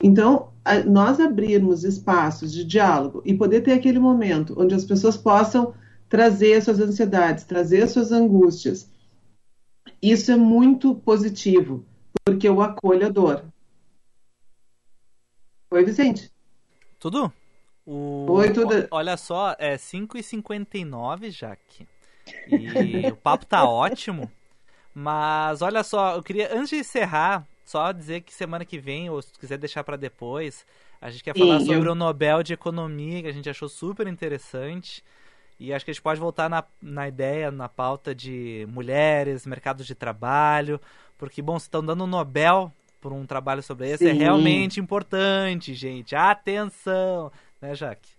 Então, 0.00 0.50
a, 0.64 0.78
nós 0.84 1.18
abrirmos 1.18 1.82
espaços 1.82 2.52
de 2.52 2.64
diálogo 2.64 3.20
e 3.24 3.34
poder 3.34 3.62
ter 3.62 3.72
aquele 3.72 3.98
momento 3.98 4.54
onde 4.56 4.72
as 4.72 4.84
pessoas 4.84 5.16
possam 5.16 5.74
trazer 6.08 6.54
as 6.54 6.64
suas 6.64 6.78
ansiedades, 6.78 7.42
trazer 7.42 7.82
as 7.82 7.90
suas 7.90 8.12
angústias. 8.12 8.88
Isso 10.00 10.30
é 10.30 10.36
muito 10.36 10.94
positivo, 10.94 11.84
porque 12.24 12.48
eu 12.48 12.60
acolho 12.60 13.06
a 13.06 13.08
dor. 13.08 13.42
Oi, 15.76 15.84
Vicente. 15.84 16.32
Tudo? 16.98 17.30
O... 17.84 18.24
Oi, 18.30 18.50
tudo. 18.50 18.88
Olha 18.90 19.14
só, 19.18 19.54
é 19.58 19.76
5h59, 19.76 21.30
Jaque. 21.30 21.86
E 22.48 23.06
o 23.08 23.16
papo 23.16 23.44
tá 23.44 23.62
ótimo. 23.68 24.32
Mas 24.94 25.60
olha 25.60 25.84
só, 25.84 26.16
eu 26.16 26.22
queria, 26.22 26.50
antes 26.50 26.70
de 26.70 26.76
encerrar, 26.76 27.46
só 27.62 27.92
dizer 27.92 28.22
que 28.22 28.32
semana 28.32 28.64
que 28.64 28.78
vem, 28.78 29.10
ou 29.10 29.20
se 29.20 29.38
quiser 29.38 29.58
deixar 29.58 29.84
para 29.84 29.98
depois, 29.98 30.64
a 30.98 31.10
gente 31.10 31.22
quer 31.22 31.36
falar 31.36 31.60
sobre 31.60 31.86
eu... 31.86 31.92
o 31.92 31.94
Nobel 31.94 32.42
de 32.42 32.54
Economia, 32.54 33.20
que 33.20 33.28
a 33.28 33.32
gente 33.32 33.50
achou 33.50 33.68
super 33.68 34.06
interessante. 34.06 35.04
E 35.60 35.74
acho 35.74 35.84
que 35.84 35.90
a 35.90 35.94
gente 35.94 36.02
pode 36.02 36.18
voltar 36.18 36.48
na, 36.48 36.64
na 36.80 37.06
ideia, 37.06 37.50
na 37.50 37.68
pauta 37.68 38.14
de 38.14 38.66
mulheres, 38.70 39.44
mercados 39.44 39.86
de 39.86 39.94
trabalho, 39.94 40.80
porque, 41.18 41.42
bom, 41.42 41.58
se 41.58 41.66
estão 41.66 41.84
dando 41.84 42.04
um 42.04 42.06
Nobel 42.06 42.72
por 43.00 43.12
um 43.12 43.26
trabalho 43.26 43.62
sobre 43.62 43.90
esse, 43.90 44.06
é 44.06 44.12
realmente 44.12 44.80
importante, 44.80 45.74
gente. 45.74 46.14
Atenção! 46.14 47.30
Né, 47.60 47.74
Jaque? 47.74 48.16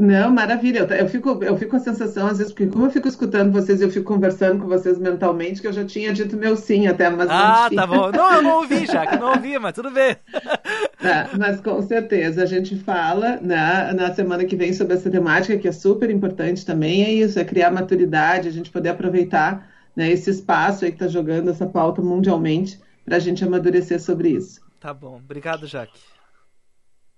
Não, 0.00 0.30
maravilha. 0.30 0.78
Eu, 0.78 0.96
eu, 0.96 1.08
fico, 1.08 1.44
eu 1.44 1.56
fico 1.58 1.72
com 1.72 1.76
a 1.76 1.80
sensação, 1.80 2.26
às 2.26 2.38
vezes, 2.38 2.52
porque 2.52 2.68
como 2.68 2.86
eu 2.86 2.90
fico 2.90 3.06
escutando 3.06 3.52
vocês 3.52 3.80
e 3.80 3.84
eu 3.84 3.90
fico 3.90 4.06
conversando 4.06 4.62
com 4.62 4.66
vocês 4.66 4.98
mentalmente, 4.98 5.60
que 5.60 5.66
eu 5.66 5.72
já 5.74 5.84
tinha 5.84 6.10
dito 6.10 6.38
meu 6.38 6.56
sim 6.56 6.86
até, 6.86 7.10
mas 7.10 7.28
Ah, 7.28 7.68
tá 7.74 7.86
bom. 7.86 8.10
Não, 8.20 8.34
eu 8.34 8.42
não 8.42 8.56
ouvi 8.60 8.86
já, 8.86 9.06
que 9.06 9.16
não 9.16 9.32
ouvi, 9.32 9.58
mas 9.58 9.74
tudo 9.74 9.90
bem. 9.90 10.16
Tá, 11.00 11.30
mas 11.38 11.58
com 11.62 11.80
certeza 11.80 12.42
a 12.42 12.46
gente 12.46 12.76
fala 12.76 13.38
né, 13.40 13.90
na 13.94 14.12
semana 14.12 14.44
que 14.44 14.54
vem 14.54 14.70
sobre 14.74 14.92
essa 14.92 15.08
temática, 15.08 15.56
que 15.56 15.66
é 15.66 15.72
super 15.72 16.10
importante 16.10 16.64
também, 16.64 17.02
é 17.02 17.10
isso, 17.10 17.38
é 17.38 17.44
criar 17.44 17.70
maturidade, 17.70 18.48
a 18.48 18.50
gente 18.50 18.68
poder 18.70 18.90
aproveitar 18.90 19.66
né, 19.96 20.10
esse 20.10 20.28
espaço 20.28 20.84
aí 20.84 20.90
que 20.90 20.96
está 20.96 21.08
jogando 21.08 21.48
essa 21.48 21.64
pauta 21.64 22.02
mundialmente 22.02 22.78
para 23.04 23.16
a 23.16 23.20
gente 23.20 23.44
amadurecer 23.44 24.00
sobre 24.00 24.30
isso. 24.30 24.60
Tá 24.78 24.94
bom. 24.94 25.16
Obrigado, 25.16 25.66
Jaque. 25.66 26.00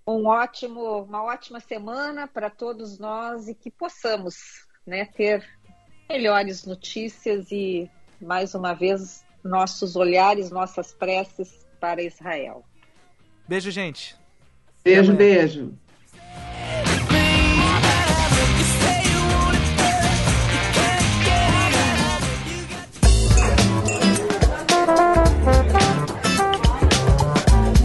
Um 0.06 0.26
ótimo, 0.26 1.02
uma 1.02 1.22
ótima 1.22 1.60
semana 1.60 2.26
para 2.26 2.50
todos 2.50 2.98
nós 2.98 3.48
e 3.48 3.54
que 3.54 3.70
possamos 3.70 4.66
né, 4.86 5.04
ter 5.04 5.44
melhores 6.08 6.64
notícias 6.64 7.50
e, 7.52 7.88
mais 8.20 8.54
uma 8.54 8.74
vez, 8.74 9.24
nossos 9.44 9.94
olhares, 9.94 10.50
nossas 10.50 10.92
preces 10.92 11.66
para 11.78 12.02
Israel. 12.02 12.64
Beijo, 13.48 13.70
gente. 13.70 14.16
Beijo, 14.84 15.14
beijo. 15.14 15.78